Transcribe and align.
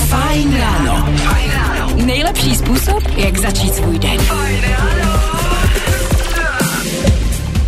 Fajn 0.00 0.60
ráno. 0.60 1.08
Nejlepší 1.94 2.56
způsob, 2.56 3.02
jak 3.16 3.38
začít 3.38 3.74
svůj 3.74 3.98
den. 3.98 4.18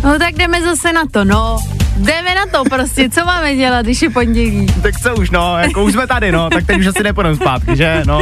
No 0.03 0.19
tak 0.19 0.35
jdeme 0.35 0.61
zase 0.61 0.93
na 0.93 1.01
to, 1.11 1.23
no. 1.23 1.57
Jdeme 1.97 2.35
na 2.35 2.45
to 2.51 2.63
prostě, 2.69 3.09
co 3.09 3.25
máme 3.25 3.55
dělat, 3.55 3.81
když 3.81 4.01
je 4.01 4.09
pondělí? 4.09 4.65
Tak 4.81 4.99
co 4.99 5.15
už, 5.15 5.29
no, 5.31 5.57
jako 5.57 5.83
už 5.83 5.93
jsme 5.93 6.07
tady, 6.07 6.31
no, 6.31 6.49
tak 6.49 6.65
teď 6.65 6.79
už 6.79 6.87
asi 6.87 7.03
nepůjdeme 7.03 7.35
zpátky, 7.35 7.75
že, 7.75 8.03
no. 8.05 8.21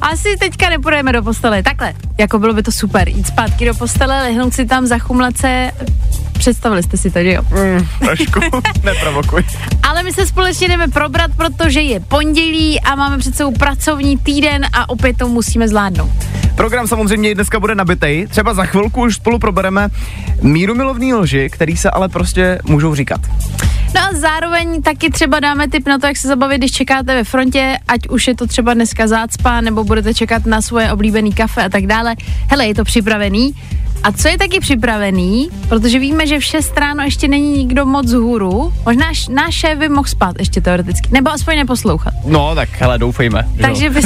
Asi 0.00 0.36
teďka 0.36 0.68
nepůjdeme 0.68 1.12
do 1.12 1.22
postele. 1.22 1.62
Takhle, 1.62 1.94
jako 2.18 2.38
bylo 2.38 2.54
by 2.54 2.62
to 2.62 2.72
super, 2.72 3.08
jít 3.08 3.26
zpátky 3.26 3.66
do 3.66 3.74
postele, 3.74 4.22
lehnout 4.22 4.54
si 4.54 4.66
tam, 4.66 4.86
zachumlat 4.86 5.36
se, 5.36 5.70
Představili 6.38 6.82
jste 6.82 6.96
si 6.96 7.10
to, 7.10 7.18
že 7.18 7.32
jo? 7.32 7.42
Mm, 7.50 7.86
trošku, 7.98 8.40
neprovokuj. 8.84 9.42
Ale 9.82 10.02
my 10.02 10.12
se 10.12 10.26
společně 10.26 10.68
jdeme 10.68 10.88
probrat, 10.88 11.30
protože 11.36 11.80
je 11.80 12.00
pondělí 12.00 12.80
a 12.80 12.94
máme 12.94 13.18
před 13.18 13.36
sebou 13.36 13.52
pracovní 13.52 14.18
týden 14.18 14.66
a 14.72 14.88
opět 14.88 15.16
to 15.16 15.28
musíme 15.28 15.68
zvládnout. 15.68 16.10
Program 16.56 16.88
samozřejmě 16.88 17.34
dneska 17.34 17.60
bude 17.60 17.74
nabitej. 17.74 18.26
Třeba 18.26 18.54
za 18.54 18.64
chvilku 18.64 19.02
už 19.02 19.14
spolu 19.14 19.38
probereme 19.38 19.88
míru 20.42 20.74
milovný 20.74 21.14
lži, 21.14 21.48
který 21.52 21.76
se 21.76 21.90
ale 21.90 22.08
prostě 22.08 22.58
můžou 22.64 22.94
říkat. 22.94 23.20
No 23.94 24.00
a 24.00 24.12
zároveň 24.12 24.82
taky 24.82 25.10
třeba 25.10 25.40
dáme 25.40 25.68
tip 25.68 25.86
na 25.86 25.98
to, 25.98 26.06
jak 26.06 26.16
se 26.16 26.28
zabavit, 26.28 26.58
když 26.58 26.72
čekáte 26.72 27.14
ve 27.14 27.24
frontě, 27.24 27.78
ať 27.88 28.08
už 28.08 28.28
je 28.28 28.34
to 28.34 28.46
třeba 28.46 28.74
dneska 28.74 29.06
zácpa, 29.06 29.60
nebo 29.60 29.84
budete 29.84 30.14
čekat 30.14 30.46
na 30.46 30.62
svoje 30.62 30.92
oblíbený 30.92 31.32
kafe 31.32 31.64
a 31.64 31.68
tak 31.68 31.86
dále. 31.86 32.14
Hele, 32.48 32.66
je 32.66 32.74
to 32.74 32.84
připravený. 32.84 33.54
A 34.02 34.12
co 34.12 34.28
je 34.28 34.38
taky 34.38 34.60
připravený, 34.60 35.48
protože 35.68 35.98
víme, 35.98 36.26
že 36.26 36.38
v 36.38 36.44
6 36.44 36.78
ráno 36.78 37.02
ještě 37.02 37.28
není 37.28 37.52
nikdo 37.52 37.86
moc 37.86 38.12
hůru, 38.12 38.72
možná 38.84 39.06
náš 39.30 39.54
šéf 39.54 39.78
by 39.78 39.88
mohl 39.88 40.08
spát 40.08 40.36
ještě 40.38 40.60
teoreticky, 40.60 41.08
nebo 41.12 41.30
aspoň 41.30 41.56
neposlouchat. 41.56 42.14
No, 42.24 42.54
tak 42.54 42.68
hele, 42.72 42.98
doufejme. 42.98 43.48
Takže 43.60 43.90
by, 43.90 44.00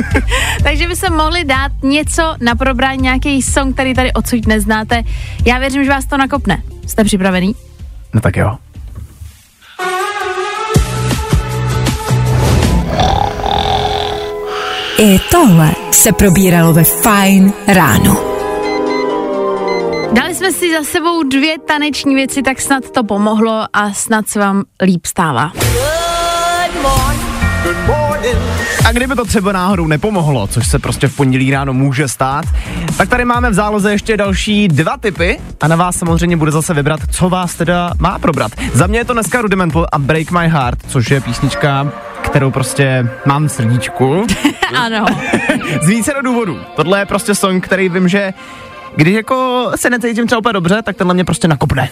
takže 0.62 0.88
by 0.88 0.96
se 0.96 1.10
mohli 1.10 1.44
dát 1.44 1.72
něco 1.82 2.34
na 2.40 2.54
probrání, 2.54 3.02
nějaký 3.02 3.42
song, 3.42 3.74
který 3.74 3.94
tady 3.94 4.12
odsud 4.12 4.46
neznáte. 4.46 5.02
Já 5.44 5.58
věřím, 5.58 5.84
že 5.84 5.90
vás 5.90 6.06
to 6.06 6.16
nakopne. 6.16 6.62
Jste 6.86 7.04
připravený? 7.04 7.54
No 8.14 8.20
tak 8.20 8.36
jo. 8.36 8.56
I 14.98 15.18
tohle 15.30 15.70
se 15.90 16.12
probíralo 16.12 16.72
ve 16.72 16.84
Fine 16.84 17.52
ráno. 17.66 18.33
Jsme 20.44 20.52
si 20.52 20.72
za 20.72 20.84
sebou 20.84 21.22
dvě 21.22 21.58
taneční 21.58 22.14
věci, 22.14 22.42
tak 22.42 22.60
snad 22.60 22.90
to 22.90 23.04
pomohlo 23.04 23.64
a 23.72 23.92
snad 23.92 24.28
se 24.28 24.38
vám 24.38 24.64
líp 24.82 25.06
stává. 25.06 25.52
A 28.84 28.92
kdyby 28.92 29.14
to 29.14 29.24
třeba 29.24 29.52
náhodou 29.52 29.86
nepomohlo, 29.86 30.46
což 30.46 30.66
se 30.66 30.78
prostě 30.78 31.08
v 31.08 31.16
pondělí 31.16 31.50
ráno 31.50 31.72
může 31.72 32.08
stát, 32.08 32.44
tak 32.96 33.08
tady 33.08 33.24
máme 33.24 33.50
v 33.50 33.54
záloze 33.54 33.92
ještě 33.92 34.16
další 34.16 34.68
dva 34.68 34.96
typy 34.96 35.40
a 35.60 35.68
na 35.68 35.76
vás 35.76 35.96
samozřejmě 35.96 36.36
bude 36.36 36.50
zase 36.50 36.74
vybrat, 36.74 37.00
co 37.10 37.28
vás 37.28 37.54
teda 37.54 37.92
má 37.98 38.18
probrat. 38.18 38.52
Za 38.72 38.86
mě 38.86 38.98
je 38.98 39.04
to 39.04 39.12
dneska 39.12 39.42
Rudimental 39.42 39.86
a 39.92 39.98
Break 39.98 40.30
My 40.30 40.48
Heart, 40.48 40.78
což 40.88 41.10
je 41.10 41.20
písnička, 41.20 41.92
kterou 42.22 42.50
prostě 42.50 43.08
mám 43.26 43.48
v 43.48 43.52
srdíčku. 43.52 44.26
ano. 44.76 45.06
Z 45.82 45.88
více 45.88 46.12
důvodů. 46.22 46.60
Tohle 46.76 46.98
je 46.98 47.06
prostě 47.06 47.34
song, 47.34 47.64
který 47.64 47.88
vím, 47.88 48.08
že 48.08 48.32
když 48.96 49.14
jako 49.14 49.70
se 49.76 49.90
necítím 49.90 50.26
třeba 50.26 50.38
úplně 50.38 50.52
dobře, 50.52 50.82
tak 50.82 50.96
tenhle 50.96 51.14
mě 51.14 51.24
prostě 51.24 51.48
nakopne. 51.48 51.90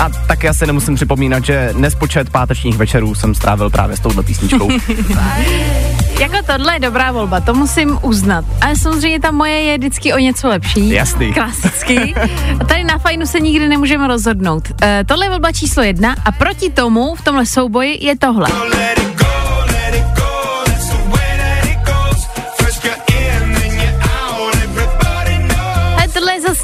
A 0.00 0.08
taky 0.28 0.48
asi 0.48 0.66
nemusím 0.66 0.94
připomínat, 0.94 1.44
že 1.44 1.70
nespočet 1.76 2.30
pátečních 2.30 2.76
večerů 2.76 3.14
jsem 3.14 3.34
strávil 3.34 3.70
právě 3.70 3.96
s 3.96 4.00
touhle 4.00 4.22
písničkou. 4.22 4.68
jako 6.20 6.36
tohle 6.46 6.74
je 6.74 6.78
dobrá 6.78 7.12
volba, 7.12 7.40
to 7.40 7.54
musím 7.54 7.98
uznat. 8.02 8.44
Ale 8.60 8.76
samozřejmě 8.76 9.20
ta 9.20 9.30
moje 9.30 9.52
je 9.52 9.78
vždycky 9.78 10.12
o 10.12 10.18
něco 10.18 10.48
lepší. 10.48 10.90
Jasný. 10.90 11.32
Klasicky. 11.32 12.14
A 12.60 12.64
tady 12.68 12.84
na 12.84 12.98
fajnu 12.98 13.26
se 13.26 13.40
nikdy 13.40 13.68
nemůžeme 13.68 14.08
rozhodnout. 14.08 14.64
E, 14.82 15.04
tohle 15.04 15.26
je 15.26 15.30
volba 15.30 15.52
číslo 15.52 15.82
jedna 15.82 16.16
a 16.24 16.32
proti 16.32 16.70
tomu 16.70 17.14
v 17.14 17.24
tomhle 17.24 17.46
souboji 17.46 17.98
je 18.06 18.18
tohle. 18.18 18.48
zase 18.48 19.07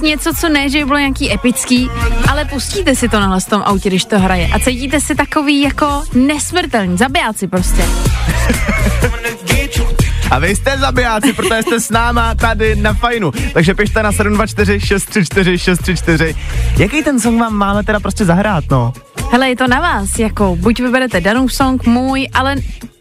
něco, 0.04 0.32
co 0.40 0.48
ne, 0.48 0.68
že 0.68 0.78
by 0.78 0.84
bylo 0.84 0.98
nějaký 0.98 1.32
epický, 1.32 1.90
ale 2.28 2.44
pustíte 2.44 2.94
si 2.94 3.08
to 3.08 3.20
na 3.20 3.40
tom 3.40 3.62
autě, 3.64 3.88
když 3.88 4.04
to 4.04 4.18
hraje 4.18 4.48
a 4.52 4.58
cítíte 4.58 5.00
se 5.00 5.14
takový 5.14 5.62
jako 5.62 6.02
nesmrtelný, 6.14 6.96
zabijáci 6.96 7.48
prostě. 7.48 7.84
A 10.30 10.38
vy 10.38 10.56
jste 10.56 10.78
zabijáci, 10.78 11.32
protože 11.32 11.62
jste 11.62 11.80
s 11.80 11.90
náma 11.90 12.34
tady 12.34 12.76
na 12.76 12.94
fajnu. 12.94 13.32
Takže 13.52 13.74
pište 13.74 14.02
na 14.02 14.12
724 14.12 14.80
634 14.80 15.58
634. 15.58 16.34
Jaký 16.76 17.02
ten 17.02 17.20
song 17.20 17.40
vám 17.40 17.54
máme 17.54 17.82
teda 17.82 18.00
prostě 18.00 18.24
zahrát, 18.24 18.64
no? 18.70 18.92
Hele, 19.34 19.48
je 19.48 19.56
to 19.56 19.66
na 19.66 19.80
vás, 19.80 20.18
jako 20.18 20.56
buď 20.56 20.80
vyberete 20.80 21.20
danou 21.20 21.48
song, 21.48 21.86
můj, 21.86 22.28
ale 22.34 22.56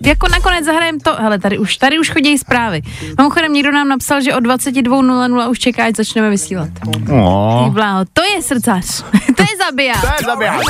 jako 0.06 0.28
nakonec 0.28 0.66
zahrajem 0.66 1.00
to, 1.00 1.16
hele, 1.16 1.40
tady 1.40 1.58
už, 1.58 1.78
tady 1.78 2.00
už 2.00 2.10
chodí 2.10 2.38
zprávy. 2.38 2.82
Mimochodem 3.18 3.54
někdo 3.54 3.72
nám 3.72 3.88
napsal, 3.88 4.22
že 4.22 4.34
od 4.36 4.44
22.00 4.44 5.50
už 5.50 5.60
čeká, 5.60 5.86
ať 5.86 5.96
začneme 5.96 6.30
vysílat. 6.30 6.70
Oh. 7.12 7.70
Bláho, 7.70 8.06
to 8.14 8.24
je 8.24 8.42
srdcař, 8.42 9.04
to 9.38 9.42
je 9.42 9.58
zabiják. 9.66 10.02
to 10.02 10.08
je 10.08 10.26
zabiják. 10.26 10.62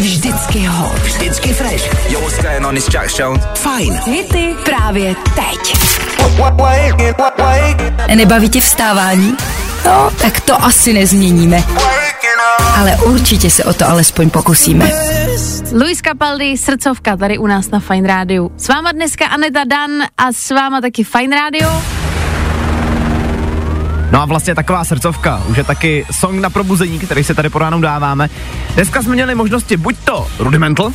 Vždycky 0.00 0.66
hot, 0.66 0.98
vždycky 0.98 1.52
fresh. 1.52 2.10
Yo, 2.10 2.20
what's 2.20 2.42
going 2.42 2.66
on? 2.66 2.76
It's 2.76 2.88
Jack. 2.88 3.10
Fajn. 3.54 4.00
Hity 4.06 4.56
právě 4.64 5.14
teď. 5.34 5.76
Nebaví 8.14 8.48
tě 8.48 8.60
vstávání? 8.60 9.36
No, 9.84 10.10
tak 10.20 10.40
to 10.40 10.64
asi 10.64 10.92
nezměníme 10.92 11.64
ale 12.76 12.96
určitě 12.96 13.50
se 13.50 13.64
o 13.64 13.72
to 13.72 13.88
alespoň 13.88 14.30
pokusíme. 14.30 14.90
Luis 15.72 16.00
Capaldi, 16.00 16.56
srdcovka 16.58 17.16
tady 17.16 17.38
u 17.38 17.46
nás 17.46 17.70
na 17.70 17.80
Fine 17.80 18.08
Radio. 18.08 18.48
S 18.56 18.68
váma 18.68 18.92
dneska 18.92 19.26
Aneta 19.26 19.64
Dan 19.64 19.90
a 20.18 20.32
s 20.32 20.50
váma 20.50 20.80
taky 20.80 21.04
Fine 21.04 21.36
Radio. 21.36 21.82
No 24.12 24.22
a 24.22 24.24
vlastně 24.24 24.54
taková 24.54 24.84
srdcovka, 24.84 25.42
už 25.48 25.56
je 25.56 25.64
taky 25.64 26.06
song 26.10 26.40
na 26.40 26.50
probuzení, 26.50 26.98
který 26.98 27.24
se 27.24 27.34
tady 27.34 27.48
po 27.48 27.58
ránu 27.58 27.80
dáváme. 27.80 28.28
Dneska 28.74 29.02
jsme 29.02 29.14
měli 29.14 29.34
možnosti 29.34 29.76
buď 29.76 29.96
to 30.04 30.26
Rudimental, 30.38 30.92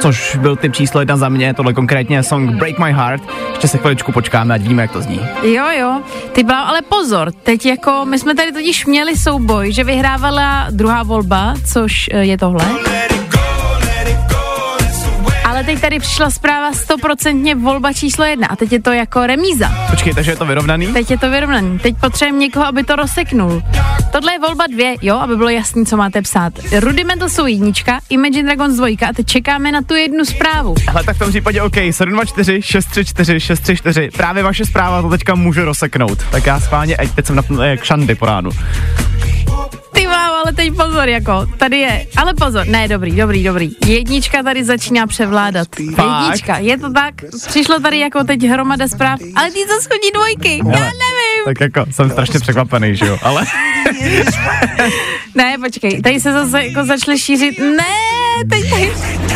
což 0.00 0.36
byl 0.36 0.56
typ 0.56 0.74
číslo 0.74 1.00
jedna 1.00 1.16
za 1.16 1.28
mě, 1.28 1.54
tohle 1.54 1.72
konkrétně 1.72 2.22
song 2.22 2.50
Break 2.50 2.78
My 2.78 2.92
Heart. 2.92 3.22
Ještě 3.50 3.68
se 3.68 3.78
chviličku 3.78 4.12
počkáme, 4.12 4.54
ať 4.54 4.62
víme, 4.62 4.82
jak 4.82 4.92
to 4.92 5.02
zní. 5.02 5.20
Jo, 5.42 5.64
jo, 5.78 6.00
ty 6.32 6.42
byla, 6.42 6.62
ale 6.62 6.82
pozor, 6.82 7.32
teď 7.42 7.66
jako, 7.66 8.04
my 8.04 8.18
jsme 8.18 8.34
tady 8.34 8.52
totiž 8.52 8.86
měli 8.86 9.16
souboj, 9.16 9.72
že 9.72 9.84
vyhrávala 9.84 10.66
druhá 10.70 11.02
volba, 11.02 11.54
což 11.72 12.10
eh, 12.12 12.24
je 12.24 12.38
tohle 12.38 12.64
ale 15.60 15.66
teď 15.66 15.80
tady 15.80 15.98
přišla 15.98 16.30
zpráva 16.30 16.72
stoprocentně 16.72 17.54
volba 17.54 17.92
číslo 17.92 18.24
jedna 18.24 18.46
a 18.46 18.56
teď 18.56 18.72
je 18.72 18.82
to 18.82 18.92
jako 18.92 19.26
remíza. 19.26 19.68
Počkej, 19.90 20.14
takže 20.14 20.30
je 20.30 20.36
to 20.36 20.46
vyrovnaný? 20.46 20.86
Teď 20.86 21.10
je 21.10 21.18
to 21.18 21.30
vyrovnaný. 21.30 21.78
Teď 21.78 21.94
potřebujeme 22.00 22.38
někoho, 22.38 22.66
aby 22.66 22.84
to 22.84 22.96
rozseknul. 22.96 23.62
Tohle 24.12 24.32
je 24.32 24.38
volba 24.38 24.66
dvě, 24.66 24.94
jo, 25.02 25.16
aby 25.16 25.36
bylo 25.36 25.48
jasný, 25.48 25.86
co 25.86 25.96
máte 25.96 26.22
psát. 26.22 26.52
Rudimental 26.80 27.28
jsou 27.28 27.46
jednička, 27.46 28.00
Imagine 28.08 28.42
Dragons 28.42 28.76
dvojka 28.76 29.08
a 29.08 29.12
teď 29.12 29.26
čekáme 29.26 29.72
na 29.72 29.82
tu 29.82 29.94
jednu 29.94 30.24
zprávu. 30.24 30.74
Ale 30.88 31.04
tak 31.04 31.16
v 31.16 31.18
tom 31.18 31.30
případě 31.30 31.62
OK, 31.62 31.76
724 31.90 32.62
634 32.62 33.40
634. 33.40 34.10
Právě 34.16 34.42
vaše 34.42 34.64
zpráva 34.64 35.02
to 35.02 35.08
teďka 35.08 35.34
může 35.34 35.64
rozseknout. 35.64 36.18
Tak 36.30 36.46
já 36.46 36.60
schválně, 36.60 36.96
ať 36.96 37.10
teď 37.10 37.26
jsem 37.26 37.36
na 37.36 37.66
jak 37.66 37.84
šandy 37.84 38.14
po 38.14 38.26
ránu. 38.26 38.50
Ale 40.50 40.56
teď 40.56 40.76
pozor, 40.76 41.08
jako, 41.08 41.46
tady 41.56 41.78
je, 41.78 42.06
ale 42.16 42.34
pozor, 42.34 42.66
ne, 42.66 42.88
dobrý, 42.88 43.16
dobrý, 43.16 43.44
dobrý. 43.44 43.70
Jednička 43.86 44.42
tady 44.42 44.64
začíná 44.64 45.06
převládat. 45.06 45.68
Fakt? 45.94 46.22
Jednička, 46.22 46.58
je 46.58 46.78
to 46.78 46.92
tak, 46.92 47.14
přišlo 47.46 47.80
tady 47.80 47.98
jako 47.98 48.24
teď 48.24 48.42
hromada 48.42 48.88
zpráv, 48.88 49.20
ale 49.36 49.50
ty 49.50 49.58
zase 49.68 49.88
chodí 49.88 50.10
dvojky, 50.14 50.58
já 50.58 50.80
nevím. 50.80 51.44
Tak 51.44 51.60
jako, 51.60 51.92
jsem 51.92 52.10
strašně 52.10 52.40
překvapený, 52.40 52.96
že 52.96 53.06
jo, 53.06 53.18
ale... 53.22 53.44
ne, 55.34 55.56
počkej, 55.64 56.02
tady 56.02 56.20
se 56.20 56.32
zase 56.32 56.66
jako 56.66 56.84
začaly 56.84 57.18
šířit, 57.18 57.58
ne, 57.58 57.94
teď 58.50 58.70
tady... 58.70 59.29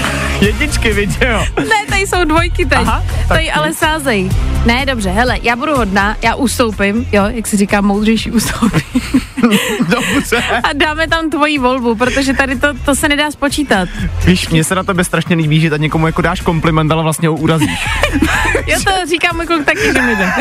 Jedničky, 0.44 0.92
vidíte 0.92 1.26
jo. 1.26 1.46
Ne, 1.58 1.86
tady 1.88 2.00
jsou 2.06 2.24
dvojky 2.24 2.66
teď. 2.66 2.78
Aha, 2.78 3.04
tady 3.28 3.50
ale 3.52 3.68
nic. 3.68 3.78
sázej. 3.78 4.30
Ne, 4.66 4.86
dobře, 4.86 5.10
hele, 5.10 5.38
já 5.42 5.56
budu 5.56 5.76
hodná, 5.76 6.16
já 6.22 6.34
ustoupím, 6.34 7.08
jo, 7.12 7.24
jak 7.26 7.46
se 7.46 7.56
říká, 7.56 7.80
moudřejší 7.80 8.30
ustoupím. 8.30 9.00
Dobře. 9.88 10.36
A 10.62 10.72
dáme 10.72 11.08
tam 11.08 11.30
tvoji 11.30 11.58
volbu, 11.58 11.94
protože 11.94 12.32
tady 12.32 12.56
to, 12.56 12.68
to 12.84 12.94
se 12.94 13.08
nedá 13.08 13.30
spočítat. 13.30 13.88
Víš, 14.24 14.48
mně 14.48 14.64
se 14.64 14.74
na 14.74 14.82
tebe 14.82 15.04
strašně 15.04 15.36
líbí, 15.36 15.60
že 15.60 15.70
tady 15.70 15.82
někomu 15.82 16.06
jako 16.06 16.22
dáš 16.22 16.40
kompliment, 16.40 16.92
ale 16.92 17.02
vlastně 17.02 17.28
ho 17.28 17.34
urazíš. 17.34 17.86
Já 18.66 18.78
to 18.78 18.90
říkám 19.08 19.36
můj 19.36 19.46
kluk 19.46 19.64
taky, 19.64 19.92
že 19.92 20.02
mi 20.02 20.16
jde. 20.16 20.32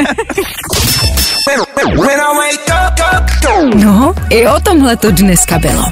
No, 3.75 4.13
i 4.29 4.47
o 4.47 4.59
tomhle 4.59 4.95
to 4.97 5.11
dneska 5.11 5.59
bylo. 5.59 5.83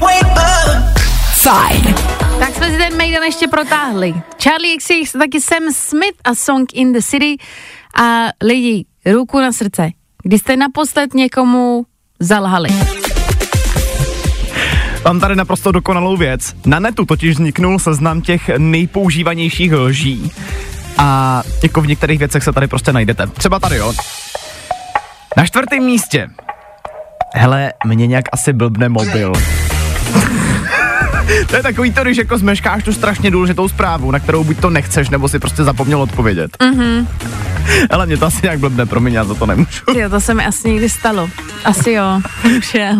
Fajn. 1.42 1.94
Tak 2.38 2.54
jsme 2.54 2.70
si 2.70 2.76
ten 2.76 2.96
Mejdan 2.96 3.22
ještě 3.22 3.48
protáhli. 3.48 4.14
Charlie 4.42 4.76
XCX, 4.76 5.12
taky 5.12 5.40
Sam 5.40 5.62
Smith 5.72 6.16
a 6.24 6.34
Song 6.34 6.74
in 6.74 6.92
the 6.92 7.00
City. 7.00 7.36
A 8.02 8.28
lidi, 8.44 8.84
ruku 9.06 9.40
na 9.40 9.52
srdce. 9.52 9.90
Kdy 10.22 10.38
jste 10.38 10.56
naposled 10.56 11.14
někomu 11.14 11.86
zalhali? 12.20 12.68
Mám 15.04 15.20
tady 15.20 15.36
naprosto 15.36 15.72
dokonalou 15.72 16.16
věc. 16.16 16.54
Na 16.66 16.78
netu 16.78 17.04
totiž 17.04 17.34
vzniknul 17.34 17.78
seznam 17.78 18.20
těch 18.20 18.50
nejpoužívanějších 18.58 19.72
lží. 19.72 20.32
A 20.98 21.42
jako 21.62 21.80
v 21.80 21.86
některých 21.86 22.18
věcech 22.18 22.42
se 22.42 22.52
tady 22.52 22.66
prostě 22.66 22.92
najdete. 22.92 23.26
Třeba 23.26 23.58
tady, 23.58 23.76
jo. 23.76 23.92
Na 25.36 25.46
čtvrtém 25.46 25.84
místě. 25.84 26.28
Hele, 27.34 27.72
mě 27.86 28.06
nějak 28.06 28.24
asi 28.32 28.52
blbne 28.52 28.88
mobil. 28.88 29.32
To 31.46 31.56
je 31.56 31.62
takový 31.62 31.92
to, 31.92 32.02
když 32.02 32.18
jako 32.18 32.38
zmeškáš 32.38 32.84
tu 32.84 32.92
strašně 32.92 33.30
důležitou 33.30 33.68
zprávu, 33.68 34.10
na 34.10 34.18
kterou 34.18 34.44
buď 34.44 34.60
to 34.60 34.70
nechceš, 34.70 35.10
nebo 35.10 35.28
si 35.28 35.38
prostě 35.38 35.64
zapomněl 35.64 36.02
odpovědět. 36.02 36.56
Mm-hmm. 36.60 37.06
Hele, 37.90 38.06
mě 38.06 38.16
to 38.16 38.26
asi 38.26 38.38
nějak 38.42 38.58
blbne, 38.58 38.86
promiň, 38.86 39.14
já 39.14 39.24
za 39.24 39.34
to 39.34 39.46
nemůžu. 39.46 39.84
Jo, 39.94 40.10
to 40.10 40.20
se 40.20 40.34
mi 40.34 40.44
asi 40.44 40.68
někdy 40.68 40.88
stalo. 40.88 41.30
Asi 41.64 41.92
jo, 41.92 42.20
už 42.58 42.74
je. 42.74 42.96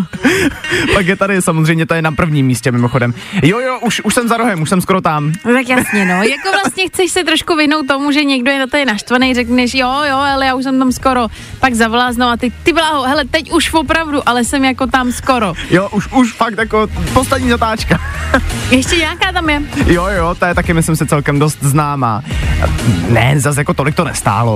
Pak 0.93 1.05
je 1.05 1.15
tady 1.15 1.41
samozřejmě, 1.41 1.85
to 1.85 1.93
je 1.93 2.01
na 2.01 2.11
prvním 2.11 2.45
místě 2.45 2.71
mimochodem. 2.71 3.13
Jo, 3.43 3.59
jo, 3.59 3.79
už, 3.81 4.01
už 4.01 4.13
jsem 4.13 4.27
za 4.27 4.37
rohem, 4.37 4.61
už 4.61 4.69
jsem 4.69 4.81
skoro 4.81 5.01
tam. 5.01 5.31
No 5.45 5.53
tak 5.53 5.69
jasně, 5.69 6.05
no. 6.05 6.23
Jako 6.23 6.51
vlastně 6.63 6.87
chceš 6.87 7.11
se 7.11 7.23
trošku 7.23 7.55
vyhnout 7.55 7.87
tomu, 7.87 8.11
že 8.11 8.23
někdo 8.23 8.51
je 8.51 8.59
na 8.59 8.67
to 8.67 8.77
naštvaný, 8.85 9.33
řekneš, 9.33 9.73
jo, 9.73 9.93
jo, 10.09 10.17
ale 10.17 10.45
já 10.45 10.55
už 10.55 10.63
jsem 10.63 10.79
tam 10.79 10.91
skoro. 10.91 11.27
Pak 11.59 11.73
zavolá 11.73 12.13
znovu 12.13 12.31
a 12.31 12.37
ty, 12.37 12.51
ty 12.63 12.73
bláho, 12.73 13.03
hele, 13.03 13.25
teď 13.31 13.51
už 13.51 13.73
opravdu, 13.73 14.29
ale 14.29 14.43
jsem 14.43 14.65
jako 14.65 14.87
tam 14.87 15.11
skoro. 15.11 15.53
Jo, 15.69 15.89
už, 15.91 16.07
už 16.11 16.33
fakt 16.33 16.57
jako 16.57 16.87
poslední 17.13 17.49
zatáčka. 17.49 17.99
Ještě 18.71 18.95
nějaká 18.95 19.31
tam 19.31 19.49
je? 19.49 19.61
Jo, 19.85 20.07
jo, 20.17 20.35
to 20.39 20.45
je 20.45 20.55
taky, 20.55 20.73
myslím 20.73 20.95
si, 20.95 21.05
celkem 21.05 21.39
dost 21.39 21.57
známá. 21.61 22.23
Ne, 23.09 23.33
zase 23.37 23.61
jako 23.61 23.73
tolik 23.73 23.95
to 23.95 24.03
nestálo. 24.03 24.52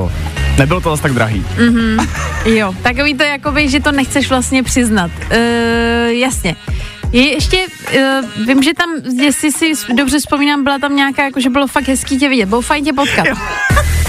Nebylo 0.58 0.82
to 0.82 0.90
zase 0.90 1.04
tak 1.04 1.14
drahý. 1.14 1.46
Jo, 2.46 2.74
takový 2.84 3.14
to 3.14 3.24
jakoby, 3.24 3.70
že 3.70 3.80
to 3.80 3.92
nechceš 3.92 4.30
vlastně 4.30 4.64
přiznat. 4.64 5.12
Uh, 5.32 5.38
jasně. 6.08 6.56
Je 7.12 7.34
ještě, 7.34 7.58
uh, 7.58 8.46
vím, 8.48 8.64
že 8.64 8.74
tam, 8.74 8.90
jestli 9.22 9.52
si 9.52 9.72
dobře 9.94 10.20
vzpomínám, 10.20 10.64
byla 10.64 10.80
tam 10.80 10.96
nějaká, 10.96 11.24
jako 11.24 11.40
že 11.40 11.50
bylo 11.50 11.68
fakt 11.68 11.88
hezký 11.88 12.18
tě 12.18 12.30
vidět, 12.30 12.46
bylo 12.46 12.62
fajn 12.62 12.86
tě 12.86 12.94
potkat. 12.94 13.26
Jo, 13.26 13.36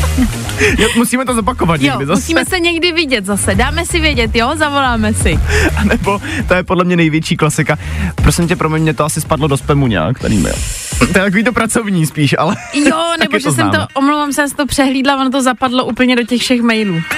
musíme 0.97 1.25
to 1.25 1.35
zopakovat 1.35 1.81
jo 1.81 1.91
někdy 1.93 2.07
zase. 2.07 2.21
musíme 2.21 2.45
se 2.45 2.61
někdy 2.61 2.93
vidět 2.93 3.25
zase, 3.27 3.55
dáme 3.55 3.87
si 3.87 4.01
vědět, 4.01 4.37
jo, 4.37 4.53
zavoláme 4.57 5.15
si. 5.15 5.39
A 5.77 5.85
nebo 5.85 6.21
to 6.49 6.55
je 6.55 6.63
podle 6.63 6.85
mě 6.85 6.97
největší 6.97 7.37
klasika. 7.37 7.79
Prosím 8.15 8.49
tě, 8.49 8.57
promiň, 8.57 8.83
mě 8.83 8.95
to 8.95 9.05
asi 9.05 9.21
spadlo 9.21 9.49
do 9.49 9.57
spamu 9.57 9.87
nějak, 9.87 10.19
ten 10.19 10.33
e-mail. 10.33 10.55
To 10.99 11.05
je 11.05 11.13
takový 11.13 11.45
to 11.45 11.53
pracovní 11.53 12.07
spíš, 12.07 12.35
ale... 12.39 12.57
Jo, 12.75 13.05
nebo 13.21 13.33
to 13.33 13.39
že 13.39 13.43
jsem 13.45 13.55
známe. 13.55 13.79
to, 13.79 13.87
omlouvám 13.95 14.33
se, 14.33 14.41
já 14.41 14.49
jsem 14.49 14.57
to 14.57 14.67
přehlídla, 14.67 15.17
ono 15.21 15.31
to 15.31 15.43
zapadlo 15.43 15.85
úplně 15.85 16.17
do 16.17 16.23
těch 16.23 16.41
všech 16.41 16.61
mailů. 16.63 17.01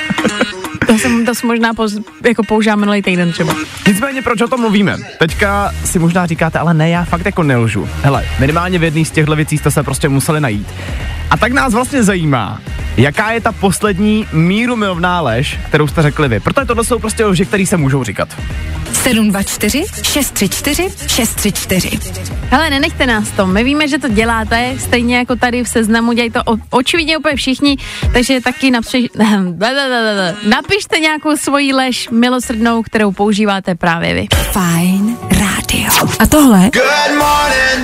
To 0.86 0.98
jsem 0.98 1.26
to 1.26 1.32
možná 1.44 1.74
poz, 1.74 1.98
jako 2.24 2.42
používám 2.42 2.80
minulý 2.80 3.02
týden 3.02 3.32
třeba. 3.32 3.54
Nicméně, 3.86 4.22
proč 4.22 4.40
o 4.40 4.48
tom 4.48 4.60
mluvíme? 4.60 4.96
Teďka 5.18 5.72
si 5.84 5.98
možná 5.98 6.26
říkáte, 6.26 6.58
ale 6.58 6.74
ne, 6.74 6.90
já 6.90 7.04
fakt 7.04 7.26
jako 7.26 7.42
nelžu. 7.42 7.88
Hele, 8.02 8.24
minimálně 8.40 8.78
v 8.78 8.82
jedné 8.82 9.04
z 9.04 9.10
těchto 9.10 9.36
věcí 9.36 9.58
jste 9.58 9.70
se 9.70 9.82
prostě 9.82 10.08
museli 10.08 10.40
najít. 10.40 10.66
A 11.30 11.36
tak 11.36 11.52
nás 11.52 11.74
vlastně 11.74 12.02
zajímá, 12.02 12.60
jaká 13.00 13.32
je 13.32 13.41
ta 13.41 13.52
poslední 13.52 14.26
míru 14.32 14.76
milovná 14.76 15.20
lež, 15.20 15.58
kterou 15.69 15.88
jste 15.88 16.02
řekli 16.02 16.29
vy. 16.29 16.41
Protože 16.41 16.67
tohle 16.67 16.85
jsou 16.85 16.99
prostě 16.99 17.25
lži, 17.25 17.47
které 17.47 17.67
se 17.67 17.76
můžou 17.76 18.05
říkat. 18.05 18.29
724 18.93 19.85
634 20.02 20.88
634. 21.06 21.99
Hele, 22.50 22.70
nenechte 22.70 23.06
nás 23.06 23.31
to. 23.31 23.47
My 23.47 23.64
víme, 23.64 23.88
že 23.88 23.99
to 23.99 24.08
děláte, 24.08 24.75
stejně 24.79 25.17
jako 25.17 25.37
tady 25.37 25.64
v 25.64 25.69
seznamu, 25.69 26.12
dělají 26.12 26.31
to 26.31 26.43
o, 26.44 26.56
očividně 26.70 27.19
úplně 27.19 27.37
všichni, 27.37 27.76
takže 28.12 28.41
taky 28.41 28.70
napři, 28.70 29.08
napište 30.49 30.99
nějakou 30.99 31.37
svoji 31.37 31.73
lež 31.73 32.08
milosrdnou, 32.11 32.82
kterou 32.82 33.12
používáte 33.12 33.75
právě 33.75 34.14
vy. 34.14 34.26
Fajn 34.52 35.17
rádio. 35.31 36.08
A 36.19 36.26
tohle 36.26 36.70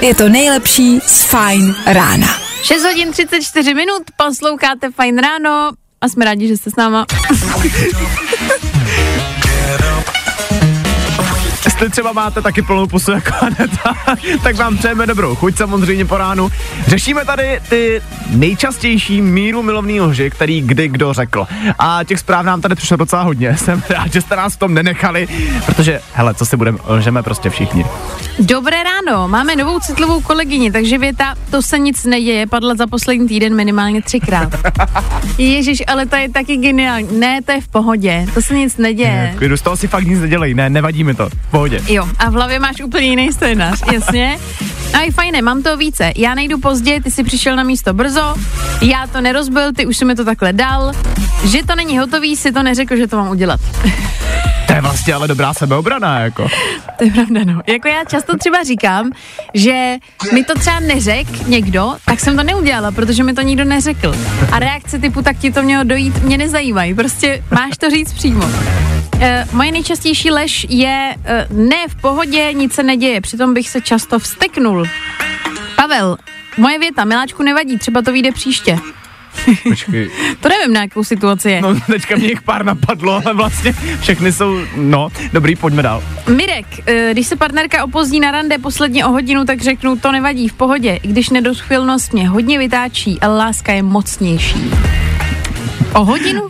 je 0.00 0.14
to 0.14 0.28
nejlepší 0.28 1.00
z 1.06 1.24
Fajn 1.24 1.74
rána. 1.86 2.45
6 2.62 2.84
hodin 2.84 3.12
34 3.12 3.74
minut, 3.74 4.02
posloucháte 4.16 4.90
Fajn 4.90 5.18
ráno 5.18 5.70
a 6.00 6.08
jsme 6.08 6.24
rádi, 6.24 6.48
že 6.48 6.56
jste 6.56 6.70
s 6.70 6.76
náma. 6.76 7.06
Jestli 11.76 11.90
třeba 11.90 12.12
máte 12.12 12.42
taky 12.42 12.62
plnou 12.62 12.86
pusu 12.86 13.10
jako 13.10 13.30
Aneta, 13.40 13.94
tak 14.42 14.56
vám 14.56 14.76
přejeme 14.76 15.06
dobrou 15.06 15.34
chuť 15.34 15.56
samozřejmě 15.56 16.04
po 16.04 16.16
ránu. 16.16 16.48
Řešíme 16.86 17.24
tady 17.24 17.60
ty 17.68 18.02
nejčastější 18.30 19.22
míru 19.22 19.62
milovný 19.62 20.00
lži, 20.00 20.30
který 20.30 20.60
kdy 20.60 20.88
kdo 20.88 21.12
řekl. 21.12 21.46
A 21.78 22.04
těch 22.04 22.20
zpráv 22.20 22.44
nám 22.44 22.60
tady 22.60 22.74
přišlo 22.74 22.96
docela 22.96 23.22
hodně. 23.22 23.56
Jsem 23.56 23.82
rád, 23.88 24.12
že 24.12 24.20
jste 24.20 24.36
nás 24.36 24.54
v 24.54 24.58
tom 24.58 24.74
nenechali, 24.74 25.28
protože, 25.66 26.00
hele, 26.12 26.34
co 26.34 26.46
si 26.46 26.56
budeme, 26.56 26.78
lžeme 26.86 27.22
prostě 27.22 27.50
všichni. 27.50 27.86
Dobré 28.38 28.76
ráno, 28.84 29.28
máme 29.28 29.56
novou 29.56 29.80
citlivou 29.80 30.20
kolegyni, 30.20 30.72
takže 30.72 30.98
věta, 30.98 31.34
to 31.50 31.62
se 31.62 31.78
nic 31.78 32.04
neděje, 32.04 32.46
padla 32.46 32.74
za 32.74 32.86
poslední 32.86 33.28
týden 33.28 33.56
minimálně 33.56 34.02
třikrát. 34.02 34.48
Ježíš, 35.38 35.82
ale 35.86 36.06
to 36.06 36.16
je 36.16 36.28
taky 36.28 36.56
geniální. 36.56 37.18
Ne, 37.18 37.42
to 37.42 37.52
je 37.52 37.60
v 37.60 37.68
pohodě, 37.68 38.26
to 38.34 38.42
se 38.42 38.54
nic 38.54 38.76
neděje. 38.76 39.32
V 39.34 39.38
klidu, 39.38 39.56
z 39.56 39.62
toho 39.62 39.76
si 39.76 39.88
fakt 39.88 40.04
nic 40.04 40.20
nedělej, 40.20 40.54
ne, 40.54 40.70
nevadí 40.70 41.04
mi 41.04 41.14
to, 41.14 41.28
v 41.28 41.50
pohodě. 41.68 41.92
Jo, 41.92 42.08
a 42.18 42.30
v 42.30 42.32
hlavě 42.32 42.58
máš 42.58 42.80
úplně 42.80 43.06
jiný 43.06 43.32
scénář, 43.32 43.82
jasně. 43.92 44.38
A 44.94 45.00
je 45.00 45.12
fajné, 45.12 45.42
mám 45.42 45.62
to 45.62 45.76
více. 45.76 46.12
Já 46.16 46.34
nejdu 46.34 46.58
pozdě, 46.58 47.00
ty 47.00 47.10
jsi 47.10 47.24
přišel 47.24 47.56
na 47.56 47.62
místo 47.62 47.94
brzo, 47.94 48.34
já 48.82 49.06
to 49.06 49.20
nerozbil, 49.20 49.72
ty 49.72 49.86
už 49.86 49.96
si 49.96 50.04
mi 50.04 50.14
to 50.14 50.24
takhle 50.24 50.52
dal. 50.52 50.92
Že 51.44 51.64
to 51.66 51.74
není 51.74 51.98
hotový, 51.98 52.36
si 52.36 52.52
to 52.52 52.62
neřekl, 52.62 52.96
že 52.96 53.06
to 53.06 53.16
mám 53.16 53.28
udělat. 53.28 53.60
To 54.66 54.72
je 54.72 54.80
vlastně 54.80 55.14
ale 55.14 55.28
dobrá 55.28 55.54
sebeobrana, 55.54 56.20
jako. 56.20 56.48
To 56.98 57.04
je 57.04 57.10
pravda, 57.10 57.40
no. 57.44 57.60
Jako 57.66 57.88
já 57.88 58.04
často 58.04 58.36
třeba 58.36 58.62
říkám, 58.62 59.10
že 59.54 59.96
mi 60.32 60.44
to 60.44 60.58
třeba 60.58 60.80
neřek 60.80 61.46
někdo, 61.46 61.96
tak 62.04 62.20
jsem 62.20 62.36
to 62.36 62.42
neudělala, 62.42 62.92
protože 62.92 63.24
mi 63.24 63.34
to 63.34 63.42
nikdo 63.42 63.64
neřekl. 63.64 64.14
A 64.52 64.58
reakce 64.58 64.98
typu, 64.98 65.22
tak 65.22 65.38
ti 65.38 65.52
to 65.52 65.62
mělo 65.62 65.84
dojít, 65.84 66.22
mě 66.22 66.38
nezajímají. 66.38 66.94
Prostě 66.94 67.44
máš 67.50 67.78
to 67.78 67.90
říct 67.90 68.12
přímo. 68.12 68.50
E, 69.20 69.46
moje 69.52 69.72
nejčastější 69.72 70.30
lež 70.30 70.66
je 70.68 71.14
e, 71.24 71.46
ne 71.50 71.88
v 71.88 71.94
pohodě, 72.00 72.52
nic 72.52 72.74
se 72.74 72.82
neděje, 72.82 73.20
přitom 73.20 73.54
bych 73.54 73.68
se 73.68 73.80
často 73.80 74.18
vsteknul. 74.18 74.86
Pavel, 75.76 76.16
moje 76.56 76.78
věta, 76.78 77.04
miláčku 77.04 77.42
nevadí, 77.42 77.78
třeba 77.78 78.02
to 78.02 78.12
vyjde 78.12 78.32
příště. 78.32 78.78
Počkej. 79.62 80.10
To 80.40 80.48
nevím, 80.48 80.72
na 80.72 80.80
jakou 80.80 81.04
situaci 81.04 81.50
je. 81.50 81.60
No, 81.60 81.80
teďka 81.80 82.16
mě 82.16 82.26
jich 82.26 82.42
pár 82.42 82.64
napadlo, 82.64 83.22
ale 83.24 83.34
vlastně 83.34 83.74
všechny 84.00 84.32
jsou, 84.32 84.58
no, 84.76 85.08
dobrý, 85.32 85.56
pojďme 85.56 85.82
dál. 85.82 86.02
Mirek, 86.36 86.66
eh, 86.86 87.08
když 87.12 87.26
se 87.26 87.36
partnerka 87.36 87.84
opozdí 87.84 88.20
na 88.20 88.30
rande 88.30 88.58
posledně 88.58 89.06
o 89.06 89.10
hodinu, 89.10 89.44
tak 89.44 89.60
řeknu, 89.62 89.96
to 89.96 90.12
nevadí, 90.12 90.48
v 90.48 90.52
pohodě, 90.52 90.98
i 91.02 91.08
když 91.08 91.30
nedochvilnost 91.30 92.12
mě 92.12 92.28
hodně 92.28 92.58
vytáčí, 92.58 93.20
ale 93.20 93.38
láska 93.38 93.72
je 93.72 93.82
mocnější. 93.82 94.70
O 95.94 96.04
hodinu? 96.04 96.48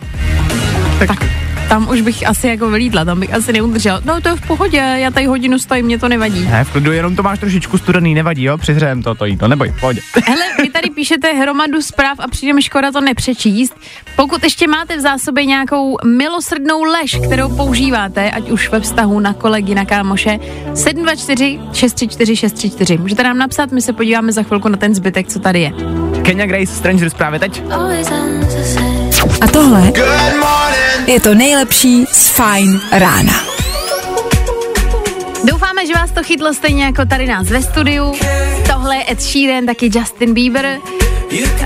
Tak, 0.99 1.07
Tak 1.07 1.36
tam 1.69 1.89
už 1.89 2.01
bych 2.01 2.27
asi 2.27 2.47
jako 2.47 2.69
vylídla, 2.69 3.05
tam 3.05 3.19
bych 3.19 3.33
asi 3.33 3.53
neudržela. 3.53 4.01
No 4.05 4.21
to 4.21 4.29
je 4.29 4.35
v 4.35 4.47
pohodě, 4.47 4.77
já 4.77 5.11
tady 5.11 5.25
hodinu 5.25 5.59
stojím, 5.59 5.85
mě 5.85 5.99
to 5.99 6.07
nevadí. 6.09 6.45
ne, 6.45 6.63
v 6.63 6.71
klidu, 6.71 6.91
jenom 6.91 7.15
to 7.15 7.23
máš 7.23 7.39
trošičku 7.39 7.77
studený, 7.77 8.15
nevadí, 8.15 8.43
jo, 8.43 8.57
přihřejem 8.57 9.03
to, 9.03 9.15
to 9.15 9.25
jídlo, 9.25 9.47
neboj, 9.47 9.69
v 9.77 9.79
pohodě. 9.79 10.01
Hele, 10.25 10.41
vy 10.61 10.69
tady 10.69 10.89
píšete 10.89 11.33
hromadu 11.33 11.81
zpráv 11.81 12.19
a 12.19 12.27
přijde 12.27 12.53
mi 12.53 12.61
škoda 12.61 12.91
to 12.91 13.01
nepřečíst. 13.01 13.75
Pokud 14.15 14.43
ještě 14.43 14.67
máte 14.67 14.97
v 14.97 14.99
zásobě 14.99 15.45
nějakou 15.45 15.97
milosrdnou 16.05 16.83
lež, 16.83 17.19
kterou 17.25 17.55
používáte, 17.55 18.31
ať 18.31 18.49
už 18.49 18.69
ve 18.69 18.79
vztahu 18.79 19.19
na 19.19 19.33
kolegy, 19.33 19.75
na 19.75 19.85
kámoše, 19.85 20.39
724 20.73 21.59
634 21.73 22.35
634. 22.35 22.97
Můžete 22.97 23.23
nám 23.23 23.37
napsat, 23.37 23.71
my 23.71 23.81
se 23.81 23.93
podíváme 23.93 24.31
za 24.31 24.43
chvilku 24.43 24.67
na 24.69 24.77
ten 24.77 24.95
zbytek, 24.95 25.27
co 25.27 25.39
tady 25.39 25.61
je. 25.61 25.71
Kenya 26.23 26.45
Grace, 26.45 26.75
Stranger 26.75 27.09
právě 27.09 27.39
teď. 27.39 27.63
A 29.41 29.47
tohle 29.47 29.91
je 31.07 31.19
to 31.19 31.33
nejlepší 31.33 32.05
z 32.11 32.27
Fajn 32.27 32.81
rána. 32.91 33.33
Doufáme, 35.43 35.87
že 35.87 35.93
vás 35.93 36.01
vás 36.07 36.11
to 36.11 36.23
chytlo 36.23 36.53
stejně 36.53 36.83
jako 36.85 37.05
tady 37.05 37.27
nás 37.27 37.47
ve 37.47 37.61
studiu. 37.63 38.13
Tohle 38.73 38.95
je 38.95 39.03
Ed 39.11 39.21
Sheeran, 39.21 39.65
taky 39.65 39.89
Justin 39.95 40.33
Bieber. 40.33 40.77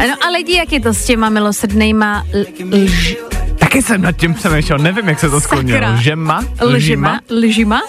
No 0.07 0.27
a 0.27 0.29
lidi, 0.29 0.55
jak 0.55 0.71
je 0.71 0.81
to 0.81 0.93
s 0.93 1.05
těma 1.05 1.29
milosrdnýma 1.29 2.23
l- 2.33 2.45
lž, 2.71 3.15
Taky 3.71 3.81
jsem 3.81 4.01
nad 4.01 4.11
tím 4.11 4.33
přemýšlel, 4.33 4.77
nevím, 4.79 5.09
jak 5.09 5.19
se 5.19 5.29
to 5.29 5.41
skloňuje. 5.41 5.87
Lžema? 5.87 6.45
lžima, 6.61 7.21
lžima, 7.29 7.81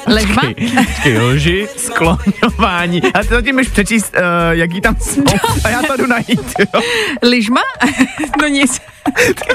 počkej, 0.86 1.18
lži, 1.18 1.68
skloňování. 1.76 3.02
A 3.02 3.18
ty 3.18 3.28
zatím 3.28 3.54
můžeš 3.54 3.72
přečíst, 3.72 4.14
uh, 4.16 4.22
jaký 4.50 4.80
tam 4.80 4.96
jsou. 4.96 5.22
A 5.64 5.68
já 5.68 5.82
to 5.82 5.96
jdu 5.96 6.06
najít, 6.06 6.54
jo. 6.58 6.80
Ližma? 7.22 7.60
no 8.42 8.48
nic. 8.48 8.80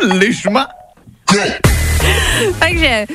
Ližma? 0.03 0.67
Takže 2.59 3.05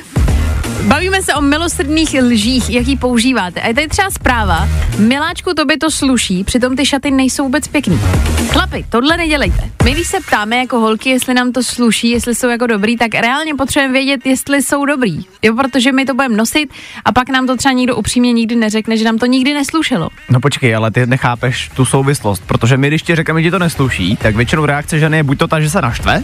Bavíme 0.83 1.23
se 1.23 1.35
o 1.35 1.41
milosrdných 1.41 2.15
lžích, 2.23 2.71
jaký 2.71 2.97
používáte. 2.97 3.61
A 3.61 3.69
je 3.69 3.75
tady 3.75 3.89
třeba 3.89 4.11
zpráva, 4.11 4.69
miláčku, 4.99 5.55
to 5.55 5.65
by 5.65 5.77
to 5.77 5.91
sluší, 5.91 6.45
přitom 6.45 6.77
ty 6.77 6.87
šaty 6.87 7.11
nejsou 7.11 7.45
vůbec 7.45 7.69
pěkný. 7.69 8.01
Chlapi, 8.49 8.85
tohle 8.89 9.17
nedělejte. 9.17 9.71
My 9.85 9.93
když 9.93 10.07
se 10.07 10.21
ptáme 10.21 10.57
jako 10.57 10.79
holky, 10.79 11.11
jestli 11.11 11.35
nám 11.35 11.53
to 11.53 11.63
sluší, 11.63 12.11
jestli 12.11 12.35
jsou 12.35 12.49
jako 12.49 12.67
dobrý, 12.67 12.97
tak 12.97 13.15
reálně 13.15 13.55
potřebujeme 13.55 13.93
vědět, 13.93 14.27
jestli 14.27 14.63
jsou 14.63 14.85
dobrý. 14.85 15.25
Jo, 15.43 15.57
protože 15.57 15.93
my 15.93 16.05
to 16.05 16.15
budeme 16.15 16.37
nosit 16.37 16.71
a 17.05 17.13
pak 17.13 17.29
nám 17.29 17.47
to 17.47 17.57
třeba 17.57 17.73
nikdo 17.73 17.97
upřímně 17.97 18.33
nikdy 18.33 18.57
neřekne, 18.57 18.97
že 18.97 19.05
nám 19.05 19.19
to 19.19 19.27
nikdy 19.27 19.55
neslušelo. 19.55 20.09
No 20.31 20.41
počkej, 20.41 20.75
ale 20.75 20.91
ty 20.91 21.07
nechápeš 21.07 21.71
tu 21.77 21.85
souvislost, 21.85 22.43
protože 22.47 22.77
my, 22.77 22.89
když 22.89 23.03
ti 23.03 23.15
řekneme, 23.15 23.43
že 23.43 23.47
ti 23.47 23.51
to 23.51 23.59
nesluší, 23.59 24.17
tak 24.17 24.37
většinou 24.37 24.67
reakce 24.67 24.99
ženy 24.99 25.17
je 25.17 25.23
buď 25.23 25.39
to 25.39 25.49
ta, 25.49 25.61
že 25.61 25.71
se 25.71 25.83
naštve, 25.83 26.23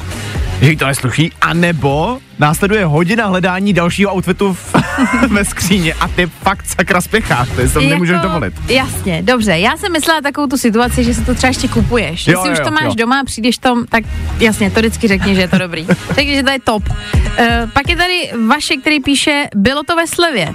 že 0.61 0.71
jí 0.71 0.77
to 0.77 0.87
nesluší, 0.87 1.33
anebo 1.41 2.19
následuje 2.39 2.85
hodina 2.85 3.27
hledání 3.27 3.73
dalšího 3.73 4.15
outfitu 4.15 4.53
v, 4.55 4.75
ve 5.29 5.45
skříně 5.45 5.95
a 5.95 6.09
ty 6.09 6.27
fakt 6.27 6.67
sakra 6.67 7.01
spěcháš, 7.01 7.49
ty 7.57 7.69
to 7.69 7.81
nemůžeš 7.81 8.21
dovolit. 8.21 8.55
Jasně, 8.69 9.23
dobře. 9.23 9.59
Já 9.59 9.77
jsem 9.77 9.93
myslela 9.93 10.21
takovou 10.21 10.47
tu 10.47 10.57
situaci, 10.59 11.05
že 11.05 11.15
si 11.15 11.25
to 11.25 11.35
třeba 11.35 11.49
ještě 11.49 11.69
kupuješ. 11.69 12.27
Jo, 12.27 12.39
Jestli 12.39 12.53
už 12.53 12.59
jo, 12.59 12.65
to 12.65 12.71
máš 12.71 12.85
jo. 12.85 12.95
doma 12.95 13.21
a 13.21 13.25
přijdeš 13.25 13.59
tom, 13.59 13.87
tak 13.87 14.05
jasně, 14.41 14.71
to 14.71 14.81
vždycky 14.81 15.09
řekni, 15.09 15.35
že 15.35 15.41
je 15.41 15.49
to 15.49 15.59
dobrý. 15.59 15.87
Takže 16.15 16.43
to 16.43 16.51
je 16.51 16.59
top. 16.65 16.83
Uh, 16.89 17.71
pak 17.73 17.89
je 17.89 17.97
tady 17.97 18.31
Vaše, 18.49 18.77
který 18.77 19.01
píše, 19.01 19.49
bylo 19.55 19.83
to 19.83 19.97
ve 19.97 20.07
slevě. 20.07 20.53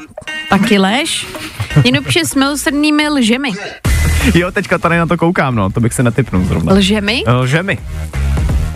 Taky 0.49 0.79
lež. 0.79 1.27
Někdo 1.85 2.01
píše 2.01 2.25
s 2.25 2.35
milosrdnými 2.35 3.09
lžemi. 3.09 3.49
Jo, 4.35 4.51
teďka 4.51 4.77
tady 4.77 4.97
na 4.97 5.05
to 5.05 5.17
koukám, 5.17 5.55
no, 5.55 5.69
to 5.69 5.79
bych 5.79 5.93
se 5.93 6.03
netypnul 6.03 6.45
zrovna. 6.45 6.73
Lžemi? 6.73 7.23
Lžemi. 7.27 7.77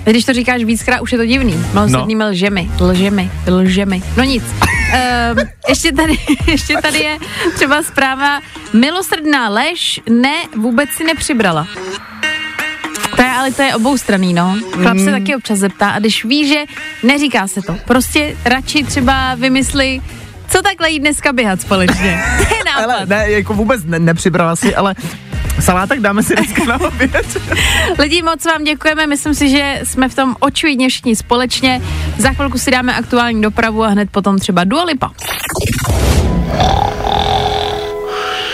Když 0.09 0.25
to 0.25 0.33
říkáš 0.33 0.63
víckrát, 0.63 1.01
už 1.01 1.11
je 1.11 1.17
to 1.17 1.25
divný. 1.25 1.65
Milosrdnými 1.73 2.23
no. 2.23 2.29
lžemi. 2.29 2.69
Lžemi. 2.79 3.31
Lžemi. 3.47 4.03
No 4.17 4.23
nic. 4.23 4.43
Uh, 4.43 5.43
ještě, 5.69 5.91
tady, 5.91 6.13
ještě 6.47 6.77
tady 6.81 6.99
je 6.99 7.17
třeba 7.55 7.83
zpráva 7.83 8.41
milosrdná 8.73 9.49
lež, 9.49 10.01
ne, 10.09 10.33
vůbec 10.57 10.89
si 10.89 11.03
nepřibrala. 11.03 11.67
To 13.15 13.21
je, 13.21 13.29
ale 13.29 13.51
to 13.51 13.61
je 13.61 13.75
obou 13.75 13.97
straný, 13.97 14.33
no. 14.33 14.57
Chlap 14.71 14.97
se 14.97 15.11
taky 15.11 15.35
občas 15.35 15.59
zeptá 15.59 15.89
a 15.89 15.99
když 15.99 16.25
ví, 16.25 16.47
že 16.47 16.63
neříká 17.03 17.47
se 17.47 17.61
to, 17.61 17.77
prostě 17.85 18.37
radši 18.45 18.83
třeba 18.83 19.35
vymysli, 19.35 20.01
co 20.47 20.61
takhle 20.61 20.91
jít 20.91 20.99
dneska 20.99 21.33
běhat 21.33 21.61
společně. 21.61 22.23
To 22.49 22.55
je 22.55 22.73
Ale 22.75 22.87
nápad. 22.87 23.09
ne, 23.09 23.31
jako 23.31 23.53
vůbec 23.53 23.83
ne, 23.83 23.99
nepřibrala 23.99 24.55
si, 24.55 24.75
ale 24.75 24.95
salátek 25.61 25.99
dáme 25.99 26.23
si 26.23 26.35
dneska 26.35 26.63
na 26.63 26.81
oběd. 26.87 27.41
Lidi, 27.99 28.21
moc 28.21 28.45
vám 28.45 28.63
děkujeme, 28.63 29.07
myslím 29.07 29.33
si, 29.33 29.49
že 29.49 29.81
jsme 29.83 30.09
v 30.09 30.15
tom 30.15 30.35
očividně 30.39 30.89
všichni 30.89 31.15
společně. 31.15 31.81
Za 32.17 32.29
chvilku 32.29 32.57
si 32.57 32.71
dáme 32.71 32.95
aktuální 32.95 33.41
dopravu 33.41 33.83
a 33.83 33.87
hned 33.87 34.09
potom 34.11 34.39
třeba 34.39 34.63
Dua 34.63 34.83
Lipa. 34.83 35.11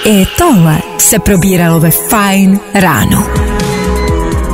I 0.06 0.26
tohle 0.38 0.82
se 0.98 1.20
probíralo 1.20 1.80
ve 1.80 1.92
Fine 1.92 2.60
ráno. 2.74 3.28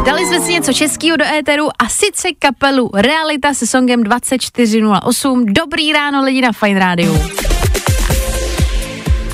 Dali 0.05 0.25
jsme 0.25 0.41
si 0.41 0.53
něco 0.53 0.73
českého 0.73 1.17
do 1.17 1.25
éteru 1.25 1.67
a 1.79 1.89
sice 1.89 2.27
kapelu 2.39 2.91
Realita 2.93 3.53
se 3.53 3.67
songem 3.67 4.03
2408. 4.03 5.45
Dobrý 5.45 5.93
ráno 5.93 6.23
lidi 6.23 6.41
na 6.41 6.51
Fine 6.51 6.79
Rádiu. 6.79 7.48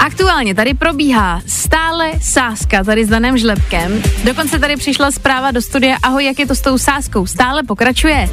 Aktuálně 0.05 0.55
tady 0.55 0.73
probíhá 0.73 1.41
stále 1.47 2.11
sázka 2.21 2.83
tady 2.83 3.05
s 3.05 3.09
daným 3.09 3.37
žlepkem. 3.37 4.01
Dokonce 4.23 4.59
tady 4.59 4.75
přišla 4.75 5.11
zpráva 5.11 5.51
do 5.51 5.61
studia, 5.61 5.97
ahoj, 6.03 6.25
jak 6.25 6.39
je 6.39 6.47
to 6.47 6.55
s 6.55 6.61
tou 6.61 6.77
sázkou? 6.77 7.25
Stále 7.25 7.63
pokračuje? 7.63 8.29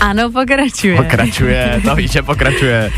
Ano, 0.00 0.30
pokračuje. 0.30 0.96
Pokračuje, 0.96 1.80
to 1.84 1.94
víš, 1.94 2.10
že 2.10 2.22
pokračuje. 2.22 2.92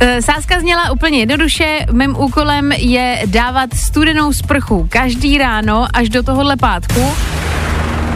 Eh, 0.00 0.22
Sázka 0.22 0.60
zněla 0.60 0.90
úplně 0.90 1.18
jednoduše. 1.18 1.78
Mým 1.92 2.16
úkolem 2.16 2.72
je 2.72 3.22
dávat 3.26 3.74
studenou 3.74 4.32
sprchu 4.32 4.86
každý 4.90 5.38
ráno 5.38 5.86
až 5.94 6.08
do 6.08 6.22
tohohle 6.22 6.56
pátku 6.56 7.12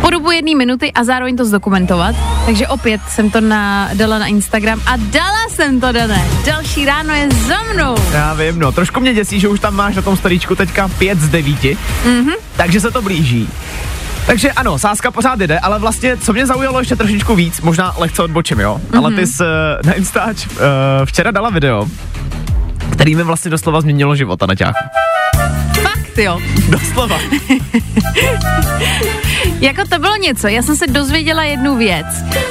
po 0.07 0.11
dobu 0.11 0.31
jedné 0.31 0.55
minuty 0.55 0.93
a 0.93 1.05
zároveň 1.05 1.37
to 1.37 1.45
zdokumentovat. 1.45 2.17
Takže 2.47 2.69
opět 2.69 3.01
jsem 3.09 3.31
to 3.31 3.41
na, 3.41 3.91
dala 3.95 4.19
na 4.19 4.27
Instagram 4.27 4.81
a 4.87 4.97
dala 4.97 5.49
jsem 5.51 5.81
to, 5.81 5.93
Dané. 5.93 6.25
Další 6.47 6.85
ráno 6.87 7.15
je 7.15 7.29
za 7.31 7.63
mnou. 7.75 7.95
Já 8.13 8.35
vím, 8.35 8.59
no, 8.59 8.73
trošku 8.73 9.01
mě 9.01 9.15
děsí, 9.15 9.41
že 9.41 9.49
už 9.49 9.61
tam 9.61 9.75
máš 9.75 9.97
na 9.97 10.03
tom 10.03 10.17
storíčku 10.17 10.55
teďka 10.55 10.89
5 10.89 11.21
z 11.21 11.29
9, 11.29 11.57
mm-hmm. 11.59 12.35
takže 12.57 12.81
se 12.81 12.91
to 12.91 13.03
blíží. 13.03 13.49
Takže 14.27 14.53
ano, 14.53 14.79
sázka 14.79 15.11
pořád 15.11 15.39
jde, 15.39 15.59
ale 15.59 15.79
vlastně, 15.79 16.17
co 16.17 16.33
mě 16.33 16.47
zaujalo 16.47 16.79
ještě 16.79 16.97
trošičku 16.97 17.35
víc, 17.35 17.61
možná 17.61 17.95
lehce 17.99 18.23
odbočím, 18.23 18.61
jo, 18.61 18.81
mm-hmm. 18.91 18.99
ale 18.99 19.13
ty 19.13 19.27
jsi 19.27 19.43
eh, 19.45 19.87
na 19.87 19.93
Instač 19.93 20.47
uh, 20.47 20.53
včera 21.05 21.31
dala 21.31 21.51
video, 21.51 21.87
který 22.93 23.15
mi 23.15 23.23
vlastně 23.23 23.51
doslova 23.51 23.81
změnilo 23.81 24.17
života 24.17 24.47
na 24.47 24.55
ťáchu. 24.55 25.06
Fakt 26.17 26.25
jo. 26.25 26.41
Doslova. 26.69 27.19
Jako 29.61 29.85
to 29.89 29.99
bylo 29.99 30.17
něco, 30.17 30.49
já 30.49 30.63
jsem 30.63 30.77
se 30.77 30.87
dozvěděla 30.87 31.45
jednu 31.45 31.77
věc 31.77 32.07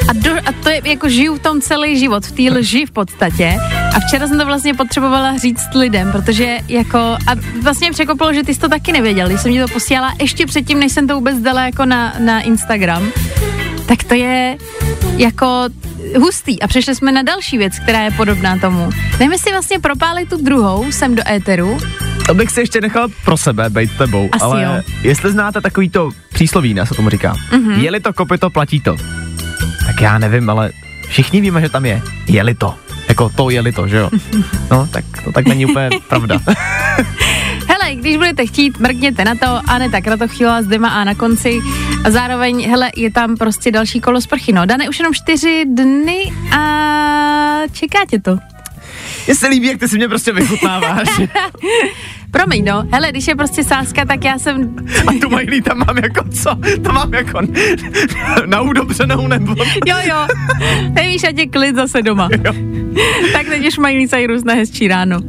a, 0.10 0.14
do, 0.14 0.32
a 0.46 0.52
to 0.64 0.70
je 0.70 0.82
jako 0.84 1.10
žiju 1.10 1.36
v 1.36 1.40
tom 1.40 1.62
celý 1.62 2.00
život, 2.00 2.26
v 2.26 2.32
té 2.32 2.58
lži 2.58 2.86
v 2.86 2.92
podstatě 2.92 3.58
a 3.96 4.00
včera 4.00 4.28
jsem 4.28 4.38
to 4.38 4.46
vlastně 4.46 4.74
potřebovala 4.74 5.38
říct 5.38 5.74
lidem, 5.76 6.12
protože 6.12 6.58
jako 6.68 6.98
a 6.98 7.36
vlastně 7.64 7.92
překopilo, 7.92 8.34
že 8.34 8.44
ty 8.44 8.54
jsi 8.54 8.60
to 8.60 8.70
taky 8.70 8.92
nevěděl, 8.92 9.28
když 9.28 9.42
jsem 9.42 9.52
ti 9.52 9.60
to 9.60 9.68
posílala 9.68 10.14
ještě 10.22 10.46
předtím, 10.46 10.80
než 10.80 10.92
jsem 10.92 11.08
to 11.08 11.16
vůbec 11.16 11.40
dala 11.40 11.66
jako 11.66 11.86
na, 11.86 12.14
na 12.20 12.42
Instagram, 12.42 13.12
tak 13.86 14.04
to 14.04 14.14
je 14.14 14.58
jako 15.18 15.64
hustý 16.20 16.62
a 16.62 16.68
přešli 16.68 16.96
jsme 16.96 17.12
na 17.12 17.22
další 17.22 17.58
věc, 17.58 17.80
která 17.80 18.04
je 18.04 18.12
podobná 18.12 18.58
tomu. 18.58 18.90
Jdeme 19.20 19.38
si 19.38 19.52
vlastně 19.52 19.80
propálit 19.80 20.30
tu 20.30 20.38
druhou 20.38 20.92
sem 20.92 21.16
do 21.16 21.24
éteru. 21.30 21.78
To 22.28 22.34
bych 22.34 22.52
si 22.52 22.60
ještě 22.60 22.82
nechal 22.82 23.08
pro 23.26 23.38
sebe, 23.38 23.70
bejt 23.70 23.98
tebou, 23.98 24.30
Asi 24.32 24.44
ale 24.44 24.64
jo. 24.64 24.72
Jestli 25.02 25.32
znáte 25.32 25.62
takový 25.62 25.90
to 25.90 26.10
přísloví, 26.34 26.74
ne, 26.74 26.86
se 26.86 26.94
tomu 26.96 27.10
říká. 27.10 27.36
Mm-hmm. 27.52 27.80
Je-li 27.80 28.00
to 28.00 28.14
kopyto, 28.14 28.50
platí 28.50 28.82
to. 28.82 28.96
Tak 29.86 30.02
já 30.02 30.18
nevím, 30.18 30.50
ale 30.50 30.72
všichni 31.08 31.42
víme, 31.42 31.62
že 31.62 31.70
tam 31.70 31.86
je. 31.86 32.02
Je-li 32.28 32.56
to. 32.56 32.76
Jako 33.08 33.30
to 33.30 33.50
je-li 33.50 33.72
to, 33.72 33.88
že 33.88 33.98
jo? 33.98 34.10
No, 34.72 34.88
tak 34.92 35.06
to 35.24 35.32
tak 35.32 35.48
není 35.48 35.66
úplně 35.66 35.90
pravda. 36.10 36.40
Hele, 37.68 37.96
když 37.96 38.18
budete 38.18 38.46
chtít, 38.46 38.80
mrkněte 38.80 39.26
na 39.26 39.36
to, 39.36 39.62
Aneta 39.72 40.02
Kratochvíla 40.02 40.62
s 40.62 40.66
dvěma 40.66 40.90
A 40.90 41.04
na 41.04 41.16
konci 41.16 41.60
a 42.06 42.12
zároveň, 42.12 42.70
hele, 42.70 42.92
je 42.96 43.12
tam 43.12 43.38
prostě 43.38 43.72
další 43.72 44.02
kolo 44.02 44.22
sprchy, 44.22 44.54
no. 44.54 44.66
Dané 44.66 44.90
už 44.90 45.00
jenom 45.00 45.14
čtyři 45.14 45.66
dny 45.66 46.34
a 46.58 46.62
čeká 47.72 48.00
tě 48.10 48.20
to. 48.20 48.38
Mně 49.28 49.36
se 49.36 49.48
líbí, 49.48 49.68
jak 49.68 49.80
ty 49.80 49.88
si 49.88 49.98
mě 49.98 50.08
prostě 50.08 50.32
vychutnáváš. 50.32 51.22
Promiň, 52.32 52.66
no. 52.66 52.84
Hele, 52.92 53.12
když 53.12 53.28
je 53.28 53.36
prostě 53.36 53.64
sázka, 53.64 54.06
tak 54.06 54.24
já 54.24 54.40
jsem... 54.40 54.76
A 55.08 55.12
tu 55.22 55.30
majlí 55.30 55.62
tam 55.62 55.78
mám 55.78 55.98
jako 55.98 56.24
co? 56.44 56.56
To 56.84 56.94
mám 56.94 57.14
jako 57.14 57.40
na 58.46 58.62
udobřenou 58.62 59.28
nebo... 59.28 59.56
Jo, 59.86 59.96
jo. 60.04 60.28
Nevíš, 60.90 61.24
ať 61.24 61.38
je 61.38 61.48
klid 61.48 61.76
zase 61.76 62.02
doma. 62.02 62.30
Jo. 62.46 62.54
tak 63.34 63.46
teď 63.48 63.68
už 63.68 63.78
mají 63.78 64.08
Cyrus 64.08 64.44
na 64.44 64.54
hezčí 64.54 64.88
ráno. 64.88 65.20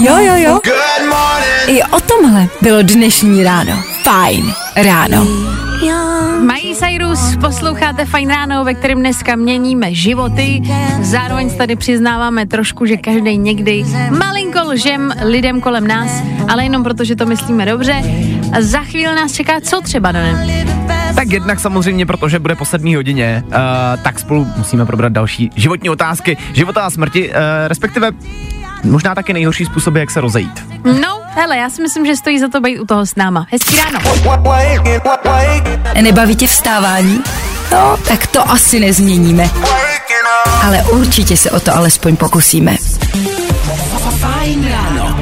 Jo, 0.00 0.16
jo, 0.18 0.34
jo. 0.36 0.60
Good 0.64 1.08
morning. 1.08 1.68
I 1.68 1.82
o 1.82 2.00
tomhle 2.00 2.48
bylo 2.62 2.82
dnešní 2.82 3.44
ráno. 3.44 3.82
Fajn 4.02 4.52
ráno. 4.76 5.26
Mají 6.46 6.74
Cyrus, 6.74 7.36
posloucháte 7.40 8.04
Fajn 8.04 8.28
ráno, 8.28 8.64
ve 8.64 8.74
kterém 8.74 8.98
dneska 9.00 9.36
měníme 9.36 9.94
životy. 9.94 10.62
Zároveň 11.02 11.56
tady 11.56 11.76
přiznáváme 11.76 12.46
trošku, 12.46 12.86
že 12.86 12.96
každý 12.96 13.38
někdy 13.38 13.84
malinko 14.18 14.58
lžem 14.64 15.12
lidem 15.24 15.60
kolem 15.60 15.86
nás, 15.86 16.22
ale 16.48 16.64
jenom 16.64 16.84
proto, 16.84 17.04
že 17.04 17.16
to 17.16 17.26
myslíme 17.26 17.66
dobře. 17.66 18.02
A 18.52 18.60
za 18.60 18.78
chvíli 18.80 19.14
nás 19.14 19.32
čeká 19.32 19.60
co 19.60 19.80
třeba, 19.80 20.12
Danen? 20.12 20.64
Tak 21.14 21.32
jednak 21.32 21.60
samozřejmě, 21.60 22.06
protože 22.06 22.38
bude 22.38 22.54
po 22.54 22.64
sedmý 22.64 22.94
hodině, 22.94 23.42
uh, 23.46 23.52
tak 24.02 24.18
spolu 24.18 24.46
musíme 24.56 24.86
probrat 24.86 25.12
další 25.12 25.50
životní 25.56 25.90
otázky, 25.90 26.36
života 26.52 26.82
a 26.82 26.90
smrti, 26.90 27.28
uh, 27.28 27.34
respektive 27.66 28.10
možná 28.84 29.14
taky 29.14 29.32
nejhorší 29.32 29.64
způsoby, 29.64 30.00
jak 30.00 30.10
se 30.10 30.20
rozejít. 30.20 30.64
No, 30.84 31.20
hele, 31.34 31.56
já 31.56 31.70
si 31.70 31.82
myslím, 31.82 32.06
že 32.06 32.16
stojí 32.16 32.40
za 32.40 32.48
to 32.48 32.60
být 32.60 32.78
u 32.80 32.86
toho 32.86 33.06
s 33.06 33.16
náma. 33.16 33.46
Hezký 33.50 33.76
ráno. 33.76 34.00
Nebaví 36.00 36.36
tě 36.36 36.46
vstávání? 36.46 37.20
No, 37.72 37.98
tak 38.08 38.26
to 38.26 38.50
asi 38.50 38.80
nezměníme. 38.80 39.50
Ale 40.62 40.82
určitě 40.82 41.36
se 41.36 41.50
o 41.50 41.60
to 41.60 41.76
alespoň 41.76 42.16
pokusíme. 42.16 42.76
Fajn 44.18 44.68
ráno. 44.70 45.18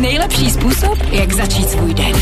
Nejlepší 0.00 0.50
způsob, 0.50 0.98
jak 1.10 1.32
začít 1.32 1.70
svůj 1.70 1.94
den. 1.94 2.12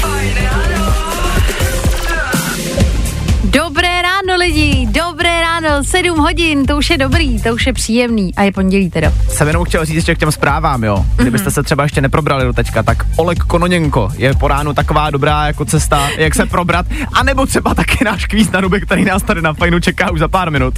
Dobré 3.73 4.03
ráno 4.03 4.37
lidi, 4.39 4.87
dobré 4.91 5.41
ráno, 5.41 5.85
7 5.85 6.19
hodin, 6.19 6.67
to 6.67 6.77
už 6.77 6.91
je 6.91 6.99
dobrý, 6.99 7.43
to 7.43 7.55
už 7.55 7.67
je 7.67 7.73
příjemný 7.73 8.35
a 8.35 8.43
je 8.43 8.53
pondělí 8.53 8.91
teda. 8.91 9.13
Jsem 9.29 9.47
jenom 9.47 9.65
chtěl 9.65 9.85
říct 9.85 9.97
ještě 9.97 10.15
k 10.15 10.19
těm 10.19 10.33
zprávám, 10.33 10.85
jo. 10.85 11.05
Kdybyste 11.17 11.51
se 11.51 11.63
třeba 11.63 11.83
ještě 11.83 12.01
neprobrali 12.01 12.45
do 12.45 12.53
teďka, 12.53 12.83
tak 12.83 13.07
Oleg 13.17 13.39
Kononěnko 13.39 14.13
je 14.17 14.35
po 14.35 14.49
ránu 14.49 14.75
taková 14.75 15.11
dobrá 15.11 15.47
jako 15.47 15.65
cesta, 15.65 16.09
jak 16.17 16.35
se 16.35 16.47
probrat, 16.47 16.87
a 17.13 17.23
nebo 17.23 17.47
třeba 17.47 17.75
taky 17.75 18.05
náš 18.05 18.27
kvíz 18.27 18.51
na 18.51 18.61
ruby, 18.61 18.81
který 18.81 19.05
nás 19.05 19.23
tady 19.23 19.43
na 19.43 19.53
fajnu 19.55 19.81
čeká 19.81 20.11
už 20.11 20.19
za 20.21 20.29
pár 20.29 20.51
minut. 20.51 20.75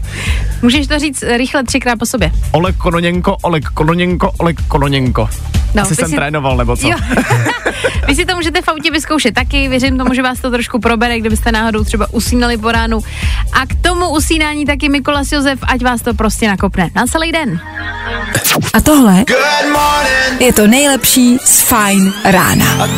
Můžeš 0.62 0.86
to 0.86 0.98
říct 0.98 1.22
rychle 1.36 1.64
třikrát 1.64 1.98
po 1.98 2.06
sobě. 2.06 2.32
Oleg 2.52 2.76
Kononěnko, 2.76 3.36
Oleg 3.42 3.64
Kononěnko, 3.64 4.32
Oleg 4.38 4.56
Kononěnko. 4.68 5.28
No, 5.74 5.82
Asi 5.82 5.94
jsem 5.94 6.08
si- 6.08 6.16
trénoval, 6.16 6.56
nebo 6.56 6.76
co? 6.76 6.88
Jo. 6.88 6.96
Vy 8.06 8.14
si 8.14 8.24
to 8.24 8.36
můžete 8.36 8.62
v 8.62 8.68
autě 8.68 8.90
vyzkoušet 8.90 9.34
taky, 9.34 9.68
věřím 9.68 9.98
tomu, 9.98 10.14
že 10.14 10.22
vás 10.22 10.40
to 10.40 10.50
trošku 10.50 10.80
probere, 10.80 11.20
kdybyste 11.20 11.52
náhodou 11.52 11.84
třeba 11.84 12.06
usínali 12.12 12.56
po 12.56 12.72
ránu. 12.72 12.83
A 13.52 13.66
k 13.66 13.74
tomu 13.82 14.10
usínání 14.10 14.64
taky 14.64 14.88
Mikolas 14.88 15.32
Josef, 15.32 15.58
ať 15.62 15.82
vás 15.82 16.02
to 16.02 16.14
prostě 16.14 16.48
nakopne. 16.48 16.90
Na 16.94 17.06
celý 17.06 17.32
den. 17.32 17.60
A 18.74 18.80
tohle 18.80 19.24
je 20.38 20.52
to 20.52 20.66
nejlepší 20.66 21.38
z 21.44 21.60
Fajn 21.60 22.12
rána. 22.24 22.88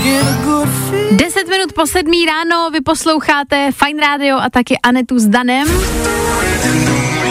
10 1.10 1.48
minut 1.48 1.72
po 1.74 1.86
sedmí 1.86 2.26
ráno 2.26 2.70
vy 2.70 2.80
posloucháte 2.80 3.70
Fine 3.72 4.06
Radio 4.06 4.36
a 4.36 4.50
taky 4.50 4.78
Anetu 4.82 5.18
s 5.18 5.26
Danem. 5.26 5.68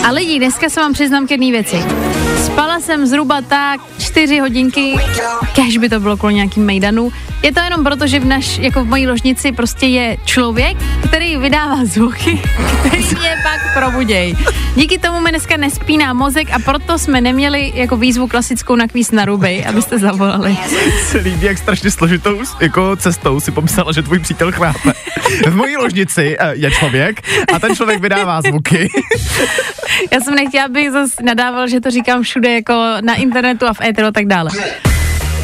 A 0.08 0.12
lidi, 0.12 0.40
dneska 0.40 0.70
se 0.70 0.80
vám 0.80 0.94
přiznám 0.94 1.28
k 1.28 1.32
jedné 1.32 1.52
věci. 1.52 1.86
Spala 2.46 2.80
jsem 2.80 3.06
zhruba 3.08 3.42
tak 3.42 3.82
4 4.00 4.40
hodinky, 4.40 4.96
kež 5.54 5.78
by 5.78 5.90
to 5.90 6.00
bylo 6.00 6.18
kvůli 6.18 6.34
nějakým 6.34 6.66
mejdanu. 6.66 7.12
Je 7.46 7.54
to 7.54 7.60
jenom 7.60 7.84
proto, 7.84 8.08
že 8.08 8.20
v 8.20 8.26
naš, 8.26 8.58
jako 8.58 8.84
v 8.84 8.88
mojí 8.88 9.08
ložnici 9.08 9.52
prostě 9.52 9.86
je 9.86 10.18
člověk, 10.26 10.78
který 11.08 11.38
vydává 11.38 11.86
zvuky, 11.86 12.42
který 12.80 13.04
mě 13.04 13.36
pak 13.44 13.74
probuděj. 13.74 14.36
Díky 14.76 14.98
tomu 14.98 15.20
mi 15.20 15.30
dneska 15.30 15.58
nespíná 15.58 16.14
mozek 16.14 16.48
a 16.54 16.60
proto 16.60 17.00
jsme 17.00 17.22
neměli 17.22 17.72
jako 17.76 17.98
výzvu 17.98 18.28
klasickou 18.28 18.76
na 18.76 18.88
kvíz 18.88 19.12
na 19.12 19.26
ruby, 19.26 19.66
abyste 19.66 20.00
zavolali. 20.00 20.58
se 21.06 21.18
líbí, 21.18 21.46
jak 21.46 21.58
strašně 21.58 21.92
složitou 21.92 22.42
jako 22.62 22.96
cestou 22.96 23.40
si 23.40 23.52
pomyslela, 23.52 23.92
že 23.92 24.02
tvůj 24.02 24.20
přítel 24.20 24.52
chrápe. 24.52 24.94
V 25.48 25.56
mojí 25.56 25.78
ložnici 25.78 26.38
eh, 26.40 26.54
je 26.56 26.72
člověk 26.72 27.22
a 27.54 27.60
ten 27.60 27.76
člověk 27.76 28.02
vydává 28.02 28.42
zvuky. 28.42 28.90
Já 30.12 30.20
jsem 30.20 30.36
nechtěla, 30.36 30.66
abych 30.66 30.92
zase 30.92 31.24
nadával, 31.24 31.68
že 31.68 31.82
to 31.82 31.92
říkám 31.92 32.24
všude 32.24 32.54
jako 32.54 32.74
na 33.02 33.16
internetu 33.16 33.68
a 33.68 33.74
v 33.74 33.82
éteru 33.82 34.08
a 34.08 34.12
tak 34.12 34.26
dále. 34.26 34.50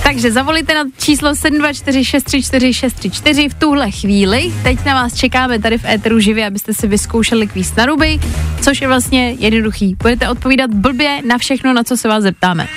Takže 0.04 0.32
zavolíte 0.32 0.74
na 0.74 0.84
číslo 0.98 1.32
724634634 1.32 3.50
v 3.50 3.54
tuhle 3.54 3.92
chvíli. 3.92 4.54
Teď 4.64 4.86
na 4.86 4.94
vás 4.94 5.16
čekáme 5.16 5.60
tady 5.60 5.78
v 5.78 5.86
éteru 5.86 6.20
živě, 6.20 6.48
abyste 6.48 6.74
si 6.74 6.88
vyzkoušeli 6.88 7.48
kvíz 7.48 7.76
na 7.76 7.86
ruby, 7.86 8.20
což 8.62 8.82
je 8.82 8.88
vlastně 8.88 9.36
jednoduchý. 9.40 9.96
Budete 10.02 10.30
odpovídat 10.30 10.70
blbě 10.74 11.22
na 11.28 11.38
všechno, 11.38 11.74
na 11.74 11.84
co 11.84 11.98
se 11.98 12.08
vás 12.08 12.24
zeptáme. 12.24 12.68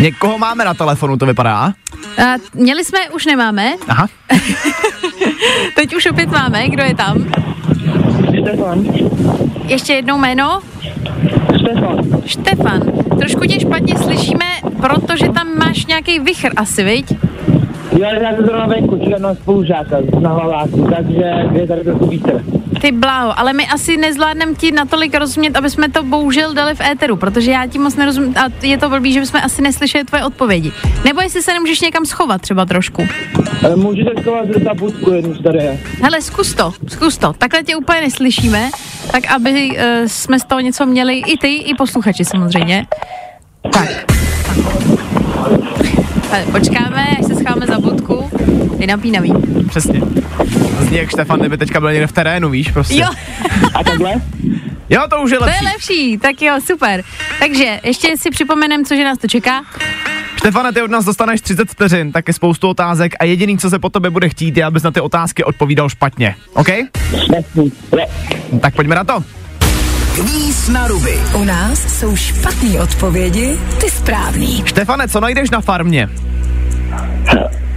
Někoho 0.00 0.38
máme 0.38 0.64
na 0.64 0.74
telefonu, 0.74 1.16
to 1.16 1.26
vypadá. 1.26 1.72
A 2.18 2.22
měli 2.54 2.84
jsme, 2.84 2.98
už 3.10 3.26
nemáme, 3.26 3.72
Aha. 3.88 4.06
teď 5.76 5.96
už 5.96 6.06
opět 6.06 6.30
máme, 6.30 6.68
kdo 6.68 6.82
je 6.82 6.94
tam? 6.94 7.24
Štefan. 8.42 8.84
Ještě 9.66 9.92
jednou 9.92 10.18
jméno? 10.18 10.60
Štefan. 11.56 11.98
Štefan. 12.26 12.82
Trošku 13.20 13.40
tě 13.40 13.60
špatně 13.60 13.98
slyšíme, 13.98 14.44
protože 14.76 15.28
tam 15.28 15.58
máš 15.58 15.86
nějaký 15.86 16.18
vichr 16.18 16.50
asi, 16.56 16.84
viď? 16.84 17.12
Jo, 17.92 18.08
já 18.22 18.34
jsem 18.36 18.44
zrovna 18.44 18.66
venku, 18.66 18.98
čekám 18.98 19.22
na 19.22 19.34
spolužáka 19.34 19.96
na 20.20 20.32
hlaváku, 20.32 20.88
takže 20.96 21.48
je 21.52 21.66
tady 21.66 21.80
trochu 21.80 22.06
vítr. 22.06 22.44
Ty 22.80 22.92
bláho, 22.92 23.38
ale 23.38 23.52
my 23.52 23.66
asi 23.66 23.96
nezvládneme 23.96 24.54
ti 24.54 24.72
natolik 24.72 25.14
rozumět, 25.14 25.56
aby 25.56 25.70
jsme 25.70 25.88
to 25.88 26.02
bohužel 26.02 26.54
dali 26.54 26.74
v 26.74 26.80
éteru, 26.80 27.16
protože 27.16 27.50
já 27.50 27.66
ti 27.66 27.78
moc 27.78 27.96
nerozumím 27.96 28.34
a 28.38 28.48
je 28.62 28.78
to 28.78 28.88
blbý, 28.88 29.12
že 29.12 29.20
bychom 29.20 29.40
asi 29.44 29.62
neslyšeli 29.62 30.04
tvoje 30.04 30.24
odpovědi. 30.24 30.72
Nebo 31.04 31.20
jestli 31.20 31.42
se 31.42 31.52
nemůžeš 31.52 31.80
někam 31.80 32.06
schovat 32.06 32.40
třeba 32.40 32.64
trošku. 32.66 33.06
E, 33.72 33.76
Můžete 33.76 34.10
schovat 34.22 34.46
za 34.64 34.74
budku 34.74 35.10
jednu, 35.10 35.34
tady 35.34 35.58
je. 35.58 35.78
Hele, 36.02 36.22
zkus 36.22 36.54
to, 36.54 36.72
zkus 36.88 37.18
to. 37.18 37.32
Takhle 37.32 37.62
tě 37.62 37.76
úplně 37.76 38.00
neslyšíme, 38.00 38.70
tak 39.12 39.22
aby 39.30 39.70
uh, 39.70 39.76
jsme 40.06 40.40
z 40.40 40.44
toho 40.44 40.60
něco 40.60 40.86
měli 40.86 41.18
i 41.18 41.38
ty, 41.38 41.54
i 41.56 41.74
posluchači 41.74 42.24
samozřejmě. 42.24 42.86
Tak. 43.72 43.88
Hele, 46.30 46.44
počkáme, 46.52 47.06
až 47.18 47.26
se 47.26 47.34
schováme 47.34 47.66
za 47.66 47.78
budku. 47.78 48.30
Je 48.78 48.86
napínavý. 48.86 49.32
Přesně. 49.68 50.00
Zní 50.80 50.96
jak 50.96 51.10
Štefan, 51.10 51.40
kdyby 51.40 51.58
teďka 51.58 51.80
byl 51.80 51.92
někde 51.92 52.06
v 52.06 52.12
terénu, 52.12 52.50
víš, 52.50 52.70
prostě. 52.70 52.94
Jo, 53.00 53.06
A 53.74 53.84
takhle? 53.84 54.12
jo 54.90 55.02
to 55.10 55.22
už 55.22 55.30
je 55.30 55.38
to 55.38 55.44
lepší. 55.44 55.64
je 55.64 55.70
lepší, 55.72 56.18
tak 56.18 56.42
jo, 56.42 56.54
super. 56.66 57.02
Takže 57.38 57.80
ještě 57.84 58.16
si 58.16 58.30
připomenem, 58.30 58.84
co 58.84 58.94
že 58.94 59.04
nás 59.04 59.18
to 59.18 59.26
čeká. 59.28 59.62
Štefane, 60.36 60.72
ty 60.72 60.82
od 60.82 60.90
nás 60.90 61.04
dostaneš 61.04 61.40
30 61.40 61.70
vteřin, 61.70 62.12
taky 62.12 62.32
spoustu 62.32 62.68
otázek 62.68 63.12
a 63.20 63.24
jediný, 63.24 63.58
co 63.58 63.70
se 63.70 63.78
po 63.78 63.88
tobě 63.90 64.10
bude 64.10 64.28
chtít, 64.28 64.56
je, 64.56 64.64
abys 64.64 64.82
na 64.82 64.90
ty 64.90 65.00
otázky 65.00 65.44
odpovídal 65.44 65.88
špatně. 65.88 66.36
OK? 66.54 66.68
Tak 68.60 68.74
pojďme 68.74 68.94
na 68.94 69.04
to. 69.04 69.24
Kvíz 70.14 70.68
na 70.68 70.86
ruby. 70.88 71.18
U 71.34 71.44
nás 71.44 71.98
jsou 71.98 72.16
špatné 72.16 72.80
odpovědi, 72.80 73.58
ty 73.80 73.90
správný. 73.90 74.62
Štefane, 74.66 75.08
co 75.08 75.20
najdeš 75.20 75.50
na 75.50 75.60
farmě? 75.60 76.08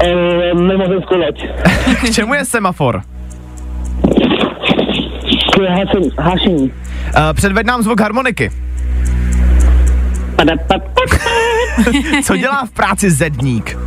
E, 0.04 0.14
loď. 1.18 1.46
K 2.02 2.12
čemu 2.12 2.34
je 2.34 2.46
semafor? 2.46 3.02
Je 5.62 5.70
hašení. 5.70 6.12
hašení. 6.20 6.64
Uh, 6.64 6.72
předved 7.34 7.66
nám 7.66 7.82
zvuk 7.82 8.02
harmoniky. 8.02 8.52
Co 12.24 12.38
dělá 12.38 12.66
v 12.66 12.72
práci 12.72 13.12
zedník? 13.12 13.78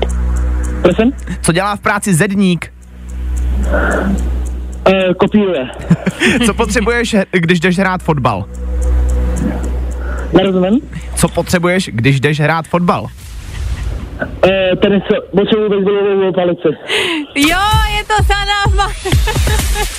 Prosím? 0.83 1.13
Co 1.43 1.53
dělá 1.53 1.77
v 1.77 1.81
práci 1.81 2.15
zedník? 2.15 2.73
E, 4.87 5.15
kopíruje. 5.15 5.69
Co 6.47 6.55
potřebuješ, 6.55 7.17
když 7.33 7.61
jdeš 7.61 7.79
hrát 7.79 8.03
fotbal? 8.03 8.45
Nerozumím? 10.33 10.81
Co 11.15 11.29
potřebuješ, 11.29 11.91
když 11.93 12.21
jdeš 12.21 12.41
hrát 12.41 12.67
fotbal? 12.67 13.07
E, 14.23 14.77
tenis, 14.77 15.03
potřebuji 15.31 15.69
baseballovou 15.69 16.33
palici. 16.33 16.69
Jo, 17.35 17.59
je 17.97 18.05
to 18.05 18.15
za 18.29 18.45
náma. 18.45 18.93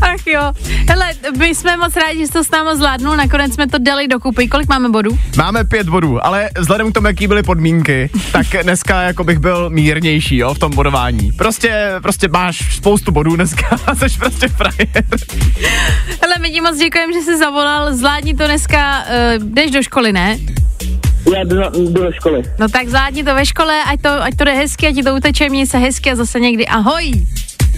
Ach 0.00 0.26
jo. 0.26 0.52
Hele, 0.88 1.06
my 1.38 1.54
jsme 1.54 1.76
moc 1.76 1.96
rádi, 1.96 2.18
že 2.18 2.26
jsi 2.26 2.32
to 2.32 2.44
s 2.44 2.50
náma 2.50 2.74
zvládnul, 2.74 3.16
nakonec 3.16 3.54
jsme 3.54 3.66
to 3.66 3.78
dali 3.78 4.08
dokupy. 4.08 4.48
Kolik 4.48 4.68
máme 4.68 4.88
bodů? 4.88 5.18
Máme 5.36 5.64
pět 5.64 5.88
bodů, 5.88 6.26
ale 6.26 6.48
vzhledem 6.58 6.90
k 6.90 6.94
tomu, 6.94 7.06
jaký 7.06 7.26
byly 7.26 7.42
podmínky, 7.42 8.10
tak 8.32 8.46
dneska 8.62 9.02
jako 9.02 9.24
bych 9.24 9.38
byl 9.38 9.70
mírnější, 9.70 10.36
jo, 10.36 10.54
v 10.54 10.58
tom 10.58 10.72
bodování. 10.74 11.32
Prostě, 11.32 11.92
prostě 12.02 12.28
máš 12.28 12.76
spoustu 12.76 13.12
bodů 13.12 13.36
dneska 13.36 13.78
a 13.86 13.94
jsi 13.94 14.18
prostě 14.18 14.48
frajer. 14.48 15.04
Hele, 16.22 16.34
my 16.40 16.50
ti 16.50 16.60
moc 16.60 16.78
děkujeme, 16.78 17.12
že 17.12 17.20
jsi 17.20 17.38
zavolal, 17.38 17.94
zvládni 17.94 18.34
to 18.34 18.44
dneska, 18.44 18.98
uh, 18.98 19.44
jdeš 19.44 19.70
do 19.70 19.82
školy, 19.82 20.12
ne? 20.12 20.38
Já 21.26 21.44
jdu, 21.44 21.56
na, 21.56 21.68
jdu 21.68 21.92
do 21.92 22.12
školy. 22.12 22.42
No 22.58 22.68
tak 22.68 22.88
zvládni 22.88 23.24
to 23.24 23.34
ve 23.34 23.46
škole, 23.46 23.84
ať 23.84 24.00
to, 24.02 24.22
ať 24.22 24.36
to 24.36 24.44
jde 24.44 24.52
hezky, 24.52 24.86
ať 24.86 24.94
ti 24.94 25.02
to 25.02 25.14
uteče, 25.14 25.48
měj 25.48 25.66
se 25.66 25.78
hezky 25.78 26.10
a 26.10 26.16
zase 26.16 26.40
někdy 26.40 26.66
ahoj. 26.66 27.12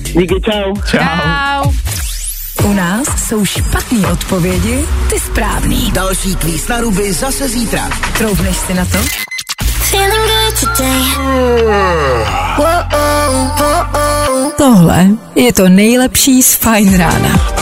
Díky, 0.03 0.41
čau. 0.41 0.75
Čau. 0.91 0.99
Čau. 0.99 1.73
U 2.65 2.73
nás 2.73 3.29
jsou 3.29 3.45
špatné 3.45 4.13
odpovědi, 4.13 4.85
ty 5.11 5.19
správný. 5.21 5.91
Další 5.93 6.37
kvíz 6.37 6.69
na 6.69 6.81
ruby 6.81 7.13
zase 7.13 7.49
zítra. 7.49 7.91
Troubneš 8.19 8.57
si 8.57 8.75
na 8.75 8.85
to? 8.85 8.99
Tohle 14.57 15.07
je 15.35 15.53
to 15.53 15.69
nejlepší 15.69 16.43
z 16.43 16.55
Fajn 16.55 16.99
rána. 16.99 17.53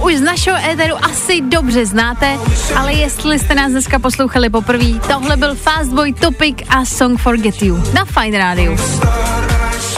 Už 0.00 0.16
z 0.16 0.20
našeho 0.20 0.58
éteru 0.70 0.94
asi 1.04 1.40
dobře 1.40 1.86
znáte, 1.86 2.38
ale 2.76 2.92
jestli 2.92 3.38
jste 3.38 3.54
nás 3.54 3.70
dneska 3.70 3.98
poslouchali 3.98 4.50
poprvé, 4.50 4.98
tohle 5.08 5.36
byl 5.36 5.54
Fastboy 5.54 6.12
Topic 6.12 6.56
a 6.68 6.84
Song 6.84 7.20
Forget 7.20 7.62
You 7.62 7.82
na 7.94 8.04
Fine 8.04 8.38
Radio. 8.38 8.76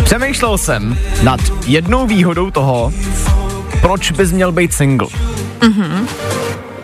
Přemýšlel 0.04 0.58
jsem 0.58 0.98
nad 1.22 1.40
jednou 1.66 2.06
výhodou 2.06 2.50
toho, 2.50 2.92
proč 3.80 4.10
bys 4.10 4.32
měl 4.32 4.52
být 4.52 4.72
single. 4.72 5.08
Mm-hmm. 5.60 6.06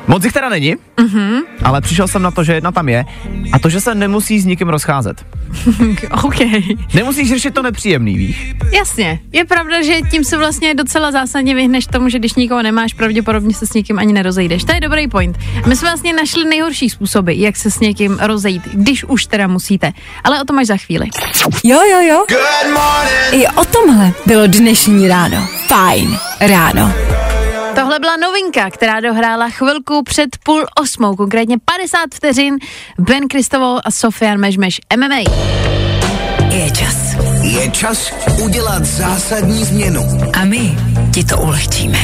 Moc 0.07 0.25
jich 0.25 0.33
teda 0.33 0.49
není, 0.49 0.75
mm-hmm. 0.97 1.42
ale 1.62 1.81
přišel 1.81 2.09
jsem 2.09 2.23
na 2.23 2.31
to, 2.31 2.45
že 2.45 2.55
jedna 2.55 2.73
tam 2.73 2.88
je 2.88 3.05
a 3.53 3.59
to, 3.59 3.69
že 3.69 3.81
se 3.81 3.95
nemusí 3.95 4.40
s 4.40 4.45
nikým 4.45 4.69
rozcházet. 4.69 5.27
OK. 6.25 6.37
Nemusíš 6.95 7.29
řešit 7.29 7.55
to 7.55 7.62
nepříjemný, 7.62 8.19
víš? 8.19 8.55
Jasně. 8.73 9.21
Je 9.33 9.45
pravda, 9.45 9.83
že 9.83 10.01
tím 10.11 10.25
se 10.25 10.37
vlastně 10.37 10.75
docela 10.75 11.12
zásadně 11.12 11.55
vyhneš 11.55 11.87
tomu, 11.87 12.09
že 12.09 12.19
když 12.19 12.35
nikoho 12.35 12.62
nemáš, 12.62 12.95
pravděpodobně 12.95 13.55
se 13.55 13.66
s 13.66 13.73
někým 13.73 13.99
ani 13.99 14.12
nerozejdeš. 14.12 14.64
To 14.64 14.73
je 14.73 14.81
dobrý 14.81 15.09
point. 15.09 15.38
My 15.66 15.77
jsme 15.77 15.88
vlastně 15.88 16.12
našli 16.12 16.45
nejhorší 16.45 16.90
způsoby, 16.90 17.33
jak 17.37 17.57
se 17.57 17.71
s 17.71 17.81
někým 17.81 18.19
rozejít, 18.21 18.62
když 18.73 19.05
už 19.05 19.27
teda 19.27 19.47
musíte. 19.47 19.92
Ale 20.25 20.42
o 20.42 20.45
tom 20.45 20.59
až 20.59 20.66
za 20.66 20.77
chvíli. 20.77 21.07
Jo, 21.64 21.81
jo, 21.90 22.01
jo. 22.01 22.25
Good 22.29 22.75
morning. 22.75 23.45
I 23.45 23.49
o 23.49 23.64
tomhle 23.64 24.12
bylo 24.27 24.47
dnešní 24.47 25.09
ráno. 25.09 25.49
Fajn 25.66 26.19
ráno. 26.40 26.92
Tohle 27.77 27.99
byla 27.99 28.17
novinka, 28.17 28.71
která 28.71 29.01
dohrála 29.01 29.51
chvilku 29.51 30.03
před 30.03 30.29
půl 30.43 30.67
osmou, 30.81 31.17
konkrétně 31.17 31.57
50 31.65 32.01
vteřin. 32.15 32.59
Ben 32.99 33.29
Kristovo 33.29 33.79
a 33.87 33.91
Sofian 33.91 34.39
Mežmeš 34.39 34.81
MMA. 34.97 35.19
Je 36.51 36.71
čas. 36.71 36.97
Je 37.43 37.71
čas 37.71 38.12
udělat 38.45 38.85
zásadní 38.85 39.65
změnu. 39.65 40.03
A 40.41 40.45
my 40.45 40.79
ti 41.15 41.25
to 41.25 41.39
ulehčíme. 41.39 41.99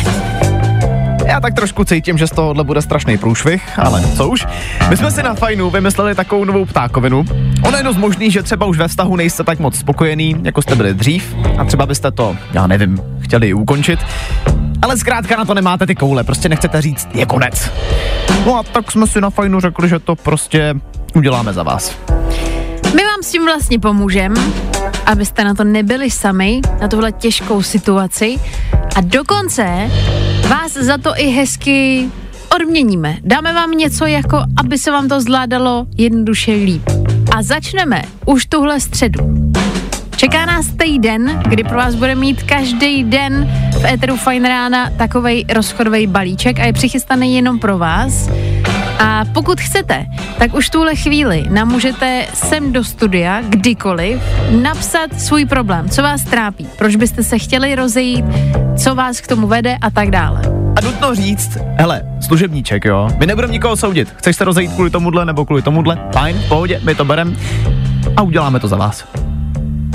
Já 1.33 1.41
tak 1.41 1.55
trošku 1.55 1.85
cítím, 1.85 2.19
že 2.19 2.27
z 2.27 2.31
tohohle 2.31 2.65
bude 2.65 2.83
strašný 2.83 3.19
průšvih, 3.19 3.79
ale 3.79 4.03
co 4.17 4.29
už. 4.29 4.47
My 4.91 4.97
jsme 4.97 5.11
si 5.11 5.23
na 5.23 5.35
fajnu 5.35 5.71
vymysleli 5.71 6.15
takovou 6.15 6.45
novou 6.45 6.65
ptákovinu. 6.65 7.25
Ono 7.63 7.77
je 7.77 7.83
dost 7.83 7.97
možný, 7.97 8.31
že 8.31 8.43
třeba 8.43 8.67
už 8.67 8.79
ve 8.79 8.89
vztahu 8.89 9.17
nejste 9.17 9.45
tak 9.45 9.59
moc 9.59 9.79
spokojený, 9.79 10.37
jako 10.43 10.63
jste 10.63 10.75
byli 10.75 10.95
dřív 10.95 11.37
a 11.59 11.65
třeba 11.65 11.87
byste 11.87 12.11
to, 12.11 12.37
já 12.53 12.67
nevím, 12.67 13.01
chtěli 13.21 13.55
ukončit. 13.55 13.99
Ale 14.83 14.97
zkrátka 14.97 15.37
na 15.37 15.45
to 15.45 15.55
nemáte 15.55 15.87
ty 15.87 15.95
koule, 15.95 16.25
prostě 16.25 16.49
nechcete 16.49 16.83
říct, 16.83 17.09
je 17.15 17.27
konec. 17.27 17.71
No 18.47 18.59
a 18.59 18.63
tak 18.63 18.91
jsme 18.91 19.07
si 19.07 19.21
na 19.21 19.31
fajnu 19.31 19.61
řekli, 19.61 19.89
že 19.89 19.99
to 19.99 20.17
prostě 20.17 20.75
uděláme 21.15 21.53
za 21.53 21.63
vás. 21.63 21.97
My 22.95 23.05
vám 23.05 23.23
s 23.23 23.31
tím 23.31 23.45
vlastně 23.45 23.79
pomůžeme, 23.79 24.41
abyste 25.07 25.45
na 25.45 25.55
to 25.55 25.65
nebyli 25.65 26.11
sami, 26.11 26.61
na 26.81 26.89
tuhle 26.89 27.13
těžkou 27.13 27.63
situaci. 27.63 28.39
A 28.97 29.01
dokonce 29.01 29.91
vás 30.49 30.73
za 30.73 30.99
to 30.99 31.13
i 31.17 31.27
hezky 31.27 32.09
odměníme. 32.57 33.17
Dáme 33.23 33.53
vám 33.53 33.71
něco 33.71 34.07
jako, 34.07 34.43
aby 34.57 34.79
se 34.79 34.91
vám 34.91 35.09
to 35.09 35.21
zvládalo 35.21 35.87
jednoduše 35.97 36.53
líp. 36.53 36.83
A 37.37 37.43
začneme 37.43 38.03
už 38.27 38.47
tuhle 38.47 38.81
středu. 38.81 39.53
Čeká 40.17 40.47
nás 40.47 40.67
týden, 40.67 41.43
kdy 41.49 41.65
pro 41.65 41.77
vás 41.77 41.95
bude 41.95 42.15
mít 42.15 42.43
každý 42.43 43.05
den 43.05 43.51
v 43.81 43.85
Eteru 43.85 44.17
Fine 44.17 44.49
Rána 44.49 44.91
takovej 44.91 45.45
rozchodový 45.55 46.07
balíček 46.07 46.61
a 46.61 46.65
je 46.65 46.73
přichystaný 46.73 47.37
jenom 47.37 47.59
pro 47.59 47.79
vás. 47.79 48.29
A 49.05 49.25
pokud 49.35 49.61
chcete, 49.61 50.07
tak 50.39 50.55
už 50.55 50.71
tuhle 50.71 50.97
chvíli 50.97 51.45
nám 51.51 51.69
můžete 51.69 52.27
sem 52.35 52.73
do 52.73 52.85
studia 52.85 53.43
kdykoliv 53.49 54.23
napsat 54.63 55.21
svůj 55.21 55.45
problém, 55.45 55.89
co 55.89 56.03
vás 56.03 56.25
trápí, 56.25 56.69
proč 56.79 56.97
byste 56.97 57.23
se 57.23 57.39
chtěli 57.39 57.75
rozejít, 57.75 58.25
co 58.77 58.95
vás 58.95 59.21
k 59.21 59.27
tomu 59.27 59.47
vede 59.47 59.77
a 59.81 59.91
tak 59.91 60.11
dále. 60.11 60.43
A 60.77 60.81
nutno 60.81 61.15
říct, 61.15 61.59
hele, 61.79 62.03
služebníček, 62.21 62.85
jo, 62.85 63.09
my 63.19 63.27
nebudeme 63.27 63.53
nikoho 63.53 63.77
soudit. 63.77 64.15
Chceš 64.17 64.37
se 64.37 64.45
rozejít 64.45 64.73
kvůli 64.73 64.91
tomuhle 64.91 65.25
nebo 65.25 65.45
kvůli 65.45 65.63
tomuhle? 65.63 65.99
Fajn, 66.13 66.43
pohodě, 66.49 66.81
my 66.85 66.95
to 66.95 67.05
berem 67.05 67.37
a 68.17 68.23
uděláme 68.23 68.61
to 68.61 68.69
za 68.69 68.77
vás. 68.77 69.05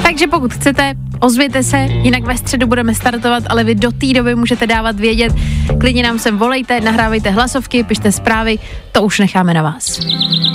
Takže 0.08 0.28
pokud 0.28 0.54
chcete, 0.54 0.94
ozvěte 1.20 1.64
se, 1.64 1.78
jinak 1.78 2.24
ve 2.24 2.38
středu 2.38 2.68
budeme 2.68 2.96
startovat, 2.96 3.44
ale 3.50 3.64
vy 3.64 3.76
do 3.76 3.92
té 3.92 4.14
doby 4.14 4.36
můžete 4.36 4.68
dávat 4.68 5.00
vědět. 5.00 5.34
Klidně 5.80 6.04
nám 6.04 6.20
sem 6.20 6.38
volejte, 6.38 6.82
nahrávejte 6.82 7.30
hlasovky, 7.30 7.84
pište 7.84 8.12
zprávy, 8.12 8.60
to 8.92 9.04
už 9.04 9.20
necháme 9.20 9.54
na 9.54 9.62
vás. 9.62 10.00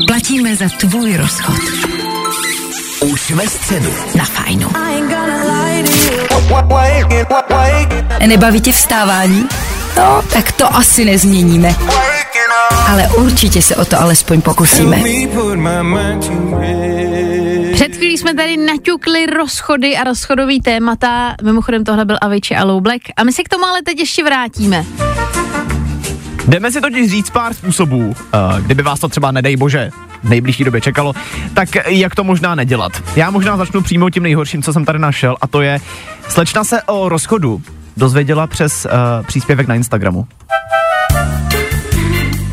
Platíme 0.06 0.56
za 0.56 0.68
tvůj 0.68 1.16
rozchod. 1.16 1.56
Už 3.00 3.30
ve 3.30 3.46
středu. 3.46 3.90
Na 4.16 4.24
fajnu. 4.24 4.68
Nebaví 8.26 8.60
tě 8.60 8.72
vstávání? 8.72 9.46
No, 9.96 10.22
tak 10.32 10.52
to 10.52 10.76
asi 10.76 11.04
nezměníme. 11.04 11.74
Ale 12.88 13.08
určitě 13.08 13.62
se 13.62 13.76
o 13.76 13.84
to 13.84 14.00
alespoň 14.00 14.40
pokusíme. 14.40 15.02
Před 17.72 17.96
chvílí 17.96 18.18
jsme 18.18 18.34
tady 18.34 18.56
naťukli 18.56 19.26
rozchody 19.26 19.96
a 19.96 20.04
rozchodový 20.04 20.60
témata. 20.60 21.34
Mimochodem 21.42 21.84
tohle 21.84 22.04
byl 22.04 22.16
Avicii 22.20 22.58
a 22.58 22.64
Low 22.64 22.82
Black. 22.82 23.00
A 23.16 23.24
my 23.24 23.32
se 23.32 23.42
k 23.42 23.48
tomu 23.48 23.64
ale 23.64 23.82
teď 23.82 23.98
ještě 23.98 24.24
vrátíme. 24.24 24.84
Jdeme 26.48 26.72
si 26.72 26.80
totiž 26.80 27.10
říct 27.10 27.30
pár 27.30 27.54
způsobů, 27.54 27.98
uh, 28.06 28.14
kdyby 28.60 28.82
vás 28.82 29.00
to 29.00 29.08
třeba, 29.08 29.30
nedej 29.30 29.56
bože, 29.56 29.90
v 30.22 30.28
nejbližší 30.28 30.64
době 30.64 30.80
čekalo, 30.80 31.14
tak 31.54 31.68
jak 31.86 32.14
to 32.14 32.24
možná 32.24 32.54
nedělat. 32.54 32.92
Já 33.16 33.30
možná 33.30 33.56
začnu 33.56 33.82
přímo 33.82 34.10
tím 34.10 34.22
nejhorším, 34.22 34.62
co 34.62 34.72
jsem 34.72 34.84
tady 34.84 34.98
našel, 34.98 35.36
a 35.40 35.46
to 35.46 35.62
je, 35.62 35.80
slečna 36.28 36.64
se 36.64 36.82
o 36.82 37.08
rozchodu 37.08 37.62
dozvěděla 37.96 38.46
přes 38.46 38.84
uh, 38.84 39.26
příspěvek 39.26 39.68
na 39.68 39.74
Instagramu. 39.74 40.26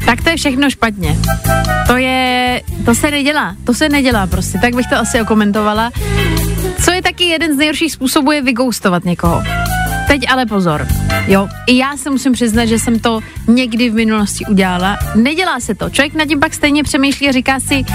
Tak 0.06 0.22
to 0.22 0.30
je 0.30 0.38
všechno 0.38 0.70
špatně. 0.70 1.18
To 1.88 1.98
je, 1.98 2.49
to 2.90 2.96
se 2.96 3.12
nedělá, 3.12 3.56
to 3.64 3.74
se 3.74 3.90
nedělá 3.90 4.28
prostě, 4.28 4.60
tak 4.62 4.76
bych 4.76 4.88
to 4.88 4.96
asi 4.96 5.22
okomentovala. 5.22 5.92
Co 6.84 6.92
je 6.92 7.02
taky 7.02 7.24
jeden 7.24 7.54
z 7.54 7.58
nejhorších 7.58 7.92
způsobů 7.92 8.32
je 8.32 8.42
vygoustovat 8.42 9.06
někoho. 9.06 9.44
Teď 10.10 10.22
ale 10.30 10.46
pozor, 10.46 10.88
jo, 11.28 11.48
i 11.68 11.78
já 11.78 11.98
se 11.98 12.10
musím 12.10 12.34
přiznat, 12.34 12.66
že 12.66 12.80
jsem 12.80 13.00
to 13.00 13.20
někdy 13.48 13.90
v 13.90 13.94
minulosti 13.94 14.46
udělala. 14.50 14.98
Nedělá 15.16 15.60
se 15.60 15.76
to, 15.76 15.90
člověk 15.90 16.14
nad 16.14 16.26
tím 16.26 16.40
pak 16.40 16.54
stejně 16.54 16.84
přemýšlí 16.84 17.30
a 17.30 17.32
říká 17.32 17.60
si, 17.60 17.86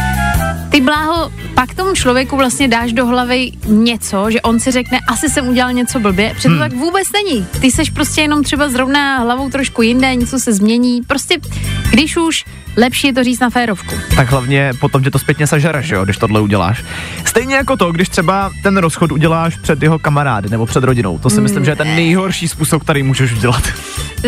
ty 0.70 0.80
bláho, 0.80 1.32
pak 1.54 1.74
tomu 1.74 1.94
člověku 1.94 2.36
vlastně 2.36 2.68
dáš 2.68 2.92
do 2.92 3.06
hlavy 3.06 3.50
něco, 3.66 4.30
že 4.30 4.40
on 4.40 4.60
si 4.60 4.70
řekne, 4.70 4.98
asi 5.08 5.28
jsem 5.28 5.48
udělal 5.48 5.72
něco 5.72 6.00
blbě, 6.00 6.34
přitom 6.34 6.58
hmm. 6.58 6.70
tak 6.70 6.72
vůbec 6.72 7.08
není. 7.12 7.46
Ty 7.60 7.70
seš 7.70 7.90
prostě 7.90 8.20
jenom 8.20 8.42
třeba 8.42 8.68
zrovna 8.68 9.18
hlavou 9.18 9.50
trošku 9.50 9.82
jinde, 9.82 10.14
něco 10.14 10.38
se 10.38 10.52
změní, 10.52 11.02
prostě 11.02 11.36
když 11.90 12.16
už, 12.16 12.44
lepší 12.76 13.06
je 13.06 13.12
to 13.12 13.24
říct 13.24 13.40
na 13.40 13.50
férovku. 13.50 13.94
Tak 14.16 14.30
hlavně 14.30 14.72
potom 14.80 15.02
tě 15.02 15.10
to 15.10 15.18
zpětně 15.18 15.46
sežere, 15.46 15.82
že 15.82 15.94
jo, 15.94 16.04
když 16.04 16.16
tohle 16.16 16.40
uděláš. 16.40 16.84
Stejně 17.24 17.54
jako 17.54 17.76
to, 17.76 17.92
když 17.92 18.08
třeba 18.08 18.50
ten 18.62 18.76
rozchod 18.76 19.12
uděláš 19.12 19.56
před 19.56 19.82
jeho 19.82 19.98
kamarády 19.98 20.48
nebo 20.48 20.66
před 20.66 20.84
rodinou. 20.84 21.18
To 21.18 21.30
si 21.30 21.40
myslím, 21.40 21.64
že 21.64 21.70
je 21.70 21.76
ten 21.76 21.96
nejhorší 22.04 22.48
způsob, 22.48 22.82
který 22.82 23.02
můžeš 23.02 23.32
udělat. 23.32 23.64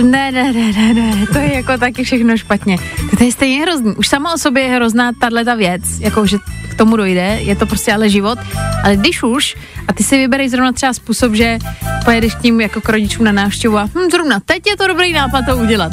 Ne, 0.02 0.32
ne, 0.32 0.52
ne, 0.52 0.72
ne, 0.72 0.94
ne, 0.94 1.26
to 1.32 1.38
je 1.38 1.54
jako 1.54 1.78
taky 1.78 2.04
všechno 2.04 2.36
špatně. 2.36 2.78
To 3.18 3.24
je 3.24 3.32
stejně 3.32 3.62
hrozný. 3.62 3.94
Už 3.96 4.08
sama 4.08 4.34
o 4.34 4.38
sobě 4.38 4.62
je 4.62 4.74
hrozná 4.74 5.12
tahle 5.12 5.44
ta 5.44 5.54
věc, 5.54 5.82
jako 6.00 6.26
že 6.26 6.38
k 6.70 6.74
tomu 6.74 6.96
dojde, 6.96 7.38
je 7.40 7.56
to 7.56 7.66
prostě 7.66 7.92
ale 7.92 8.08
život. 8.08 8.38
Ale 8.84 8.96
když 8.96 9.22
už, 9.22 9.56
a 9.88 9.92
ty 9.92 10.02
si 10.04 10.16
vybereš 10.16 10.50
zrovna 10.50 10.72
třeba 10.72 10.92
způsob, 10.92 11.34
že 11.34 11.58
pojedeš 12.04 12.34
k 12.34 12.42
ním 12.42 12.60
jako 12.60 12.80
k 12.80 12.88
rodičům 12.88 13.24
na 13.24 13.32
návštěvu 13.32 13.78
a 13.78 13.84
hm, 13.84 14.10
zrovna 14.10 14.40
teď 14.44 14.66
je 14.66 14.76
to 14.76 14.86
dobrý 14.86 15.12
nápad 15.12 15.42
to 15.48 15.56
udělat. 15.56 15.92